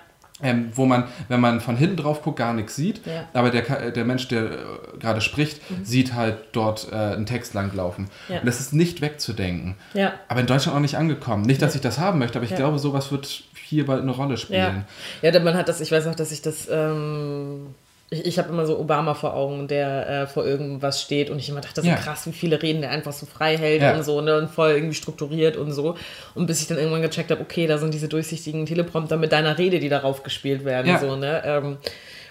Ähm, 0.43 0.71
wo 0.75 0.87
man, 0.87 1.05
wenn 1.29 1.41
man 1.41 1.61
von 1.61 1.77
hinten 1.77 1.97
drauf 1.97 2.23
guckt, 2.23 2.39
gar 2.39 2.53
nichts 2.55 2.77
sieht. 2.77 3.05
Ja. 3.07 3.29
Aber 3.35 3.51
der, 3.51 3.91
der 3.91 4.05
Mensch, 4.05 4.29
der 4.29 4.45
äh, 4.45 4.57
gerade 4.99 5.21
spricht, 5.21 5.61
sieht 5.83 6.15
halt 6.15 6.37
dort 6.53 6.89
äh, 6.93 6.95
einen 6.95 7.27
Text 7.27 7.55
langlaufen. 7.55 8.09
Ja. 8.29 8.41
Und 8.41 8.47
das 8.47 8.61
ist 8.61 8.73
nicht 8.73 9.01
wegzudenken. 9.01 9.77
Ja. 9.95 10.13
Aber 10.29 10.41
in 10.41 10.47
Deutschland 10.47 10.77
auch 10.77 10.81
nicht 10.83 10.97
angekommen. 10.97 11.43
Nicht, 11.45 11.63
dass 11.63 11.75
ich 11.75 11.81
das 11.81 11.99
haben 11.99 12.19
möchte, 12.19 12.39
aber 12.39 12.45
ich 12.45 12.51
Ja. 12.53 12.57
glaube, 12.59 12.79
sowas 12.79 13.11
wird 13.13 13.45
hier 13.65 13.87
bald 13.87 14.03
eine 14.03 14.11
Rolle 14.11 14.31
Ja, 14.33 14.37
spielen. 14.37 14.85
ja 15.23 15.31
denn 15.31 15.45
man 15.45 15.55
hat 15.55 15.69
das, 15.69 15.81
ich 15.81 15.93
weiß 15.93 16.07
auch, 16.09 16.15
dass 16.15 16.33
ich 16.33 16.43
das, 16.43 16.69
ähm, 16.71 17.75
ich, 18.11 18.27
ich 18.27 18.39
habe 18.39 18.49
immer 18.49 18.67
so 18.67 18.79
Obama 18.79 19.15
vor 19.15 19.35
Augen, 19.35 19.69
der 19.69 20.09
äh, 20.09 20.27
vor 20.27 20.45
irgendwas 20.45 21.01
steht 21.01 21.31
und 21.31 21.39
ich 21.39 21.49
immer 21.49 21.61
dachte, 21.61 21.81
so 21.83 21.89
Ja. 21.89 21.95
krass, 21.95 22.27
wie 22.27 22.33
viele 22.33 22.61
Reden 22.61 22.81
der 22.81 22.91
einfach 22.91 23.13
so 23.13 23.25
frei 23.27 23.57
hält 23.57 23.83
Ja. 23.83 23.95
und 23.95 24.03
so 24.05 24.21
ne, 24.21 24.37
und 24.37 24.51
voll 24.51 24.73
irgendwie 24.73 24.95
strukturiert 24.95 25.57
und 25.57 25.73
so. 25.73 25.97
Und 26.35 26.47
bis 26.47 26.61
ich 26.61 26.67
dann 26.67 26.79
irgendwann 26.79 27.03
gecheckt 27.03 27.31
habe, 27.31 27.41
okay, 27.41 27.67
da 27.67 27.79
sind 27.79 27.95
diese 27.95 28.09
durchsichtigen 28.09 28.67
Teleprompter 28.67 29.17
mit 29.17 29.33
deiner 29.33 29.57
Rede, 29.59 29.79
die 29.79 29.89
darauf 29.89 30.23
gespielt 30.23 30.65
werden. 30.65 30.89
Ja. 30.89 30.99
So, 30.99 31.17
ne? 31.17 31.43
ähm, 31.45 31.77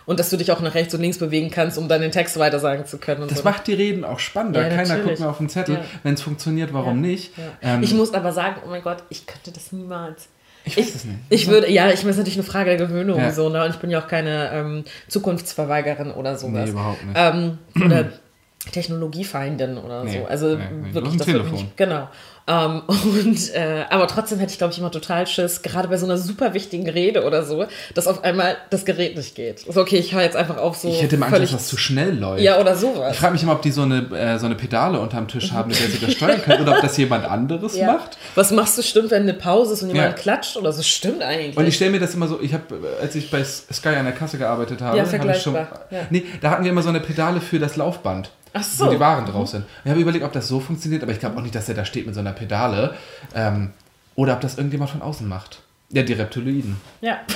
und 0.05 0.19
dass 0.19 0.31
du 0.31 0.37
dich 0.37 0.51
auch 0.51 0.59
nach 0.59 0.73
rechts 0.73 0.93
und 0.95 1.01
links 1.01 1.19
bewegen 1.19 1.51
kannst, 1.51 1.77
um 1.77 1.87
dann 1.87 2.01
den 2.01 2.11
Text 2.11 2.39
weiter 2.39 2.57
sagen 2.59 2.83
zu 2.85 2.97
können. 2.97 3.21
Und 3.21 3.29
Das 3.31 3.37
so. 3.39 3.43
macht 3.43 3.67
die 3.67 3.73
Reden 3.75 4.03
auch 4.03 4.17
spannender. 4.19 4.63
Ja, 4.67 4.75
Keiner 4.75 4.97
guckt 4.99 5.19
mehr 5.19 5.29
auf 5.29 5.37
den 5.37 5.49
Zettel. 5.49 5.81
Wenn 6.01 6.15
es 6.15 6.21
funktioniert, 6.23 6.73
warum 6.73 6.99
nicht? 6.99 7.31
Ähm, 7.61 7.83
ich 7.83 7.93
muss 7.93 8.13
aber 8.15 8.31
sagen, 8.31 8.55
oh 8.65 8.69
mein 8.69 8.81
Gott, 8.81 9.03
ich 9.09 9.27
könnte 9.27 9.51
das 9.51 9.71
niemals. 9.71 10.27
Ich 10.65 10.77
weiß 10.77 10.95
es 10.95 11.05
nicht. 11.05 11.17
Ich 11.29 11.47
würde, 11.47 11.71
ja, 11.71 11.89
ich 11.89 11.99
meine, 11.99 12.11
es 12.11 12.15
ist 12.15 12.17
natürlich 12.17 12.37
eine 12.37 12.43
Frage 12.43 12.77
der 12.77 12.87
Gewöhnung 12.87 13.17
Ja. 13.19 13.31
so, 13.31 13.49
ne? 13.49 13.63
Und 13.63 13.71
ich 13.71 13.77
bin 13.77 13.89
ja 13.89 13.99
auch 14.01 14.07
keine 14.07 14.51
ähm, 14.53 14.83
Zukunftsverweigerin 15.07 16.11
oder 16.11 16.37
sowas. 16.37 16.65
Nee, 16.65 16.71
überhaupt 16.71 17.03
nicht. 17.05 17.15
Ähm, 17.17 17.57
oder 17.83 18.09
Technologiefeindin 18.71 19.77
oder 19.77 20.03
Nee, 20.03 20.19
so. 20.19 20.25
Also 20.25 20.55
nee, 20.57 20.93
wirklich 20.93 21.17
das 21.17 21.27
Telefon. 21.27 21.51
Nicht, 21.53 21.77
genau. 21.77 22.09
Ähm, 22.49 22.81
und 22.87 23.53
äh, 23.53 23.85
aber 23.91 24.07
trotzdem 24.07 24.39
hätte 24.39 24.51
ich, 24.51 24.57
glaube 24.57 24.73
ich, 24.73 24.79
immer 24.79 24.89
total 24.91 25.27
Schiss, 25.27 25.61
gerade 25.61 25.87
bei 25.87 25.97
so 25.97 26.05
einer 26.07 26.17
super 26.17 26.53
wichtigen 26.55 26.89
Rede 26.89 27.23
oder 27.25 27.43
so, 27.45 27.65
dass 27.93 28.07
auf 28.07 28.23
einmal 28.23 28.57
das 28.71 28.85
Gerät 28.85 29.15
nicht 29.15 29.35
geht. 29.35 29.59
So, 29.59 29.79
okay, 29.81 29.97
ich 29.97 30.13
höre 30.13 30.23
jetzt 30.23 30.35
einfach 30.35 30.57
auf 30.57 30.75
so. 30.77 30.89
ich 30.89 31.01
hätte 31.01 31.15
immer 31.15 31.27
Angst, 31.27 31.39
dass 31.41 31.51
das 31.51 31.67
zu 31.67 31.77
schnell 31.77 32.17
läuft. 32.17 32.41
Ja, 32.41 32.59
oder 32.59 32.73
Ich 32.73 32.79
sowas. 32.79 33.17
frage 33.17 33.33
mich 33.33 33.43
immer, 33.43 33.53
ob 33.53 33.61
die 33.61 33.71
so 33.71 33.83
eine, 33.83 33.99
äh, 34.15 34.39
so 34.39 34.47
eine 34.47 34.55
Pedale 34.55 34.99
unterm 34.99 35.27
Tisch 35.27 35.51
haben, 35.51 35.69
mit 35.69 35.79
der 35.79 35.89
sie 35.89 35.99
das 35.99 36.13
steuern 36.13 36.41
können, 36.41 36.63
oder 36.63 36.77
ob 36.77 36.81
das 36.81 36.97
jemand 36.97 37.25
anderes 37.25 37.75
Ja. 37.77 37.93
macht. 37.93 38.17
Was 38.33 38.49
machst 38.51 38.77
du, 38.77 38.81
stimmt, 38.81 39.11
wenn 39.11 39.23
eine 39.23 39.35
Pause 39.35 39.73
ist 39.73 39.83
und 39.83 39.89
jemand 39.89 40.09
Ja. 40.09 40.13
klatscht 40.17 40.57
oder 40.57 40.73
so? 40.73 40.81
Stimmt 40.81 41.21
eigentlich. 41.21 41.55
Und 41.55 41.67
ich 41.67 41.75
stelle 41.75 41.91
mir 41.91 41.99
das 41.99 42.15
immer 42.15 42.27
so, 42.27 42.39
ich 42.41 42.53
habe, 42.53 42.63
als 43.01 43.13
ich 43.15 43.29
bei 43.29 43.43
Sky 43.43 43.89
an 43.89 44.05
der 44.05 44.13
Kasse 44.15 44.37
gearbeitet 44.39 44.81
habe, 44.81 44.97
Ja, 44.97 45.05
habe 45.05 45.31
ich 45.31 45.41
schon, 45.41 45.53
ja. 45.53 45.67
nee, 46.09 46.23
da 46.41 46.49
hatten 46.51 46.63
wir 46.63 46.71
immer 46.71 46.81
so 46.81 46.89
eine 46.89 46.99
Pedale 46.99 47.41
für 47.41 47.59
das 47.59 47.75
Laufband. 47.75 48.31
Ach 48.51 48.63
so. 48.63 48.87
Wo 48.87 48.89
die 48.89 48.99
Waren 48.99 49.25
drauf 49.25 49.47
sind. 49.49 49.63
Ich 49.83 49.91
habe 49.91 50.01
überlegt, 50.01 50.25
ob 50.25 50.33
das 50.33 50.47
so 50.47 50.59
funktioniert, 50.59 51.03
aber 51.03 51.11
ich 51.11 51.19
glaube 51.19 51.37
auch 51.37 51.41
nicht, 51.43 51.53
dass 51.53 51.69
er 51.69 51.75
da 51.75 51.85
steht 51.85 52.05
mit 52.07 52.15
so 52.15 52.21
einer 52.21 52.31
Pedale. 52.39 52.95
Ähm, 53.35 53.71
oder 54.15 54.33
ob 54.33 54.41
das 54.41 54.57
irgendjemand 54.57 54.91
von 54.91 55.01
außen 55.01 55.27
macht. 55.27 55.61
Ja, 55.91 56.03
die 56.03 56.13
Reptiloiden. 56.13 56.77
ja. 57.01 57.19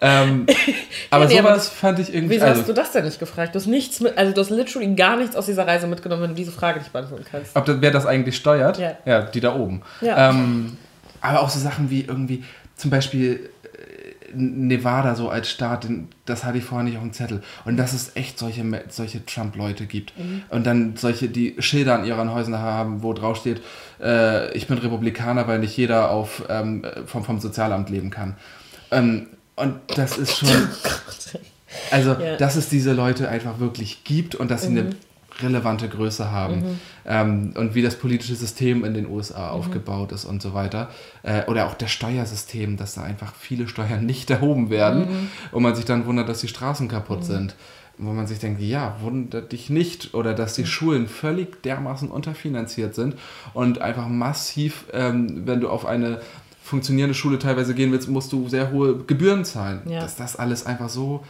Ähm, 0.00 0.46
aber 1.10 1.26
nee, 1.26 1.38
aber 1.38 1.48
sowas 1.50 1.68
fand 1.70 1.98
ich 1.98 2.14
irgendwie. 2.14 2.36
Wieso 2.36 2.46
Also, 2.46 2.60
hast 2.60 2.68
du 2.68 2.72
das 2.72 2.92
denn 2.92 3.04
nicht 3.04 3.18
gefragt? 3.18 3.54
Du 3.54 3.58
hast 3.58 3.66
nichts 3.66 4.00
mit, 4.00 4.16
also 4.16 4.32
du 4.32 4.40
hast 4.40 4.50
literally 4.50 4.94
gar 4.94 5.16
nichts 5.16 5.34
aus 5.34 5.46
dieser 5.46 5.66
Reise 5.66 5.86
mitgenommen, 5.86 6.22
wenn 6.22 6.30
du 6.30 6.36
diese 6.36 6.52
Frage 6.52 6.78
nicht 6.78 6.92
beantworten 6.92 7.24
kannst. 7.28 7.56
ob 7.56 7.64
das, 7.64 7.80
wer 7.80 7.90
das 7.90 8.06
eigentlich 8.06 8.36
steuert? 8.36 8.78
Ja. 9.04 9.22
die 9.22 9.40
da 9.40 9.54
oben. 9.56 9.82
Ja. 10.00 10.30
Ähm, 10.30 10.76
aber 11.20 11.40
auch 11.40 11.50
so 11.50 11.58
Sachen 11.58 11.90
wie 11.90 12.02
irgendwie, 12.02 12.44
zum 12.76 12.90
Beispiel 12.90 13.50
Nevada 14.34 15.14
so 15.14 15.28
als 15.28 15.50
Staat, 15.50 15.86
das 16.26 16.44
hatte 16.44 16.58
ich 16.58 16.64
vorher 16.64 16.84
nicht 16.84 16.96
auf 16.96 17.02
dem 17.02 17.12
Zettel. 17.12 17.42
Und 17.64 17.76
dass 17.76 17.92
es 17.92 18.16
echt 18.16 18.38
solche, 18.38 18.64
solche 18.88 19.24
Trump-Leute 19.24 19.86
gibt. 19.86 20.18
Mhm. 20.18 20.42
Und 20.50 20.66
dann 20.66 20.96
solche, 20.96 21.28
die 21.28 21.56
Schilder 21.58 21.94
an 21.94 22.04
ihren 22.04 22.32
Häusern 22.32 22.58
haben, 22.58 23.02
wo 23.02 23.12
drauf 23.12 23.38
steht, 23.38 23.60
äh, 24.00 24.52
ich 24.56 24.66
bin 24.66 24.78
Republikaner, 24.78 25.46
weil 25.48 25.58
nicht 25.58 25.76
jeder 25.76 26.10
auf, 26.10 26.44
ähm, 26.48 26.84
vom, 27.06 27.24
vom 27.24 27.40
Sozialamt 27.40 27.90
leben 27.90 28.10
kann. 28.10 28.36
Ähm, 28.90 29.28
und 29.56 29.74
das 29.96 30.18
ist 30.18 30.38
schon, 30.38 30.48
also, 31.90 32.12
Ja. 32.12 32.36
dass 32.36 32.56
es 32.56 32.68
diese 32.68 32.92
Leute 32.92 33.28
einfach 33.28 33.58
wirklich 33.58 34.04
gibt 34.04 34.34
und 34.34 34.50
dass 34.50 34.62
sie 34.62 34.68
eine 34.68 34.90
relevante 35.40 35.88
Größe 35.88 36.30
haben 36.30 36.80
ähm, 37.06 37.52
und 37.56 37.74
wie 37.74 37.82
das 37.82 37.96
politische 37.96 38.34
System 38.34 38.84
in 38.84 38.94
den 38.94 39.08
USA 39.08 39.50
aufgebaut 39.50 40.12
ist 40.12 40.24
und 40.24 40.42
so 40.42 40.54
weiter. 40.54 40.90
Äh, 41.22 41.44
oder 41.46 41.66
auch 41.66 41.74
das 41.74 41.90
Steuersystem, 41.90 42.76
dass 42.76 42.94
da 42.94 43.02
einfach 43.02 43.34
viele 43.34 43.68
Steuern 43.68 44.06
nicht 44.06 44.30
erhoben 44.30 44.70
werden 44.70 45.30
und 45.52 45.62
man 45.62 45.74
sich 45.74 45.84
dann 45.84 46.06
wundert, 46.06 46.28
dass 46.28 46.40
die 46.40 46.48
Straßen 46.48 46.88
kaputt 46.88 47.24
sind. 47.24 47.54
Wo 48.00 48.12
man 48.12 48.28
sich 48.28 48.38
denkt, 48.38 48.60
ja, 48.60 48.96
wundert 49.00 49.50
dich 49.50 49.70
nicht. 49.70 50.14
Oder 50.14 50.32
dass 50.32 50.54
die 50.54 50.66
Schulen 50.66 51.08
völlig 51.08 51.64
dermaßen 51.64 52.08
unterfinanziert 52.08 52.94
sind 52.94 53.16
und 53.54 53.80
einfach 53.80 54.06
massiv, 54.06 54.84
ähm, 54.92 55.42
wenn 55.46 55.60
du 55.60 55.68
auf 55.68 55.84
eine 55.84 56.20
funktionierende 56.62 57.14
Schule 57.14 57.40
teilweise 57.40 57.74
gehen 57.74 57.90
willst, 57.90 58.08
musst 58.08 58.32
du 58.32 58.48
sehr 58.48 58.70
hohe 58.70 58.98
Gebühren 58.98 59.44
zahlen. 59.44 59.80
Ja. 59.86 60.00
Dass 60.00 60.14
das 60.14 60.36
alles 60.36 60.64
einfach 60.64 60.88
so 60.88 61.24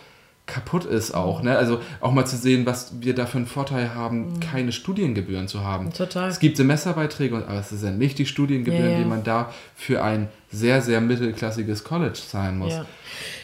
kaputt 0.48 0.84
ist 0.84 1.12
auch. 1.14 1.42
Ne? 1.42 1.56
Also 1.56 1.80
auch 2.00 2.10
mal 2.10 2.24
zu 2.24 2.36
sehen, 2.36 2.66
was 2.66 2.92
wir 3.00 3.14
da 3.14 3.26
für 3.26 3.36
einen 3.38 3.46
Vorteil 3.46 3.94
haben, 3.94 4.40
keine 4.40 4.72
Studiengebühren 4.72 5.46
zu 5.46 5.62
haben. 5.62 5.86
Mhm. 5.86 5.92
Total. 5.92 6.28
Es 6.28 6.40
gibt 6.40 6.56
Semesterbeiträge, 6.56 7.36
und- 7.36 7.46
aber 7.48 7.60
es 7.60 7.68
sind 7.68 7.98
nicht 7.98 8.18
die 8.18 8.26
Studiengebühren, 8.26 8.84
Ja, 8.86 8.92
ja. 8.92 8.98
die 8.98 9.04
man 9.04 9.22
da 9.22 9.52
für 9.76 10.02
ein 10.02 10.28
sehr, 10.50 10.82
sehr 10.82 11.00
mittelklassiges 11.00 11.84
College 11.84 12.18
zahlen 12.26 12.58
muss. 12.58 12.72
Ja. 12.72 12.86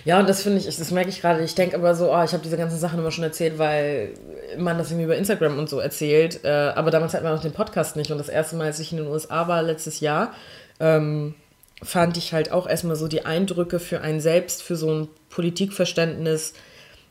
ja, 0.07 0.19
und 0.21 0.29
das 0.29 0.43
finde 0.43 0.59
ich, 0.59 0.65
das 0.65 0.91
merke 0.91 1.11
ich 1.11 1.21
gerade. 1.21 1.45
Ich 1.45 1.55
denke 1.55 1.77
aber 1.77 1.95
so, 1.95 2.11
oh, 2.13 2.23
ich 2.25 2.33
habe 2.33 2.43
diese 2.43 2.57
ganzen 2.57 2.79
Sachen 2.79 2.99
immer 2.99 3.11
schon 3.11 3.25
erzählt, 3.25 3.59
weil 3.59 4.15
man 4.59 4.79
das 4.79 4.91
irgendwie 4.91 5.05
über 5.05 5.17
Instagram 5.17 5.59
und 5.59 5.69
so 5.69 5.79
erzählt. 5.79 6.41
Äh, 6.45 6.49
aber 6.75 6.91
damals 6.91 7.13
hatten 7.15 7.25
wir 7.25 7.33
noch 7.35 7.43
den 7.43 7.53
Podcast 7.53 7.97
nicht. 7.97 8.11
Und 8.11 8.19
das 8.19 8.29
erste 8.31 8.57
Mal, 8.57 8.65
als 8.69 8.81
ich 8.81 8.91
in 8.91 8.99
den 8.99 9.07
USA 9.09 9.47
war, 9.47 9.63
letztes 9.63 10.01
Jahr, 10.01 10.33
ähm, 10.81 11.35
fand 11.83 12.17
ich 12.17 12.33
halt 12.33 12.51
auch 12.51 12.67
erstmal 12.67 12.97
so 12.97 13.09
die 13.09 13.27
Eindrücke 13.27 13.79
für 13.79 14.01
einen 14.01 14.21
selbst, 14.21 14.63
für 14.63 14.77
so 14.77 14.91
ein 14.91 15.09
Politikverständnis. 15.29 16.55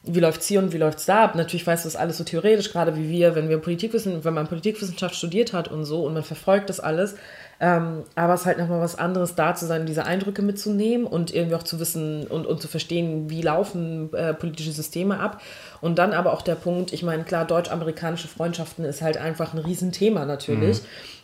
Wie 0.05 0.19
läuft's 0.19 0.47
hier 0.47 0.59
und 0.59 0.73
wie 0.73 0.77
läuft's 0.77 1.05
da 1.05 1.23
ab? 1.23 1.35
Natürlich 1.35 1.65
weißt 1.65 1.85
du 1.85 1.87
das 1.87 1.95
alles 1.95 2.17
so 2.17 2.25
theoretisch, 2.25 2.71
gerade 2.71 2.97
wie 2.97 3.09
wir, 3.09 3.35
wenn 3.35 3.47
wir 3.47 3.57
Politikwissen, 3.57 4.25
wenn 4.25 4.33
man 4.33 4.47
Politikwissenschaft 4.47 5.15
studiert 5.15 5.53
hat 5.53 5.69
und 5.69 5.85
so 5.85 6.05
und 6.05 6.13
man 6.13 6.23
verfolgt 6.23 6.69
das 6.69 6.81
alles. 6.81 7.15
Ähm, 7.61 8.03
aber 8.15 8.33
es 8.33 8.41
ist 8.41 8.45
halt 8.45 8.57
nochmal 8.57 8.81
was 8.81 8.97
anderes, 8.97 9.35
da 9.35 9.55
zu 9.55 9.65
sein, 9.65 9.85
diese 9.85 10.05
Eindrücke 10.05 10.41
mitzunehmen 10.41 11.07
und 11.07 11.33
irgendwie 11.33 11.55
auch 11.55 11.63
zu 11.63 11.79
wissen 11.79 12.27
und, 12.27 12.45
und 12.45 12.61
zu 12.61 12.67
verstehen, 12.67 13.29
wie 13.29 13.41
laufen 13.41 14.13
äh, 14.13 14.33
politische 14.33 14.73
Systeme 14.73 15.21
ab. 15.21 15.41
Und 15.79 15.97
dann 15.97 16.11
aber 16.11 16.33
auch 16.33 16.41
der 16.41 16.55
Punkt, 16.55 16.91
ich 16.91 17.03
meine, 17.03 17.23
klar, 17.23 17.45
deutsch-amerikanische 17.45 18.27
Freundschaften 18.27 18.83
ist 18.83 19.01
halt 19.01 19.15
einfach 19.15 19.53
ein 19.53 19.59
Riesenthema 19.59 20.25
natürlich. 20.25 20.81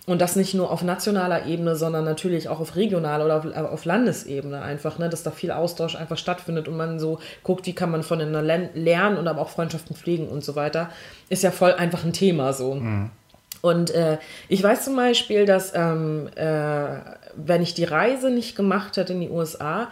Und 0.09 0.21
das 0.21 0.35
nicht 0.35 0.55
nur 0.55 0.71
auf 0.71 0.81
nationaler 0.81 1.45
Ebene, 1.45 1.75
sondern 1.75 2.03
natürlich 2.03 2.49
auch 2.49 2.59
auf 2.59 2.75
regionaler 2.75 3.25
oder 3.25 3.37
auf, 3.37 3.71
auf 3.71 3.85
Landesebene 3.85 4.59
einfach, 4.59 4.97
ne, 4.97 5.07
dass 5.07 5.21
da 5.21 5.29
viel 5.29 5.51
Austausch 5.51 5.95
einfach 5.95 6.17
stattfindet 6.17 6.67
und 6.67 6.75
man 6.75 6.97
so 6.97 7.19
guckt, 7.43 7.67
wie 7.67 7.73
kann 7.73 7.91
man 7.91 8.01
voneinander 8.01 8.41
lernen 8.73 9.17
und 9.19 9.27
aber 9.27 9.39
auch 9.39 9.49
Freundschaften 9.49 9.95
pflegen 9.95 10.27
und 10.27 10.43
so 10.43 10.55
weiter, 10.55 10.89
ist 11.29 11.43
ja 11.43 11.51
voll 11.51 11.73
einfach 11.73 12.03
ein 12.05 12.13
Thema 12.13 12.53
so. 12.53 12.71
Und 13.61 13.91
äh, 13.91 14.17
ich 14.47 14.63
weiß 14.63 14.83
zum 14.83 14.95
Beispiel, 14.95 15.45
dass 15.45 15.75
ähm, 15.75 16.27
äh, 16.33 16.87
wenn 17.35 17.61
ich 17.61 17.75
die 17.75 17.83
Reise 17.83 18.31
nicht 18.31 18.55
gemacht 18.55 18.97
hätte 18.97 19.13
in 19.13 19.21
die 19.21 19.29
USA, 19.29 19.89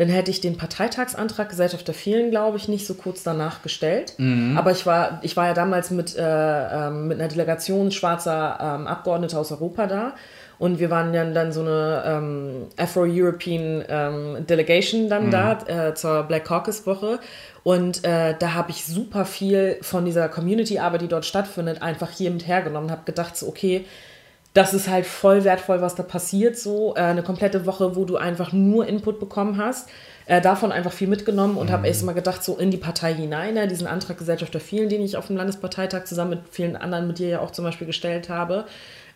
dann 0.00 0.08
hätte 0.08 0.30
ich 0.30 0.40
den 0.40 0.56
Parteitagsantrag 0.56 1.50
Gesellschaft 1.50 1.86
der 1.86 1.94
Vielen, 1.94 2.30
glaube 2.30 2.56
ich, 2.56 2.68
nicht 2.68 2.86
so 2.86 2.94
kurz 2.94 3.22
danach 3.22 3.60
gestellt. 3.60 4.14
Aber 4.56 4.70
ich 4.70 4.86
war, 4.86 5.20
ich 5.20 5.36
war 5.36 5.48
ja 5.48 5.52
damals 5.52 5.90
mit, 5.90 6.16
äh, 6.16 6.22
ähm, 6.22 7.08
mit 7.08 7.20
einer 7.20 7.28
Delegation 7.28 7.90
schwarzer 7.90 8.58
ähm, 8.62 8.86
Abgeordneter 8.86 9.38
aus 9.38 9.52
Europa 9.52 9.86
da. 9.86 10.14
Und 10.58 10.78
wir 10.78 10.88
waren 10.88 11.12
dann, 11.12 11.34
dann 11.34 11.52
so 11.52 11.60
eine 11.60 12.02
ähm, 12.06 12.66
Afro-European 12.78 13.84
ähm, 13.90 14.46
Delegation 14.46 15.10
dann 15.10 15.30
da 15.30 15.58
äh, 15.66 15.94
zur 15.94 16.22
Black 16.22 16.46
Caucus 16.46 16.86
Woche. 16.86 17.18
Und 17.62 18.02
äh, 18.02 18.34
da 18.38 18.54
habe 18.54 18.70
ich 18.70 18.86
super 18.86 19.26
viel 19.26 19.76
von 19.82 20.06
dieser 20.06 20.30
Community-Arbeit, 20.30 21.02
die 21.02 21.08
dort 21.08 21.26
stattfindet, 21.26 21.82
einfach 21.82 22.10
hier 22.10 22.30
mit 22.30 22.46
hergenommen. 22.46 22.90
Habe 22.90 23.02
gedacht, 23.04 23.36
so, 23.36 23.48
okay, 23.48 23.84
das 24.52 24.74
ist 24.74 24.88
halt 24.88 25.06
voll 25.06 25.44
wertvoll, 25.44 25.80
was 25.80 25.94
da 25.94 26.02
passiert. 26.02 26.58
So 26.58 26.94
äh, 26.96 27.00
eine 27.00 27.22
komplette 27.22 27.66
Woche, 27.66 27.94
wo 27.96 28.04
du 28.04 28.16
einfach 28.16 28.52
nur 28.52 28.86
Input 28.86 29.20
bekommen 29.20 29.58
hast. 29.58 29.88
Äh, 30.26 30.40
davon 30.40 30.70
einfach 30.70 30.92
viel 30.92 31.08
mitgenommen 31.08 31.56
und 31.56 31.70
habe 31.70 31.88
erst 31.88 32.04
mal 32.04 32.12
gedacht, 32.12 32.44
so 32.44 32.56
in 32.56 32.70
die 32.70 32.76
Partei 32.76 33.14
hinein, 33.14 33.54
ne, 33.54 33.66
diesen 33.66 33.88
Antrag 33.88 34.16
Gesellschaft 34.16 34.54
der 34.54 34.60
Vielen, 34.60 34.88
den 34.88 35.02
ich 35.02 35.16
auf 35.16 35.26
dem 35.26 35.36
Landesparteitag 35.36 36.04
zusammen 36.04 36.30
mit 36.30 36.40
vielen 36.50 36.76
anderen, 36.76 37.08
mit 37.08 37.18
dir 37.18 37.28
ja 37.28 37.40
auch 37.40 37.50
zum 37.50 37.64
Beispiel 37.64 37.86
gestellt 37.86 38.28
habe. 38.28 38.64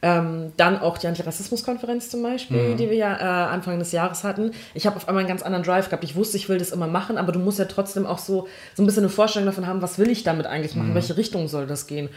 Ähm, 0.03 0.53
dann 0.57 0.79
auch 0.81 0.99
die 0.99 1.07
Antirassismuskonferenz 1.07 2.11
zum 2.11 2.23
Beispiel, 2.23 2.75
die 2.77 2.91
wir 2.91 2.97
ja 2.97 3.17
äh, 3.17 3.53
Anfang 3.55 3.79
des 3.79 3.93
Jahres 3.93 4.23
hatten. 4.23 4.51
Ich 4.75 4.87
habe 4.87 4.97
auf 4.97 5.09
einmal 5.09 5.21
einen 5.21 5.29
ganz 5.29 5.43
anderen 5.43 5.65
Drive 5.65 5.89
gehabt. 5.89 6.05
Ich 6.05 6.15
wusste, 6.15 6.37
ich 6.37 6.49
will 6.49 6.59
das 6.59 6.73
immer 6.73 6.89
machen, 6.89 7.17
aber 7.17 7.33
du 7.33 7.39
musst 7.39 7.59
ja 7.59 7.65
trotzdem 7.65 8.05
auch 8.07 8.19
so, 8.19 8.47
so 8.75 8.83
ein 8.83 8.87
bisschen 8.87 9.05
eine 9.05 9.09
Vorstellung 9.09 9.47
davon 9.47 9.67
haben, 9.67 9.81
was 9.81 9.99
will 9.99 10.11
ich 10.11 10.23
damit 10.23 10.47
eigentlich 10.47 10.75
machen, 10.75 10.95
welche 10.95 11.17
Richtung 11.17 11.49
soll 11.49 11.67
das 11.67 11.87
gehen. 11.87 12.11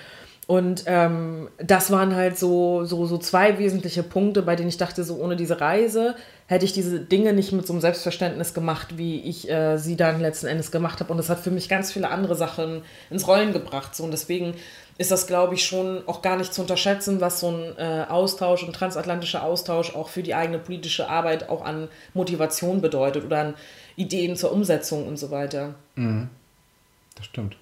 Und 0.47 0.85
ähm, 0.85 1.49
das 1.57 1.91
waren 1.91 2.15
halt 2.15 2.39
so, 2.39 2.85
so, 2.85 3.05
so 3.05 3.17
zwei 3.17 3.59
wesentliche 3.59 4.01
Punkte, 4.01 4.41
bei 4.41 4.55
denen 4.55 4.69
ich 4.69 4.77
dachte, 4.77 5.03
so 5.03 5.17
ohne 5.17 5.35
diese 5.35 5.59
Reise 5.59 6.15
hätte 6.47 6.63
ich 6.63 6.71
diese 6.71 7.01
Dinge 7.01 7.33
nicht 7.33 7.51
mit 7.51 7.67
so 7.67 7.73
einem 7.73 7.81
Selbstverständnis 7.81 8.53
gemacht, 8.53 8.97
wie 8.97 9.19
ich 9.19 9.49
äh, 9.49 9.77
sie 9.77 9.97
dann 9.97 10.21
letzten 10.21 10.47
Endes 10.47 10.71
gemacht 10.71 11.01
habe. 11.01 11.11
Und 11.11 11.17
das 11.17 11.29
hat 11.29 11.41
für 11.41 11.51
mich 11.51 11.67
ganz 11.67 11.91
viele 11.91 12.09
andere 12.09 12.35
Sachen 12.35 12.83
ins 13.09 13.27
Rollen 13.27 13.51
gebracht. 13.51 13.93
So. 13.93 14.05
Und 14.05 14.11
deswegen 14.11 14.53
ist 14.97 15.11
das, 15.11 15.27
glaube 15.27 15.53
ich, 15.53 15.65
schon 15.65 16.01
auch 16.07 16.21
gar 16.21 16.37
nicht 16.37 16.53
zu 16.53 16.61
unterschätzen, 16.61 17.19
was 17.19 17.41
so 17.41 17.51
ein 17.51 17.77
äh, 17.77 18.05
Austausch, 18.07 18.63
ein 18.63 18.71
transatlantischer 18.71 19.43
Austausch 19.43 19.93
auch 19.93 20.07
für 20.07 20.23
die 20.23 20.33
eigene 20.33 20.59
politische 20.59 21.09
Arbeit 21.09 21.49
auch 21.49 21.65
an 21.65 21.89
Motivation 22.13 22.79
bedeutet 22.79 23.25
oder 23.25 23.39
an 23.41 23.53
Ideen 23.97 24.37
zur 24.37 24.53
Umsetzung 24.53 25.05
und 25.05 25.17
so 25.17 25.29
weiter. 25.29 25.75
Mhm. 25.95 26.29
Das 27.15 27.25
stimmt. 27.25 27.57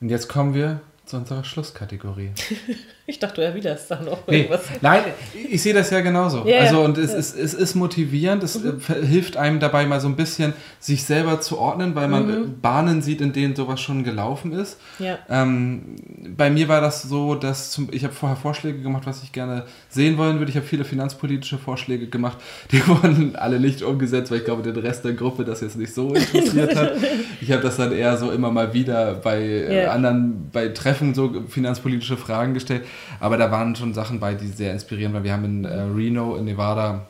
Und 0.00 0.08
jetzt 0.08 0.28
kommen 0.28 0.54
wir 0.54 0.80
zu 1.10 1.16
unserer 1.16 1.44
Schlusskategorie. 1.44 2.32
ich 3.10 3.18
dachte, 3.18 3.36
du 3.36 3.42
erwiderst 3.42 3.90
da 3.90 4.00
noch 4.00 4.26
nee, 4.26 4.48
Nein, 4.80 5.02
ich 5.50 5.62
sehe 5.62 5.74
das 5.74 5.90
ja 5.90 6.00
genauso. 6.00 6.44
Yeah, 6.44 6.62
also 6.62 6.82
und 6.82 6.96
es, 6.96 7.12
ja. 7.12 7.18
ist, 7.18 7.36
es 7.36 7.54
ist 7.54 7.74
motivierend, 7.74 8.42
es 8.42 8.58
mhm. 8.62 8.80
hilft 9.02 9.36
einem 9.36 9.60
dabei 9.60 9.84
mal 9.84 10.00
so 10.00 10.08
ein 10.08 10.16
bisschen 10.16 10.54
sich 10.78 11.04
selber 11.04 11.40
zu 11.40 11.58
ordnen, 11.58 11.94
weil 11.94 12.08
man 12.08 12.26
mhm. 12.26 12.60
Bahnen 12.60 13.02
sieht, 13.02 13.20
in 13.20 13.32
denen 13.32 13.56
sowas 13.56 13.80
schon 13.80 14.04
gelaufen 14.04 14.52
ist. 14.52 14.78
Ja. 14.98 15.18
Ähm, 15.28 15.96
bei 16.36 16.50
mir 16.50 16.68
war 16.68 16.80
das 16.80 17.02
so, 17.02 17.34
dass 17.34 17.72
zum, 17.72 17.88
ich 17.90 18.04
habe 18.04 18.14
vorher 18.14 18.36
Vorschläge 18.36 18.80
gemacht, 18.80 19.02
was 19.06 19.22
ich 19.22 19.32
gerne 19.32 19.64
sehen 19.88 20.16
wollen 20.16 20.38
würde. 20.38 20.50
Ich 20.50 20.56
habe 20.56 20.66
viele 20.66 20.84
finanzpolitische 20.84 21.58
Vorschläge 21.58 22.06
gemacht, 22.06 22.38
die 22.70 22.86
wurden 22.86 23.36
alle 23.36 23.58
nicht 23.58 23.82
umgesetzt, 23.82 24.30
weil 24.30 24.38
ich 24.38 24.44
glaube, 24.44 24.62
den 24.62 24.76
Rest 24.76 25.04
der 25.04 25.14
Gruppe 25.14 25.44
das 25.44 25.60
jetzt 25.60 25.76
nicht 25.76 25.92
so 25.92 26.14
interessiert 26.14 26.76
hat. 26.76 26.92
Ich 27.40 27.50
habe 27.50 27.62
das 27.62 27.76
dann 27.76 27.92
eher 27.92 28.16
so 28.16 28.30
immer 28.30 28.50
mal 28.50 28.72
wieder 28.72 29.14
bei 29.14 29.40
yeah. 29.40 29.70
äh, 29.70 29.86
anderen, 29.86 30.48
bei 30.52 30.68
Treffen 30.68 31.14
so 31.14 31.42
finanzpolitische 31.48 32.16
Fragen 32.16 32.54
gestellt. 32.54 32.84
Aber 33.18 33.36
da 33.36 33.50
waren 33.50 33.76
schon 33.76 33.94
Sachen 33.94 34.20
bei, 34.20 34.34
die 34.34 34.48
sehr 34.48 34.72
inspirieren, 34.72 35.12
weil 35.12 35.24
wir 35.24 35.32
haben 35.32 35.44
in 35.44 35.64
äh, 35.64 35.80
Reno 35.80 36.36
in 36.36 36.44
Nevada 36.44 37.06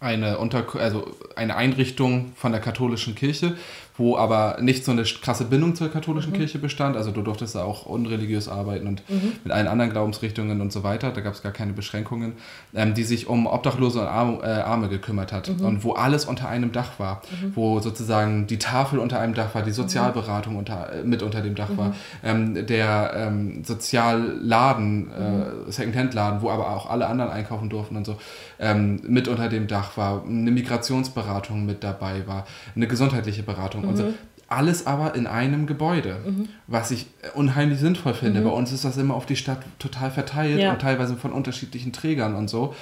eine, 0.00 0.38
Unter 0.38 0.64
also 0.78 1.16
eine 1.36 1.56
Einrichtung 1.56 2.32
von 2.36 2.52
der 2.52 2.60
katholischen 2.60 3.14
Kirche, 3.14 3.56
wo 3.98 4.16
aber 4.16 4.58
nicht 4.60 4.84
so 4.84 4.92
eine 4.92 5.02
krasse 5.02 5.44
Bindung 5.44 5.74
zur 5.74 5.90
katholischen 5.90 6.32
mhm. 6.32 6.36
Kirche 6.36 6.58
bestand. 6.58 6.96
Also 6.96 7.10
du 7.10 7.22
durftest 7.22 7.54
da 7.54 7.64
auch 7.64 7.86
unreligiös 7.86 8.48
arbeiten 8.48 8.86
und 8.86 9.08
mhm. 9.08 9.32
mit 9.44 9.52
allen 9.52 9.68
anderen 9.68 9.90
Glaubensrichtungen 9.90 10.60
und 10.60 10.72
so 10.72 10.82
weiter. 10.82 11.10
Da 11.10 11.20
gab 11.20 11.34
es 11.34 11.42
gar 11.42 11.52
keine 11.52 11.72
Beschränkungen, 11.72 12.34
ähm, 12.74 12.94
die 12.94 13.04
sich 13.04 13.26
um 13.26 13.46
Obdachlose 13.46 14.00
und 14.00 14.06
Arme, 14.06 14.42
äh, 14.42 14.60
Arme 14.60 14.88
gekümmert 14.88 15.32
hat 15.32 15.48
mhm. 15.48 15.64
und 15.64 15.84
wo 15.84 15.92
alles 15.92 16.26
unter 16.26 16.48
einem 16.48 16.72
Dach 16.72 16.98
war, 16.98 17.22
mhm. 17.30 17.52
wo 17.54 17.80
sozusagen 17.80 18.46
die 18.46 18.58
Tafel 18.58 18.98
unter 18.98 19.18
einem 19.18 19.34
Dach 19.34 19.54
war, 19.54 19.62
die 19.62 19.72
Sozialberatung 19.72 20.54
mhm. 20.54 20.58
unter, 20.58 20.92
äh, 20.92 21.02
mit 21.02 21.22
unter 21.22 21.40
dem 21.40 21.54
Dach 21.54 21.70
war, 21.76 21.88
mhm. 21.88 21.94
ähm, 22.22 22.66
der 22.66 23.12
ähm, 23.16 23.64
Sozialladen, 23.64 25.10
äh, 25.10 25.72
Secondhand-Laden, 25.72 26.42
wo 26.42 26.50
aber 26.50 26.70
auch 26.70 26.90
alle 26.90 27.06
anderen 27.06 27.30
einkaufen 27.30 27.70
durften 27.70 27.96
und 27.96 28.04
so, 28.04 28.16
ähm, 28.58 29.00
mit 29.06 29.28
unter 29.28 29.48
dem 29.48 29.66
Dach 29.66 29.96
war, 29.96 30.22
eine 30.24 30.50
Migrationsberatung 30.50 31.64
mit 31.64 31.82
dabei 31.82 32.26
war, 32.26 32.46
eine 32.74 32.86
gesundheitliche 32.86 33.42
Beratung 33.42 33.85
mhm. 33.86 33.90
und 33.90 33.96
so. 33.96 34.14
Alles 34.48 34.86
aber 34.86 35.16
in 35.16 35.26
einem 35.26 35.66
Gebäude, 35.66 36.18
mhm. 36.24 36.48
was 36.68 36.92
ich 36.92 37.08
unheimlich 37.34 37.80
sinnvoll 37.80 38.14
finde. 38.14 38.40
Mhm. 38.40 38.44
Bei 38.44 38.50
uns 38.50 38.70
ist 38.70 38.84
das 38.84 38.96
immer 38.96 39.14
auf 39.14 39.26
die 39.26 39.34
Stadt 39.34 39.58
total 39.80 40.12
verteilt 40.12 40.60
ja. 40.60 40.72
und 40.72 40.80
teilweise 40.80 41.16
von 41.16 41.32
unterschiedlichen 41.32 41.92
Trägern 41.92 42.36
und 42.36 42.48
so. 42.48 42.72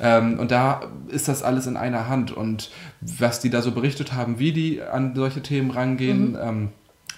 Ähm, 0.00 0.38
und 0.38 0.50
da 0.50 0.82
ist 1.08 1.28
das 1.28 1.42
alles 1.42 1.66
in 1.66 1.78
einer 1.78 2.08
Hand. 2.08 2.30
Und 2.30 2.70
was 3.00 3.40
die 3.40 3.48
da 3.48 3.62
so 3.62 3.72
berichtet 3.72 4.12
haben, 4.12 4.38
wie 4.38 4.52
die 4.52 4.82
an 4.82 5.14
solche 5.14 5.40
Themen 5.40 5.70
rangehen, 5.70 6.36
ähm, 6.38 6.68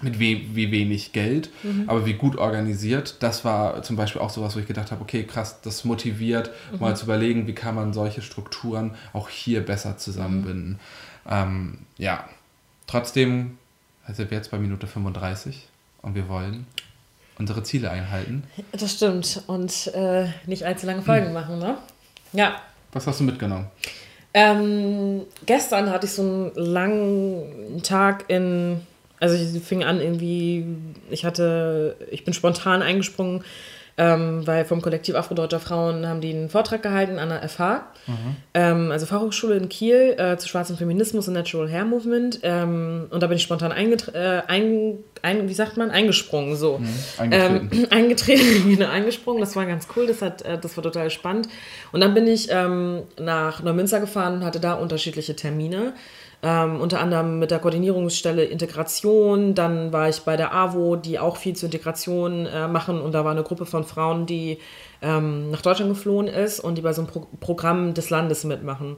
mit 0.02 0.18
wie, 0.18 0.54
wie 0.54 0.70
wenig 0.70 1.12
Geld, 1.12 1.50
mhm. 1.62 1.84
aber 1.86 2.06
wie 2.06 2.14
gut 2.14 2.36
organisiert. 2.36 3.16
Das 3.20 3.44
war 3.44 3.82
zum 3.82 3.96
Beispiel 3.96 4.20
auch 4.20 4.30
sowas, 4.30 4.54
wo 4.54 4.60
ich 4.60 4.66
gedacht 4.66 4.92
habe, 4.92 5.02
okay, 5.02 5.24
krass, 5.24 5.60
das 5.62 5.84
motiviert, 5.84 6.50
mhm. 6.72 6.80
mal 6.80 6.96
zu 6.96 7.06
überlegen, 7.06 7.46
wie 7.46 7.54
kann 7.54 7.74
man 7.74 7.92
solche 7.92 8.22
Strukturen 8.22 8.94
auch 9.12 9.28
hier 9.28 9.64
besser 9.64 9.96
zusammenbinden. 9.96 10.72
Mhm. 10.72 10.78
Ähm, 11.28 11.78
ja, 11.98 12.24
Trotzdem 12.86 13.58
sind 14.08 14.30
wir 14.30 14.38
jetzt 14.38 14.50
bei 14.50 14.58
Minute 14.58 14.86
35 14.86 15.66
und 16.02 16.14
wir 16.14 16.28
wollen 16.28 16.66
unsere 17.38 17.62
Ziele 17.62 17.90
einhalten. 17.90 18.44
Das 18.72 18.92
stimmt. 18.92 19.42
Und 19.46 19.88
äh, 19.88 20.28
nicht 20.46 20.64
allzu 20.64 20.86
lange 20.86 21.02
Folgen 21.02 21.26
hm. 21.26 21.32
machen, 21.32 21.58
ne? 21.58 21.78
Ja. 22.32 22.60
Was 22.92 23.06
hast 23.06 23.20
du 23.20 23.24
mitgenommen? 23.24 23.66
Ähm, 24.32 25.22
gestern 25.46 25.90
hatte 25.90 26.06
ich 26.06 26.12
so 26.12 26.22
einen 26.22 26.54
langen 26.54 27.82
Tag 27.82 28.24
in. 28.28 28.80
Also 29.18 29.34
ich 29.34 29.62
fing 29.62 29.82
an 29.82 29.98
irgendwie, 29.98 30.66
ich 31.08 31.24
hatte, 31.24 31.96
ich 32.10 32.26
bin 32.26 32.34
spontan 32.34 32.82
eingesprungen 32.82 33.42
ähm, 33.98 34.46
weil 34.46 34.64
vom 34.64 34.82
Kollektiv 34.82 35.14
Afrodeutscher 35.14 35.60
Frauen 35.60 36.06
haben 36.06 36.20
die 36.20 36.30
einen 36.30 36.50
Vortrag 36.50 36.82
gehalten 36.82 37.18
an 37.18 37.30
der 37.30 37.48
FH, 37.48 37.86
mhm. 38.06 38.14
ähm, 38.52 38.90
also 38.90 39.06
Fachhochschule 39.06 39.56
in 39.56 39.68
Kiel, 39.70 40.14
äh, 40.18 40.36
zu 40.36 40.48
schwarzem 40.48 40.76
Feminismus 40.76 41.28
und 41.28 41.34
Natural 41.34 41.70
Hair 41.70 41.86
Movement. 41.86 42.40
Ähm, 42.42 43.06
und 43.10 43.22
da 43.22 43.26
bin 43.26 43.36
ich 43.36 43.42
spontan 43.42 43.72
äh, 43.72 44.42
ein, 44.46 44.98
ein, 45.22 45.48
wie 45.48 45.54
sagt 45.54 45.78
man, 45.78 45.90
eingesprungen, 45.90 46.56
so. 46.56 46.78
Mhm. 46.78 46.88
Eingetreten. 47.18 47.70
Ähm, 47.72 47.86
eingetreten, 47.90 48.64
genau, 48.76 48.90
eingesprungen. 48.90 49.40
Das 49.40 49.56
war 49.56 49.64
ganz 49.64 49.88
cool, 49.96 50.06
das, 50.06 50.20
hat, 50.20 50.42
äh, 50.42 50.58
das 50.58 50.76
war 50.76 50.84
total 50.84 51.08
spannend. 51.10 51.48
Und 51.92 52.00
dann 52.00 52.12
bin 52.12 52.26
ich 52.26 52.48
ähm, 52.50 53.02
nach 53.18 53.62
Neumünster 53.62 54.00
gefahren 54.00 54.34
und 54.34 54.44
hatte 54.44 54.60
da 54.60 54.74
unterschiedliche 54.74 55.36
Termine. 55.36 55.94
Ähm, 56.42 56.80
unter 56.80 57.00
anderem 57.00 57.38
mit 57.38 57.50
der 57.50 57.58
Koordinierungsstelle 57.58 58.44
Integration. 58.44 59.54
Dann 59.54 59.92
war 59.92 60.08
ich 60.08 60.20
bei 60.20 60.36
der 60.36 60.54
AWO, 60.54 60.96
die 60.96 61.18
auch 61.18 61.36
viel 61.38 61.56
zur 61.56 61.68
Integration 61.68 62.46
äh, 62.46 62.68
machen. 62.68 63.00
Und 63.00 63.12
da 63.12 63.24
war 63.24 63.32
eine 63.32 63.42
Gruppe 63.42 63.66
von 63.66 63.84
Frauen, 63.84 64.26
die 64.26 64.58
ähm, 65.02 65.50
nach 65.50 65.62
Deutschland 65.62 65.90
geflohen 65.90 66.28
ist 66.28 66.60
und 66.60 66.76
die 66.76 66.82
bei 66.82 66.92
so 66.92 67.02
einem 67.02 67.10
Pro 67.10 67.26
Programm 67.40 67.94
des 67.94 68.10
Landes 68.10 68.44
mitmachen. 68.44 68.96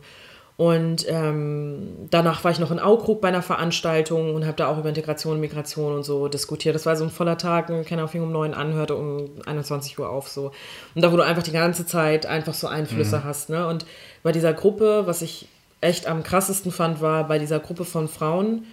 Und 0.58 1.06
ähm, 1.08 2.08
danach 2.10 2.42
war 2.42 2.50
ich 2.50 2.58
noch 2.58 2.72
in 2.72 2.80
Aukrug 2.80 3.20
bei 3.20 3.28
einer 3.28 3.42
Veranstaltung 3.42 4.34
und 4.34 4.44
habe 4.44 4.56
da 4.56 4.66
auch 4.66 4.76
über 4.76 4.88
Integration 4.88 5.34
und 5.34 5.40
Migration 5.40 5.94
und 5.94 6.02
so 6.02 6.26
diskutiert. 6.26 6.74
Das 6.74 6.84
war 6.84 6.96
so 6.96 7.04
ein 7.04 7.10
voller 7.10 7.38
Tag, 7.38 7.68
keiner 7.86 8.08
fing 8.08 8.22
um 8.22 8.32
neun 8.32 8.54
an, 8.54 8.72
hörte 8.72 8.96
um 8.96 9.30
21 9.46 9.96
Uhr 10.00 10.10
auf 10.10 10.28
so. 10.28 10.50
Und 10.96 11.04
da, 11.04 11.12
wo 11.12 11.16
du 11.16 11.22
einfach 11.22 11.44
die 11.44 11.52
ganze 11.52 11.86
Zeit 11.86 12.26
einfach 12.26 12.54
so 12.54 12.66
Einflüsse 12.66 13.18
mhm. 13.18 13.24
hast. 13.24 13.50
Ne? 13.50 13.68
Und 13.68 13.86
bei 14.24 14.32
dieser 14.32 14.52
Gruppe, 14.52 15.04
was 15.06 15.22
ich 15.22 15.46
echt 15.80 16.06
am 16.06 16.22
krassesten 16.22 16.72
fand, 16.72 17.00
war 17.00 17.26
bei 17.28 17.38
dieser 17.38 17.60
Gruppe 17.60 17.84
von 17.84 18.08
Frauen. 18.08 18.64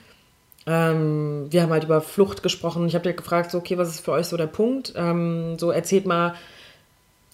Ähm, 0.68 1.48
wir 1.50 1.62
haben 1.62 1.72
halt 1.72 1.84
über 1.84 2.02
Flucht 2.02 2.42
gesprochen. 2.42 2.88
Ich 2.88 2.96
habe 2.96 3.04
dir 3.04 3.14
gefragt, 3.14 3.52
so, 3.52 3.60
okay, 3.60 3.78
was 3.78 3.90
ist 3.90 4.00
für 4.00 4.12
euch 4.12 4.26
so 4.26 4.38
der 4.38 4.48
Punkt? 4.48 4.94
Ähm, 4.96 5.60
so, 5.60 5.70
erzählt 5.70 6.06
mal, 6.08 6.36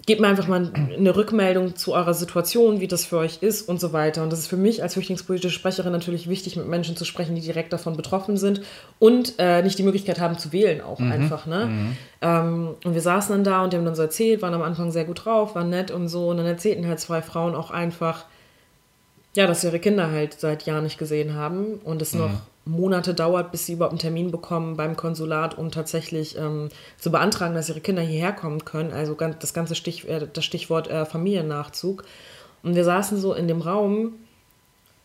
gebt 0.06 0.20
mir 0.20 0.28
einfach 0.28 0.48
mal 0.48 0.72
eine 0.98 1.16
Rückmeldung 1.16 1.76
zu 1.76 1.94
eurer 1.94 2.14
Situation, 2.14 2.80
wie 2.80 2.88
das 2.88 3.06
für 3.06 3.18
euch 3.18 3.42
ist 3.42 3.70
und 3.70 3.80
so 3.80 3.94
weiter. 3.94 4.24
Und 4.24 4.32
das 4.32 4.40
ist 4.40 4.48
für 4.48 4.58
mich 4.58 4.82
als 4.82 4.94
flüchtlingspolitische 4.94 5.54
Sprecherin 5.54 5.92
natürlich 5.92 6.28
wichtig, 6.28 6.56
mit 6.56 6.68
Menschen 6.68 6.98
zu 6.98 7.06
sprechen, 7.06 7.36
die 7.36 7.42
direkt 7.42 7.72
davon 7.72 7.96
betroffen 7.96 8.36
sind 8.36 8.62
und 9.00 9.36
äh, 9.38 9.62
nicht 9.62 9.78
die 9.78 9.84
Möglichkeit 9.84 10.20
haben 10.20 10.38
zu 10.38 10.52
wählen, 10.52 10.82
auch 10.82 11.00
mhm. 11.00 11.12
einfach. 11.12 11.46
Ne? 11.46 11.68
Mhm. 11.68 11.98
Ähm, 12.22 12.70
und 12.84 12.94
wir 12.94 13.02
saßen 13.02 13.34
dann 13.34 13.44
da 13.44 13.64
und 13.64 13.74
die 13.74 13.78
haben 13.78 13.86
dann 13.86 13.96
so 13.96 14.02
erzählt, 14.02 14.42
waren 14.42 14.54
am 14.54 14.64
Anfang 14.64 14.92
sehr 14.92 15.06
gut 15.06 15.26
drauf, 15.26 15.56
waren 15.56 15.70
nett 15.70 15.92
und 15.92 16.08
so. 16.08 16.30
Und 16.30 16.38
dann 16.38 16.48
erzählten 16.48 16.88
halt 16.88 17.00
zwei 17.00 17.22
Frauen 17.22 17.54
auch 17.54 17.70
einfach, 17.70 18.26
ja, 19.34 19.48
dass 19.48 19.62
sie 19.62 19.68
ihre 19.68 19.80
Kinder 19.80 20.12
halt 20.12 20.40
seit 20.40 20.66
Jahren 20.66 20.84
nicht 20.84 20.98
gesehen 20.98 21.36
haben 21.36 21.76
und 21.84 22.02
es 22.02 22.14
mhm. 22.14 22.20
noch 22.20 22.32
Monate 22.66 23.14
dauert, 23.14 23.52
bis 23.52 23.66
sie 23.66 23.74
überhaupt 23.74 23.94
einen 23.94 24.00
Termin 24.00 24.30
bekommen 24.30 24.78
beim 24.78 24.96
Konsulat, 24.96 25.58
um 25.58 25.72
tatsächlich 25.72 26.38
ähm, 26.38 26.70
zu 26.98 27.12
beantragen, 27.12 27.56
dass 27.56 27.70
ihre 27.70 27.82
Kinder 27.82 28.02
hierher 28.02 28.34
kommen 28.34 28.66
können. 28.66 28.92
Also 28.92 29.16
ganz, 29.16 29.38
das 29.40 29.54
ganze 29.54 29.74
Stich, 29.74 30.08
äh, 30.08 30.28
das 30.32 30.46
Stichwort 30.46 30.88
äh, 30.88 31.06
Familiennachzug. 31.06 32.04
Und 32.62 32.76
wir 32.76 32.84
saßen 32.84 33.20
so 33.20 33.34
in 33.34 33.48
dem 33.48 33.62
Raum 33.62 34.14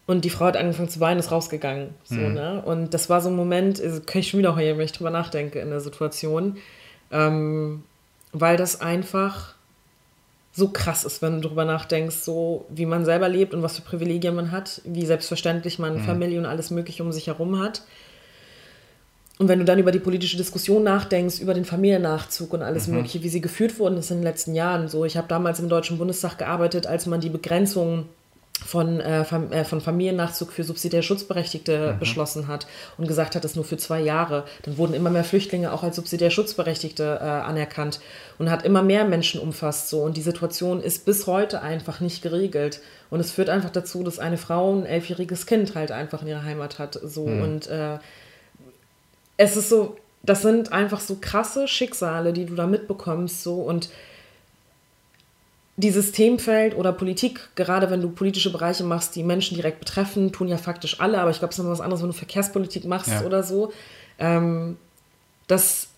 und 0.06 0.24
die 0.24 0.30
Frau 0.30 0.46
hat 0.46 0.56
angefangen 0.56 0.90
zu 0.90 1.00
weinen, 1.00 1.18
ist 1.18 1.32
rausgegangen. 1.32 1.94
So, 2.04 2.16
mhm. 2.16 2.34
ne? 2.34 2.62
Und 2.64 2.92
das 2.92 3.08
war 3.08 3.22
so 3.22 3.30
ein 3.30 3.36
Moment, 3.36 3.80
also 3.80 4.00
kann 4.04 4.20
ich 4.20 4.28
schon 4.28 4.38
wieder 4.38 4.54
heulen, 4.54 4.76
wenn 4.76 4.84
ich 4.84 4.92
drüber 4.92 5.10
nachdenke 5.10 5.58
in 5.58 5.70
der 5.70 5.80
Situation, 5.80 6.58
ähm, 7.10 7.84
weil 8.32 8.58
das 8.58 8.80
einfach 8.80 9.55
so 10.56 10.68
krass 10.68 11.04
ist, 11.04 11.20
wenn 11.20 11.34
du 11.34 11.40
darüber 11.42 11.66
nachdenkst, 11.66 12.16
so 12.16 12.64
wie 12.70 12.86
man 12.86 13.04
selber 13.04 13.28
lebt 13.28 13.52
und 13.52 13.62
was 13.62 13.76
für 13.76 13.82
Privilegien 13.82 14.34
man 14.34 14.52
hat, 14.52 14.80
wie 14.84 15.04
selbstverständlich 15.04 15.78
man 15.78 15.98
mhm. 15.98 16.04
Familie 16.04 16.38
und 16.38 16.46
alles 16.46 16.70
Mögliche 16.70 17.04
um 17.04 17.12
sich 17.12 17.26
herum 17.26 17.60
hat. 17.60 17.82
Und 19.38 19.48
wenn 19.48 19.58
du 19.58 19.66
dann 19.66 19.78
über 19.78 19.92
die 19.92 19.98
politische 19.98 20.38
Diskussion 20.38 20.82
nachdenkst, 20.82 21.40
über 21.40 21.52
den 21.52 21.66
Familiennachzug 21.66 22.54
und 22.54 22.62
alles 22.62 22.88
mhm. 22.88 22.94
Mögliche, 22.94 23.22
wie 23.22 23.28
sie 23.28 23.42
geführt 23.42 23.78
worden 23.78 23.98
ist 23.98 24.10
in 24.10 24.16
den 24.16 24.24
letzten 24.24 24.54
Jahren. 24.54 24.88
So, 24.88 25.04
ich 25.04 25.18
habe 25.18 25.28
damals 25.28 25.60
im 25.60 25.68
Deutschen 25.68 25.98
Bundestag 25.98 26.38
gearbeitet, 26.38 26.86
als 26.86 27.04
man 27.04 27.20
die 27.20 27.28
Begrenzung 27.28 28.06
von, 28.64 29.00
äh, 29.00 29.20
äh, 29.20 29.64
von 29.64 29.80
Familiennachzug 29.80 30.52
für 30.52 30.64
subsidiär 30.64 31.02
Schutzberechtigte 31.02 31.92
mhm. 31.92 31.98
beschlossen 31.98 32.48
hat 32.48 32.66
und 32.96 33.06
gesagt 33.06 33.34
hat, 33.34 33.44
das 33.44 33.54
nur 33.54 33.64
für 33.64 33.76
zwei 33.76 34.00
Jahre. 34.00 34.44
Dann 34.62 34.78
wurden 34.78 34.94
immer 34.94 35.10
mehr 35.10 35.24
Flüchtlinge 35.24 35.72
auch 35.72 35.82
als 35.82 35.96
subsidiär 35.96 36.30
Schutzberechtigte 36.30 37.18
äh, 37.20 37.24
anerkannt 37.24 38.00
und 38.38 38.50
hat 38.50 38.64
immer 38.64 38.82
mehr 38.82 39.04
Menschen 39.04 39.40
umfasst. 39.40 39.88
So. 39.88 40.00
Und 40.00 40.16
die 40.16 40.22
Situation 40.22 40.80
ist 40.80 41.04
bis 41.04 41.26
heute 41.26 41.62
einfach 41.62 42.00
nicht 42.00 42.22
geregelt. 42.22 42.80
Und 43.10 43.20
es 43.20 43.30
führt 43.30 43.50
einfach 43.50 43.70
dazu, 43.70 44.02
dass 44.02 44.18
eine 44.18 44.38
Frau 44.38 44.74
ein 44.74 44.86
elfjähriges 44.86 45.46
Kind 45.46 45.74
halt 45.74 45.92
einfach 45.92 46.22
in 46.22 46.28
ihrer 46.28 46.44
Heimat 46.44 46.78
hat. 46.78 46.98
So. 47.02 47.26
Mhm. 47.26 47.42
Und 47.42 47.66
äh, 47.68 47.98
es 49.36 49.56
ist 49.56 49.68
so, 49.68 49.96
das 50.22 50.42
sind 50.42 50.72
einfach 50.72 51.00
so 51.00 51.18
krasse 51.20 51.68
Schicksale, 51.68 52.32
die 52.32 52.46
du 52.46 52.54
da 52.54 52.66
mitbekommst. 52.66 53.42
So. 53.42 53.56
Und 53.56 53.90
dieses 55.76 56.12
Themenfeld 56.12 56.74
oder 56.74 56.92
Politik, 56.92 57.50
gerade 57.54 57.90
wenn 57.90 58.00
du 58.00 58.08
politische 58.08 58.50
Bereiche 58.50 58.84
machst, 58.84 59.14
die 59.14 59.22
Menschen 59.22 59.56
direkt 59.56 59.78
betreffen, 59.78 60.32
tun 60.32 60.48
ja 60.48 60.56
faktisch 60.56 61.00
alle, 61.00 61.20
aber 61.20 61.30
ich 61.30 61.38
glaube, 61.38 61.52
es 61.52 61.58
ist 61.58 61.64
noch 61.64 61.70
was 61.70 61.82
anderes, 61.82 62.00
wenn 62.00 62.08
du 62.08 62.14
Verkehrspolitik 62.14 62.86
machst 62.86 63.10
ja. 63.10 63.22
oder 63.24 63.42
so. 63.42 63.72
Ähm, 64.18 64.78
das 65.46 65.88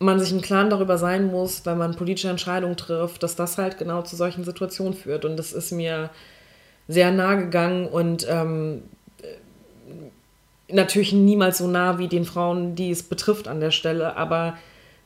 man 0.00 0.20
sich 0.20 0.32
im 0.32 0.40
Klaren 0.40 0.70
darüber 0.70 0.98
sein 0.98 1.26
muss, 1.26 1.66
wenn 1.66 1.78
man 1.78 1.96
politische 1.96 2.28
Entscheidungen 2.28 2.76
trifft, 2.76 3.22
dass 3.22 3.36
das 3.36 3.58
halt 3.58 3.78
genau 3.78 4.02
zu 4.02 4.16
solchen 4.16 4.44
Situationen 4.44 4.94
führt. 4.94 5.24
Und 5.24 5.36
das 5.36 5.52
ist 5.52 5.72
mir 5.72 6.10
sehr 6.86 7.10
nah 7.10 7.34
gegangen 7.34 7.86
und 7.86 8.26
ähm, 8.28 8.82
natürlich 10.68 11.12
niemals 11.12 11.58
so 11.58 11.66
nah 11.66 11.98
wie 11.98 12.08
den 12.08 12.24
Frauen, 12.24 12.74
die 12.74 12.90
es 12.90 13.02
betrifft 13.02 13.48
an 13.48 13.60
der 13.60 13.70
Stelle, 13.70 14.16
aber 14.16 14.56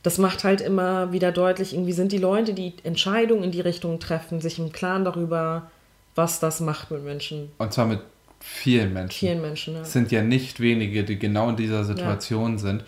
das 0.03 0.17
macht 0.17 0.43
halt 0.43 0.61
immer 0.61 1.11
wieder 1.13 1.31
deutlich, 1.31 1.73
irgendwie 1.73 1.93
sind 1.93 2.11
die 2.11 2.17
Leute, 2.17 2.53
die 2.53 2.73
Entscheidungen 2.83 3.43
in 3.43 3.51
die 3.51 3.61
Richtung 3.61 3.99
treffen, 3.99 4.41
sich 4.41 4.59
im 4.59 4.71
Klaren 4.71 5.05
darüber, 5.05 5.71
was 6.13 6.39
das 6.39 6.59
macht 6.59 6.91
mit 6.91 7.03
Menschen. 7.03 7.51
Und 7.57 7.73
zwar 7.73 7.85
mit 7.85 8.01
vielen 8.41 8.91
Menschen. 8.91 9.17
Vielen 9.17 9.41
Menschen, 9.41 9.75
ja. 9.75 9.81
Es 9.81 9.93
sind 9.93 10.11
ja 10.11 10.21
nicht 10.21 10.59
wenige, 10.59 11.05
die 11.05 11.17
genau 11.17 11.49
in 11.49 11.55
dieser 11.55 11.85
Situation 11.85 12.53
ja. 12.53 12.57
sind. 12.59 12.83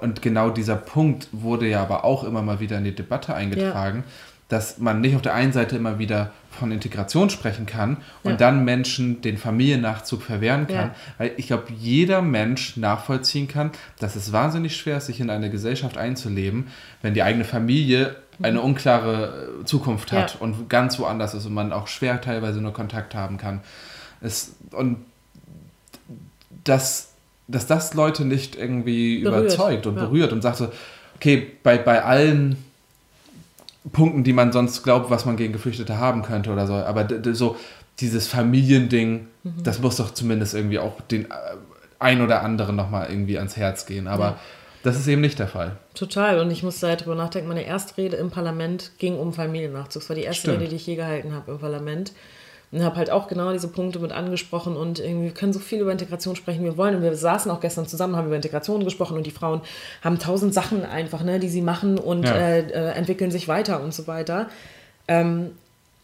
Und 0.00 0.22
genau 0.22 0.48
dieser 0.48 0.76
Punkt 0.76 1.28
wurde 1.32 1.68
ja 1.68 1.82
aber 1.82 2.04
auch 2.04 2.24
immer 2.24 2.40
mal 2.40 2.60
wieder 2.60 2.78
in 2.78 2.84
die 2.84 2.94
Debatte 2.94 3.34
eingetragen, 3.34 4.04
ja. 4.06 4.12
Dass 4.52 4.76
man 4.76 5.00
nicht 5.00 5.16
auf 5.16 5.22
der 5.22 5.32
einen 5.32 5.54
Seite 5.54 5.76
immer 5.76 5.98
wieder 5.98 6.30
von 6.50 6.72
Integration 6.72 7.30
sprechen 7.30 7.64
kann 7.64 7.96
und 8.22 8.32
ja. 8.32 8.36
dann 8.36 8.66
Menschen 8.66 9.22
den 9.22 9.38
Familiennachzug 9.38 10.20
verwehren 10.20 10.66
kann. 10.66 10.88
Ja. 10.88 10.94
Weil 11.16 11.32
ich 11.38 11.46
glaube, 11.46 11.72
jeder 11.72 12.20
Mensch 12.20 12.76
nachvollziehen 12.76 13.48
kann, 13.48 13.70
dass 13.98 14.14
es 14.14 14.30
wahnsinnig 14.30 14.76
schwer 14.76 14.98
ist, 14.98 15.06
sich 15.06 15.20
in 15.20 15.30
eine 15.30 15.48
Gesellschaft 15.48 15.96
einzuleben, 15.96 16.66
wenn 17.00 17.14
die 17.14 17.22
eigene 17.22 17.44
Familie 17.44 18.14
eine 18.42 18.58
mhm. 18.58 18.64
unklare 18.66 19.60
äh, 19.62 19.64
Zukunft 19.64 20.12
hat 20.12 20.34
ja. 20.34 20.40
und 20.40 20.68
ganz 20.68 20.98
woanders 20.98 21.32
ist 21.32 21.46
und 21.46 21.54
man 21.54 21.72
auch 21.72 21.88
schwer 21.88 22.20
teilweise 22.20 22.60
nur 22.60 22.74
Kontakt 22.74 23.14
haben 23.14 23.38
kann. 23.38 23.60
Es, 24.20 24.56
und 24.72 24.98
dass, 26.64 27.14
dass 27.48 27.66
das 27.66 27.94
Leute 27.94 28.26
nicht 28.26 28.54
irgendwie 28.54 29.22
berührt. 29.22 29.44
überzeugt 29.44 29.86
und 29.86 29.94
berührt 29.94 30.30
und 30.34 30.42
sagt 30.42 30.58
so, 30.58 30.70
okay, 31.16 31.52
bei, 31.62 31.78
bei 31.78 32.04
allen 32.04 32.58
Punkten, 33.90 34.22
die 34.22 34.32
man 34.32 34.52
sonst 34.52 34.82
glaubt, 34.82 35.10
was 35.10 35.24
man 35.24 35.36
gegen 35.36 35.52
Geflüchtete 35.52 35.98
haben 35.98 36.22
könnte 36.22 36.50
oder 36.52 36.66
so. 36.66 36.74
Aber 36.74 37.08
so 37.34 37.56
dieses 38.00 38.28
Familiending, 38.28 39.26
mhm. 39.42 39.62
das 39.64 39.80
muss 39.80 39.96
doch 39.96 40.12
zumindest 40.12 40.54
irgendwie 40.54 40.78
auch 40.78 41.00
den 41.00 41.26
äh, 41.26 41.28
ein 41.98 42.20
oder 42.20 42.42
anderen 42.42 42.76
nochmal 42.76 43.10
irgendwie 43.10 43.38
ans 43.38 43.56
Herz 43.56 43.86
gehen. 43.86 44.06
Aber 44.06 44.24
ja. 44.24 44.38
das 44.82 44.98
ist 44.98 45.08
eben 45.08 45.20
nicht 45.20 45.38
der 45.38 45.48
Fall. 45.48 45.76
Total. 45.94 46.40
Und 46.40 46.50
ich 46.50 46.62
musste 46.62 46.88
halt 46.88 47.00
darüber 47.00 47.16
nachdenken, 47.16 47.48
meine 47.48 47.64
erste 47.64 47.96
Rede 47.96 48.16
im 48.16 48.30
Parlament 48.30 48.92
ging 48.98 49.18
um 49.18 49.32
Familiennachzug. 49.32 50.02
Das 50.02 50.08
war 50.08 50.16
die 50.16 50.22
erste 50.22 50.42
Stimmt. 50.42 50.60
Rede, 50.60 50.70
die 50.70 50.76
ich 50.76 50.86
je 50.86 50.96
gehalten 50.96 51.34
habe 51.34 51.52
im 51.52 51.58
Parlament. 51.58 52.12
Und 52.72 52.82
habe 52.82 52.96
halt 52.96 53.10
auch 53.10 53.28
genau 53.28 53.52
diese 53.52 53.68
Punkte 53.68 53.98
mit 53.98 54.12
angesprochen 54.12 54.76
und 54.76 54.98
irgendwie, 54.98 55.26
wir 55.26 55.34
können 55.34 55.52
so 55.52 55.58
viel 55.58 55.80
über 55.80 55.92
Integration 55.92 56.36
sprechen, 56.36 56.62
wie 56.62 56.68
wir 56.68 56.78
wollen. 56.78 56.96
Und 56.96 57.02
wir 57.02 57.14
saßen 57.14 57.50
auch 57.50 57.60
gestern 57.60 57.86
zusammen, 57.86 58.16
haben 58.16 58.26
über 58.26 58.36
Integration 58.36 58.82
gesprochen 58.82 59.18
und 59.18 59.26
die 59.26 59.30
Frauen 59.30 59.60
haben 60.02 60.18
tausend 60.18 60.54
Sachen 60.54 60.82
einfach, 60.84 61.22
ne, 61.22 61.38
die 61.38 61.50
sie 61.50 61.60
machen 61.60 61.98
und 61.98 62.24
ja. 62.24 62.34
äh, 62.34 62.60
äh, 62.60 62.92
entwickeln 62.92 63.30
sich 63.30 63.46
weiter 63.46 63.82
und 63.82 63.92
so 63.92 64.06
weiter. 64.06 64.48
Ähm, 65.06 65.50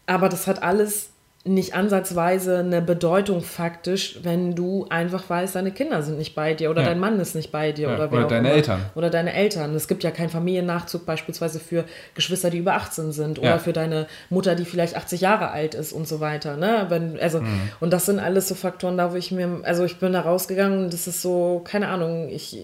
aber 0.05 0.29
das 0.29 0.45
hat 0.45 0.61
alles 0.61 1.09
nicht 1.45 1.73
ansatzweise 1.73 2.59
eine 2.59 2.81
Bedeutung 2.81 3.41
faktisch, 3.41 4.19
wenn 4.23 4.55
du 4.55 4.85
einfach 4.89 5.29
weißt, 5.29 5.55
deine 5.55 5.71
Kinder 5.71 6.03
sind 6.03 6.17
nicht 6.17 6.35
bei 6.35 6.53
dir 6.53 6.69
oder 6.69 6.81
ja. 6.81 6.89
dein 6.89 6.99
Mann 6.99 7.17
ist 7.19 7.33
nicht 7.33 7.49
bei 7.49 7.71
dir 7.71 7.87
ja. 7.87 7.95
oder, 7.95 8.11
oder 8.11 8.27
deine 8.27 8.51
Eltern. 8.51 8.81
Oder 8.93 9.09
deine 9.09 9.33
Eltern. 9.33 9.73
Es 9.73 9.87
gibt 9.87 10.03
ja 10.03 10.11
keinen 10.11 10.29
Familiennachzug 10.29 11.05
beispielsweise 11.05 11.61
für 11.61 11.85
Geschwister, 12.13 12.49
die 12.49 12.57
über 12.57 12.73
18 12.73 13.13
sind 13.13 13.37
ja. 13.37 13.43
oder 13.43 13.59
für 13.59 13.71
deine 13.71 14.07
Mutter, 14.29 14.55
die 14.55 14.65
vielleicht 14.65 14.97
80 14.97 15.21
Jahre 15.21 15.51
alt 15.51 15.75
ist 15.75 15.93
und 15.93 16.09
so 16.09 16.19
weiter. 16.19 16.57
Ne? 16.57 16.87
Wenn, 16.89 17.17
also, 17.19 17.39
mhm. 17.39 17.69
Und 17.79 17.93
das 17.93 18.05
sind 18.05 18.19
alles 18.19 18.49
so 18.49 18.55
Faktoren, 18.55 18.97
da 18.97 19.13
wo 19.13 19.15
ich 19.15 19.31
mir, 19.31 19.61
also 19.63 19.85
ich 19.85 19.97
bin 19.97 20.11
da 20.11 20.21
rausgegangen 20.21 20.83
und 20.85 20.93
das 20.93 21.07
ist 21.07 21.21
so, 21.21 21.61
keine 21.63 21.87
Ahnung, 21.87 22.27
ich, 22.29 22.57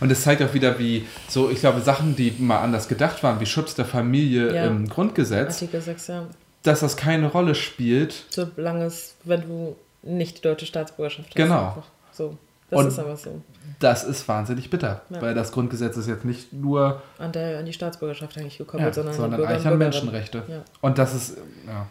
und 0.00 0.12
es 0.12 0.22
zeigt 0.22 0.42
auch 0.42 0.52
wieder, 0.52 0.78
wie 0.78 1.06
so, 1.28 1.50
ich 1.50 1.60
glaube, 1.60 1.80
Sachen, 1.80 2.14
die 2.14 2.34
mal 2.38 2.60
anders 2.60 2.88
gedacht 2.88 3.22
waren, 3.22 3.40
wie 3.40 3.46
Schutz 3.46 3.74
der 3.74 3.86
Familie 3.86 4.54
ja. 4.54 4.66
im 4.66 4.86
Grundgesetz, 4.86 5.54
Artikel 5.54 5.80
6, 5.80 6.06
ja 6.08 6.26
dass 6.62 6.80
das 6.80 6.96
keine 6.96 7.28
Rolle 7.28 7.54
spielt. 7.54 8.26
Solange 8.30 8.84
es, 8.84 9.16
wenn 9.24 9.42
du 9.42 9.76
nicht 10.02 10.38
die 10.38 10.42
deutsche 10.42 10.66
Staatsbürgerschaft 10.66 11.28
hast. 11.28 11.36
Genau. 11.36 11.82
So. 12.12 12.36
Das 12.70 12.80
Und 12.80 12.88
ist 12.88 12.98
aber 12.98 13.16
so. 13.16 13.40
Das 13.78 14.04
ist 14.04 14.28
wahnsinnig 14.28 14.68
bitter, 14.68 15.00
ja. 15.08 15.22
weil 15.22 15.34
das 15.34 15.52
Grundgesetz 15.52 15.96
ist 15.96 16.06
jetzt 16.06 16.24
nicht 16.24 16.52
nur 16.52 17.02
an, 17.18 17.32
der, 17.32 17.58
an 17.58 17.64
die 17.64 17.72
Staatsbürgerschaft 17.72 18.36
eigentlich 18.36 18.58
gekommen, 18.58 18.84
ja, 18.84 18.92
sondern, 18.92 19.14
sondern 19.14 19.44
eigentlich 19.44 19.66
an 19.66 19.78
Menschenrechte. 19.78 20.42
Ja. 20.46 20.64
Und 20.82 20.98
das 20.98 21.14
ist, 21.14 21.38
ja. 21.66 21.86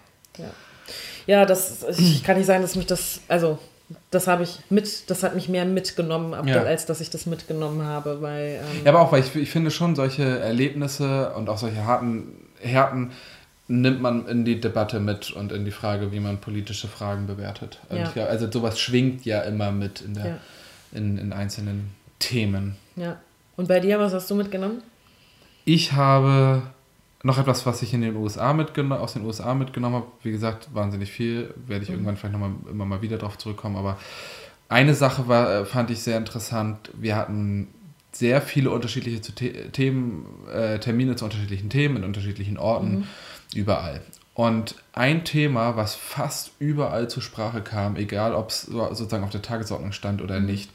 Ja, 1.25 1.45
das, 1.45 1.83
ich 1.97 2.23
kann 2.23 2.37
nicht 2.37 2.45
sagen, 2.45 2.61
dass 2.61 2.75
mich 2.75 2.85
das, 2.85 3.21
also 3.27 3.57
das 4.11 4.27
habe 4.27 4.43
ich 4.43 4.59
mit, 4.69 5.09
das 5.09 5.23
hat 5.23 5.33
mich 5.33 5.49
mehr 5.49 5.65
mitgenommen, 5.65 6.47
ja. 6.47 6.61
als 6.63 6.85
dass 6.85 7.01
ich 7.01 7.09
das 7.09 7.25
mitgenommen 7.25 7.83
habe, 7.83 8.21
weil. 8.21 8.61
Ähm, 8.61 8.85
ja, 8.85 8.91
aber 8.91 9.01
auch, 9.01 9.11
weil 9.11 9.21
ich, 9.21 9.35
ich 9.35 9.49
finde 9.49 9.71
schon 9.71 9.95
solche 9.95 10.39
Erlebnisse 10.39 11.33
und 11.33 11.49
auch 11.49 11.57
solche 11.57 11.85
harten 11.85 12.47
Härten 12.59 13.11
nimmt 13.67 14.01
man 14.01 14.27
in 14.27 14.45
die 14.45 14.59
Debatte 14.59 14.99
mit 14.99 15.31
und 15.31 15.51
in 15.51 15.65
die 15.65 15.71
Frage, 15.71 16.11
wie 16.11 16.19
man 16.19 16.39
politische 16.39 16.87
Fragen 16.87 17.27
bewertet. 17.27 17.79
Ja. 17.89 18.11
Ja, 18.15 18.25
also 18.25 18.49
sowas 18.49 18.79
schwingt 18.79 19.25
ja 19.25 19.41
immer 19.41 19.71
mit 19.71 20.01
in, 20.01 20.13
der, 20.13 20.25
ja. 20.25 20.37
in, 20.93 21.17
in 21.17 21.33
einzelnen 21.33 21.91
Themen. 22.19 22.77
Ja. 22.95 23.19
Und 23.57 23.67
bei 23.67 23.79
dir, 23.79 23.99
was 23.99 24.13
hast 24.13 24.29
du 24.31 24.35
mitgenommen? 24.35 24.81
Ich 25.65 25.91
habe 25.93 26.61
noch 27.23 27.37
etwas, 27.37 27.65
was 27.65 27.81
ich 27.81 27.93
in 27.93 28.01
den 28.01 28.15
USA 28.15 28.53
mitgenommen, 28.53 29.01
aus 29.01 29.13
den 29.13 29.25
USA 29.25 29.53
mitgenommen 29.53 29.95
habe. 29.95 30.07
Wie 30.23 30.31
gesagt, 30.31 30.69
wahnsinnig 30.73 31.11
viel. 31.11 31.53
Werde 31.65 31.83
ich 31.83 31.89
mhm. 31.89 31.95
irgendwann 31.95 32.17
vielleicht 32.17 32.33
nochmal 32.33 32.51
immer 32.69 32.85
mal 32.85 33.01
wieder 33.01 33.17
darauf 33.17 33.37
zurückkommen. 33.37 33.75
Aber 33.75 33.97
eine 34.69 34.93
Sache 34.93 35.27
war, 35.27 35.51
äh, 35.51 35.65
fand 35.65 35.91
ich 35.91 35.99
sehr 35.99 36.17
interessant. 36.17 36.89
Wir 36.93 37.17
hatten 37.17 37.67
sehr 38.13 38.41
viele 38.41 38.71
unterschiedliche 38.71 39.21
Themen, 39.71 40.25
äh, 40.53 40.79
Termine 40.79 41.17
zu 41.17 41.25
unterschiedlichen 41.25 41.69
Themen 41.69 41.97
in 41.97 42.03
unterschiedlichen 42.05 42.57
Orten. 42.57 42.99
Mhm 42.99 43.07
überall. 43.53 44.01
Und 44.33 44.75
ein 44.93 45.25
Thema, 45.25 45.75
was 45.77 45.95
fast 45.95 46.51
überall 46.59 47.09
zur 47.09 47.23
Sprache 47.23 47.61
kam, 47.61 47.95
egal 47.95 48.35
ob 48.35 48.49
es 48.49 48.61
sozusagen 48.61 49.23
auf 49.23 49.31
der 49.31 49.41
Tagesordnung 49.41 49.91
stand 49.91 50.21
oder 50.21 50.39
nicht, 50.39 50.69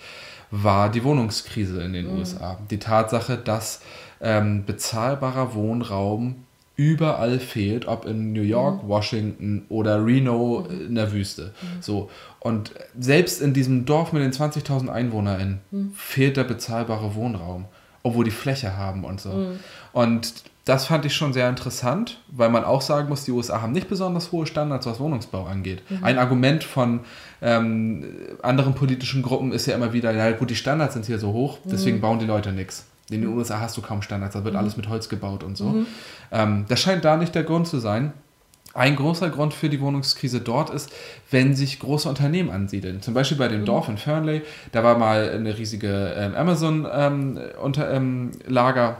war 0.50 0.90
die 0.90 1.04
Wohnungskrise 1.04 1.82
in 1.82 1.92
den 1.92 2.12
mhm. 2.12 2.18
USA. 2.18 2.58
Die 2.70 2.78
Tatsache, 2.78 3.38
dass 3.38 3.80
ähm, 4.20 4.64
bezahlbarer 4.64 5.54
Wohnraum 5.54 6.44
überall 6.76 7.38
fehlt, 7.38 7.86
ob 7.86 8.04
in 8.06 8.32
New 8.32 8.42
York, 8.42 8.82
mhm. 8.82 8.88
Washington 8.88 9.66
oder 9.68 10.04
Reno 10.04 10.66
mhm. 10.68 10.86
in 10.88 10.94
der 10.94 11.12
Wüste. 11.12 11.52
Mhm. 11.62 11.82
So. 11.82 12.10
Und 12.40 12.72
selbst 12.98 13.40
in 13.40 13.54
diesem 13.54 13.84
Dorf 13.84 14.12
mit 14.12 14.22
den 14.22 14.32
20.000 14.32 14.88
EinwohnerInnen 14.88 15.60
mhm. 15.70 15.92
fehlt 15.94 16.36
der 16.36 16.44
bezahlbare 16.44 17.14
Wohnraum, 17.14 17.66
obwohl 18.02 18.24
die 18.24 18.30
Fläche 18.30 18.76
haben 18.76 19.04
und 19.04 19.20
so. 19.20 19.30
Mhm. 19.30 19.60
Und 19.92 20.32
das 20.64 20.86
fand 20.86 21.04
ich 21.04 21.14
schon 21.14 21.32
sehr 21.32 21.48
interessant, 21.48 22.20
weil 22.28 22.48
man 22.48 22.64
auch 22.64 22.82
sagen 22.82 23.08
muss, 23.08 23.24
die 23.24 23.32
USA 23.32 23.62
haben 23.62 23.72
nicht 23.72 23.88
besonders 23.88 24.30
hohe 24.30 24.46
Standards, 24.46 24.86
was 24.86 25.00
Wohnungsbau 25.00 25.44
angeht. 25.46 25.82
Mhm. 25.88 26.04
Ein 26.04 26.18
Argument 26.18 26.62
von 26.62 27.00
ähm, 27.40 28.04
anderen 28.42 28.74
politischen 28.74 29.22
Gruppen 29.22 29.50
ist 29.52 29.66
ja 29.66 29.74
immer 29.74 29.92
wieder, 29.92 30.12
ja 30.12 30.30
gut, 30.30 30.50
die 30.50 30.56
Standards 30.56 30.94
sind 30.94 31.06
hier 31.06 31.18
so 31.18 31.32
hoch, 31.32 31.58
deswegen 31.64 31.96
mhm. 31.96 32.02
bauen 32.02 32.18
die 32.20 32.26
Leute 32.26 32.52
nichts. 32.52 32.86
In 33.10 33.22
den 33.22 33.30
USA 33.30 33.58
hast 33.60 33.76
du 33.76 33.82
kaum 33.82 34.02
Standards, 34.02 34.34
da 34.34 34.44
wird 34.44 34.54
mhm. 34.54 34.60
alles 34.60 34.76
mit 34.76 34.88
Holz 34.88 35.08
gebaut 35.08 35.42
und 35.42 35.56
so. 35.56 35.70
Mhm. 35.70 35.86
Ähm, 36.30 36.64
das 36.68 36.80
scheint 36.80 37.04
da 37.04 37.16
nicht 37.16 37.34
der 37.34 37.42
Grund 37.42 37.66
zu 37.66 37.80
sein. 37.80 38.12
Ein 38.74 38.94
großer 38.96 39.28
Grund 39.30 39.52
für 39.52 39.68
die 39.68 39.80
Wohnungskrise 39.80 40.40
dort 40.40 40.70
ist, 40.70 40.90
wenn 41.30 41.54
sich 41.54 41.80
große 41.80 42.08
Unternehmen 42.08 42.50
ansiedeln. 42.50 43.02
Zum 43.02 43.12
Beispiel 43.14 43.36
bei 43.36 43.48
dem 43.48 43.62
mhm. 43.62 43.66
Dorf 43.66 43.88
in 43.88 43.98
Fernley, 43.98 44.42
da 44.70 44.84
war 44.84 44.96
mal 44.96 45.28
eine 45.28 45.58
riesige 45.58 46.14
ähm, 46.16 46.36
Amazon-Lager. 46.36 47.48
Ähm, 47.88 48.38
ähm, 48.48 48.96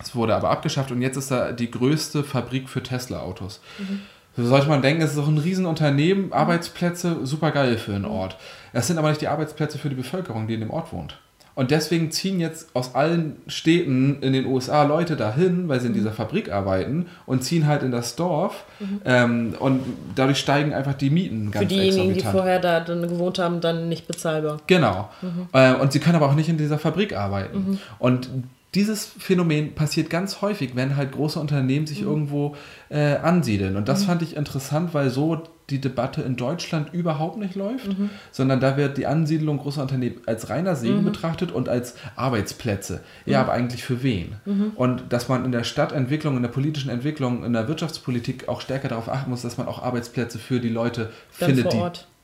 es 0.00 0.14
wurde 0.14 0.34
aber 0.34 0.50
abgeschafft 0.50 0.90
und 0.90 1.02
jetzt 1.02 1.16
ist 1.16 1.30
da 1.30 1.52
die 1.52 1.70
größte 1.70 2.24
Fabrik 2.24 2.68
für 2.68 2.82
Tesla-Autos. 2.82 3.60
Mhm. 3.78 4.00
So 4.36 4.46
sollte 4.46 4.68
man 4.68 4.82
denken, 4.82 5.02
es 5.02 5.12
ist 5.12 5.18
auch 5.18 5.26
ein 5.26 5.38
Riesenunternehmen, 5.38 6.26
mhm. 6.26 6.32
Arbeitsplätze, 6.32 7.26
super 7.26 7.50
geil 7.50 7.76
für 7.76 7.94
einen 7.94 8.04
Ort. 8.04 8.36
Es 8.72 8.86
sind 8.86 8.98
aber 8.98 9.08
nicht 9.08 9.20
die 9.20 9.28
Arbeitsplätze 9.28 9.78
für 9.78 9.88
die 9.88 9.96
Bevölkerung, 9.96 10.46
die 10.46 10.54
in 10.54 10.60
dem 10.60 10.70
Ort 10.70 10.92
wohnt. 10.92 11.18
Und 11.58 11.72
deswegen 11.72 12.12
ziehen 12.12 12.38
jetzt 12.38 12.68
aus 12.72 12.94
allen 12.94 13.38
Städten 13.48 14.22
in 14.22 14.32
den 14.32 14.46
USA 14.46 14.84
Leute 14.84 15.16
dahin, 15.16 15.68
weil 15.68 15.80
sie 15.80 15.88
in 15.88 15.92
dieser 15.92 16.12
Fabrik 16.12 16.52
arbeiten 16.52 17.06
und 17.26 17.42
ziehen 17.42 17.66
halt 17.66 17.82
in 17.82 17.90
das 17.90 18.14
Dorf. 18.14 18.64
Mhm. 18.78 19.00
Ähm, 19.04 19.54
und 19.58 19.80
dadurch 20.14 20.38
steigen 20.38 20.72
einfach 20.72 20.94
die 20.94 21.10
Mieten 21.10 21.50
ganz 21.50 21.64
Für 21.64 21.68
diejenigen, 21.68 22.14
die 22.14 22.20
vorher 22.20 22.60
da 22.60 22.78
dann 22.78 23.02
gewohnt 23.02 23.40
haben, 23.40 23.60
dann 23.60 23.88
nicht 23.88 24.06
bezahlbar. 24.06 24.58
Genau. 24.68 25.08
Mhm. 25.20 25.48
Äh, 25.52 25.74
und 25.74 25.92
sie 25.92 25.98
können 25.98 26.14
aber 26.14 26.26
auch 26.26 26.36
nicht 26.36 26.48
in 26.48 26.58
dieser 26.58 26.78
Fabrik 26.78 27.16
arbeiten. 27.16 27.58
Mhm. 27.58 27.78
Und 27.98 28.30
dieses 28.74 29.06
Phänomen 29.06 29.74
passiert 29.74 30.10
ganz 30.10 30.42
häufig, 30.42 30.76
wenn 30.76 30.96
halt 30.96 31.12
große 31.12 31.40
Unternehmen 31.40 31.86
sich 31.86 32.02
mhm. 32.02 32.08
irgendwo 32.08 32.56
äh, 32.90 33.16
ansiedeln. 33.16 33.76
Und 33.76 33.88
das 33.88 34.02
mhm. 34.02 34.06
fand 34.06 34.22
ich 34.22 34.36
interessant, 34.36 34.92
weil 34.92 35.10
so 35.10 35.42
die 35.70 35.80
Debatte 35.80 36.22
in 36.22 36.36
Deutschland 36.36 36.92
überhaupt 36.94 37.38
nicht 37.38 37.54
läuft, 37.54 37.98
mhm. 37.98 38.10
sondern 38.30 38.60
da 38.60 38.76
wird 38.76 38.96
die 38.96 39.06
Ansiedlung 39.06 39.58
großer 39.58 39.82
Unternehmen 39.82 40.16
als 40.26 40.48
reiner 40.48 40.76
Segen 40.76 41.00
mhm. 41.00 41.04
betrachtet 41.04 41.52
und 41.52 41.68
als 41.68 41.94
Arbeitsplätze. 42.16 43.00
Ja, 43.26 43.38
mhm. 43.38 43.44
aber 43.44 43.52
eigentlich 43.52 43.84
für 43.84 44.02
wen? 44.02 44.36
Mhm. 44.44 44.72
Und 44.76 45.04
dass 45.10 45.28
man 45.28 45.44
in 45.44 45.52
der 45.52 45.64
Stadtentwicklung, 45.64 46.36
in 46.36 46.42
der 46.42 46.50
politischen 46.50 46.90
Entwicklung, 46.90 47.44
in 47.44 47.52
der 47.54 47.68
Wirtschaftspolitik 47.68 48.48
auch 48.48 48.60
stärker 48.60 48.88
darauf 48.88 49.08
achten 49.08 49.30
muss, 49.30 49.42
dass 49.42 49.58
man 49.58 49.66
auch 49.66 49.82
Arbeitsplätze 49.82 50.38
für 50.38 50.60
die 50.60 50.70
Leute 50.70 51.10
Dann 51.38 51.54
findet, 51.54 51.72
die, 51.72 51.80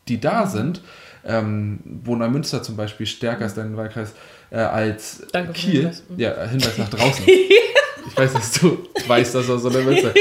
die 0.09 0.21
da 0.21 0.47
sind 0.47 0.81
ähm, 1.27 1.79
wo 2.05 2.17
Neumünster 2.17 2.63
zum 2.63 2.77
Beispiel 2.77 3.07
stärker 3.07 3.47
ist, 3.47 3.57
dein 3.57 3.77
Wahlkreis, 3.77 4.13
äh, 4.51 4.57
als 4.59 5.23
Danke 5.33 5.53
Kiel. 5.53 5.81
Hinweis. 5.81 6.03
Mhm. 6.09 6.19
Ja, 6.21 6.45
Hinweis 6.47 6.79
nach 6.79 6.89
draußen. 6.89 7.25
ich 8.09 8.17
weiß, 8.17 8.33
dass 8.33 8.53
du 8.53 8.79
weißt, 9.07 9.35
dass 9.35 9.51
aus 9.51 9.65
Neumünster. 9.65 10.13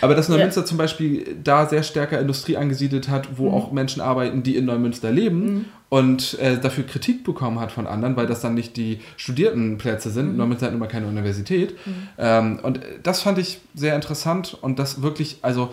Aber 0.00 0.14
dass 0.14 0.28
Neumünster 0.28 0.64
zum 0.64 0.78
Beispiel 0.78 1.36
da 1.42 1.66
sehr 1.66 1.82
stärker 1.82 2.20
Industrie 2.20 2.56
angesiedelt 2.56 3.08
hat, 3.08 3.36
wo 3.36 3.48
Mhm. 3.48 3.54
auch 3.54 3.72
Menschen 3.72 4.00
arbeiten, 4.02 4.42
die 4.42 4.56
in 4.56 4.64
Neumünster 4.64 5.10
leben 5.10 5.66
und 5.88 6.38
äh, 6.40 6.58
dafür 6.58 6.84
Kritik 6.84 7.24
bekommen 7.24 7.60
hat 7.60 7.70
von 7.72 7.86
anderen, 7.86 8.16
weil 8.16 8.26
das 8.26 8.40
dann 8.40 8.54
nicht 8.54 8.76
die 8.76 9.00
Studiertenplätze 9.16 10.10
sind. 10.10 10.32
Mhm. 10.32 10.36
Neumünster 10.38 10.66
hat 10.66 10.78
mal 10.78 10.88
keine 10.88 11.06
Universität. 11.06 11.74
Ähm, 12.18 12.60
und 12.62 12.80
das 13.02 13.20
fand 13.22 13.38
ich 13.38 13.60
sehr 13.74 13.94
interessant 13.94 14.56
und 14.60 14.78
das 14.78 15.02
wirklich, 15.02 15.38
also 15.42 15.70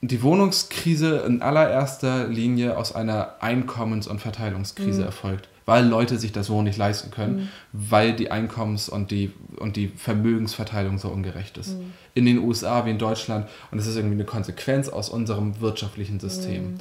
die 0.00 0.22
Wohnungskrise 0.22 1.24
in 1.26 1.42
allererster 1.42 2.28
Linie 2.28 2.76
aus 2.76 2.94
einer 2.94 3.34
Einkommens- 3.40 4.06
und 4.06 4.20
Verteilungskrise 4.20 5.04
erfolgt, 5.04 5.48
weil 5.66 5.84
Leute 5.86 6.18
sich 6.18 6.30
das 6.32 6.50
Wohnen 6.50 6.64
nicht 6.64 6.78
leisten 6.78 7.10
können, 7.10 7.48
weil 7.72 8.14
die 8.14 8.30
Einkommens- 8.30 8.88
und 8.88 9.10
die, 9.10 9.32
und 9.58 9.76
die 9.76 9.88
Vermögensverteilung 9.88 10.98
so 10.98 11.08
ungerecht 11.08 11.58
ist. 11.58 11.76
In 12.14 12.26
den 12.26 12.38
USA 12.38 12.86
wie 12.86 12.90
in 12.90 12.98
Deutschland 12.98 13.48
und 13.70 13.78
es 13.78 13.86
ist 13.86 13.96
irgendwie 13.96 14.14
eine 14.14 14.24
Konsequenz 14.24 14.88
aus 14.88 15.08
unserem 15.08 15.60
wirtschaftlichen 15.60 16.20
System. 16.20 16.78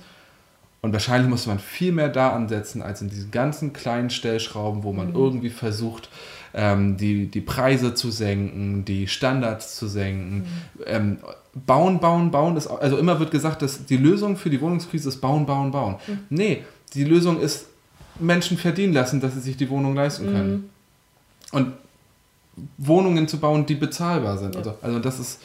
Und 0.81 0.93
wahrscheinlich 0.93 1.27
muss 1.27 1.47
man 1.47 1.57
viel 1.57 1.91
mehr 1.91 2.07
da 2.07 2.33
ansetzen, 2.33 2.83
als 2.83 3.01
in 3.01 3.09
diesen 3.09 3.31
ganzen 3.31 3.73
kleinen 3.73 4.11
Stellschrauben, 4.11 4.83
wo 4.83 4.93
man 4.93 5.15
irgendwie 5.15 5.49
versucht, 5.49 6.09
ähm, 6.57 6.97
die, 6.97 7.27
die 7.27 7.41
Preise 7.41 7.93
zu 7.93 8.09
senken, 8.09 8.83
die 8.83 9.07
Standards 9.07 9.75
zu 9.77 9.87
senken. 9.87 10.47
Ähm, 10.87 11.19
bauen, 11.53 11.99
bauen, 11.99 12.31
bauen 12.31 12.57
ist, 12.57 12.65
also 12.67 12.97
immer 12.97 13.19
wird 13.19 13.29
gesagt, 13.29 13.61
dass 13.61 13.85
die 13.85 13.97
Lösung 13.97 14.35
für 14.37 14.49
die 14.49 14.59
Wohnungskrise 14.59 15.09
ist 15.09 15.21
bauen, 15.21 15.45
bauen, 15.45 15.71
bauen. 15.71 15.95
Nee, 16.29 16.63
die 16.95 17.03
Lösung 17.03 17.39
ist 17.39 17.67
Menschen 18.19 18.57
verdienen 18.57 18.93
lassen, 18.93 19.21
dass 19.21 19.35
sie 19.35 19.39
sich 19.39 19.55
die 19.55 19.69
Wohnung 19.69 19.93
leisten 19.95 20.25
können. 20.25 20.69
Und 21.51 21.73
Wohnungen 22.79 23.27
zu 23.27 23.39
bauen, 23.39 23.67
die 23.67 23.75
bezahlbar 23.75 24.39
sind. 24.39 24.55
Also, 24.57 24.75
also 24.81 24.97
das 24.97 25.19
ist, 25.19 25.39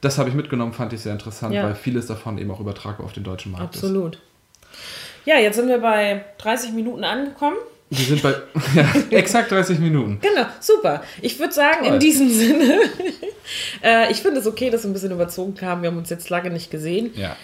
das 0.00 0.18
habe 0.18 0.28
ich 0.30 0.34
mitgenommen, 0.34 0.72
fand 0.72 0.92
ich 0.92 1.00
sehr 1.00 1.12
interessant, 1.12 1.54
Ja. 1.54 1.62
weil 1.62 1.76
vieles 1.76 2.06
davon 2.06 2.38
eben 2.38 2.50
auch 2.50 2.58
übertragbar 2.58 3.06
auf 3.06 3.12
den 3.12 3.22
deutschen 3.22 3.52
Markt 3.52 3.76
ist. 3.76 3.84
Absolut. 3.84 4.18
Ja, 5.24 5.38
jetzt 5.38 5.54
sind 5.56 5.68
wir 5.68 5.78
bei 5.78 6.24
30 6.38 6.72
Minuten 6.72 7.04
angekommen. 7.04 7.56
Wir 7.88 8.04
sind 8.04 8.22
bei 8.22 8.30
ja, 8.74 8.86
exakt 9.10 9.50
30 9.52 9.78
Minuten. 9.78 10.18
Genau, 10.20 10.46
super. 10.60 11.02
Ich 11.22 11.38
würde 11.38 11.52
sagen, 11.54 11.84
Toll. 11.84 11.94
in 11.94 12.00
diesem 12.00 12.28
Sinne, 12.30 12.80
äh, 13.82 14.10
ich 14.10 14.18
finde 14.22 14.40
es 14.40 14.46
okay, 14.46 14.70
dass 14.70 14.82
wir 14.82 14.90
ein 14.90 14.92
bisschen 14.92 15.12
überzogen 15.12 15.54
haben. 15.62 15.82
Wir 15.82 15.90
haben 15.90 15.98
uns 15.98 16.10
jetzt 16.10 16.28
lange 16.30 16.50
nicht 16.50 16.70
gesehen, 16.70 17.10
Ja, 17.14 17.36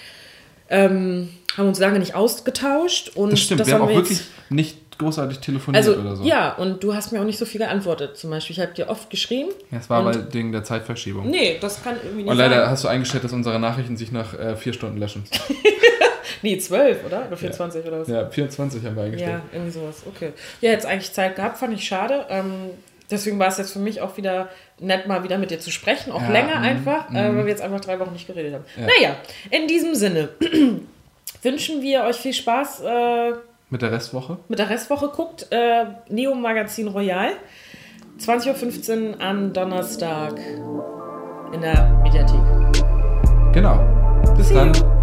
ähm, 0.69 1.29
haben 1.57 1.69
uns 1.69 1.79
lange 1.79 1.99
nicht 2.01 2.15
ausgetauscht. 2.15 3.13
Und 3.15 3.33
das 3.33 3.41
stimmt. 3.41 3.67
wir 3.67 3.75
haben 3.75 3.83
auch 3.83 3.89
wir 3.89 3.97
wirklich 3.97 4.21
nicht 4.51 4.79
großartig 4.99 5.39
telefoniert 5.39 5.85
Also, 5.87 6.01
oder 6.01 6.17
so. 6.17 6.25
ja, 6.25 6.53
und 6.55 6.83
du 6.83 6.95
hast 6.95 7.13
mir 7.13 7.21
auch 7.21 7.25
nicht 7.25 7.39
so 7.39 7.45
viel 7.45 7.61
geantwortet. 7.61 8.17
Zum 8.17 8.31
Beispiel, 8.31 8.55
ich 8.55 8.61
habe 8.61 8.73
dir 8.73 8.89
oft 8.89 9.11
geschrieben. 9.11 9.51
Es 9.71 9.89
war 9.91 10.01
aber 10.01 10.33
wegen 10.33 10.51
der 10.53 10.65
Zeitverschiebung. 10.65 11.29
Nee, 11.31 11.59
das 11.61 11.83
kann 11.83 11.97
irgendwie 12.03 12.23
nicht 12.23 12.31
Und 12.31 12.37
leider 12.37 12.63
sein. 12.63 12.71
hast 12.71 12.85
du 12.85 12.89
eingestellt, 12.89 13.25
dass 13.25 13.33
unsere 13.33 13.59
Nachrichten 13.61 13.97
sich 13.97 14.13
nach 14.13 14.35
äh, 14.39 14.57
vier 14.57 14.73
Stunden 14.73 14.99
löschen. 14.99 15.25
Nee, 16.45 16.59
12, 16.59 17.05
oder? 17.07 17.27
Oder 17.29 17.37
24 17.37 17.87
oder 17.87 18.01
was? 18.01 18.09
Ja, 18.09 18.29
24 18.29 18.85
haben 18.85 18.97
wir 18.97 19.05
eingestellt. 19.05 19.33
Ja, 19.33 19.41
irgendwie 19.53 19.71
sowas. 19.73 20.03
Okay. 20.07 20.33
Ja, 20.61 20.71
jetzt 20.71 20.87
eigentlich 20.87 21.13
Zeit 21.13 21.37
gehabt, 21.37 21.59
fand 21.59 21.73
ich 21.75 21.85
schade. 21.85 22.27
Ähm, 22.29 22.71
deswegen 23.11 23.39
war 23.39 23.49
es 23.49 23.59
jetzt 23.59 23.73
für 23.73 23.79
mich 23.79 24.01
auch 24.01 24.17
wieder 24.17 24.49
nett, 24.81 25.07
mal 25.07 25.23
wieder 25.25 25.39
mit 25.39 25.51
dir 25.51 25.61
zu 25.61 25.71
sprechen. 25.71 26.13
Auch 26.13 26.23
Ja, 26.23 26.31
länger 26.31 26.59
mm, 26.61 26.63
einfach, 26.65 27.11
äh, 27.11 27.15
weil 27.15 27.37
wir 27.45 27.49
jetzt 27.49 27.63
einfach 27.63 27.81
drei 27.81 27.99
Wochen 28.01 28.13
nicht 28.13 28.27
geredet 28.27 28.55
haben. 28.55 28.65
Ja. 28.77 28.87
Naja, 28.87 29.17
in 29.51 29.69
diesem 29.69 29.95
Sinne 29.95 30.31
wünschen 31.43 31.83
wir 31.83 32.05
euch 32.05 32.17
viel 32.17 32.33
Spaß 32.33 32.83
äh, 32.85 33.31
Mit 33.71 33.83
der 33.83 33.93
Restwoche? 33.93 34.39
mit 34.49 34.59
der 34.59 34.69
Restwoche. 34.71 35.09
Guckt 35.09 35.47
äh, 35.51 35.85
Neo 36.09 36.35
Magazin 36.35 36.89
Royal. 36.89 37.31
20.15 38.21 39.15
Uhr 39.15 39.21
am 39.21 39.53
Donnerstag 39.53 40.35
in 41.53 41.61
der 41.61 42.01
Mediathek. 42.03 42.41
Genau. 43.53 43.79
Bis 44.37 44.49
See 44.49 44.55
dann. 44.55 44.73
you. 44.75 45.02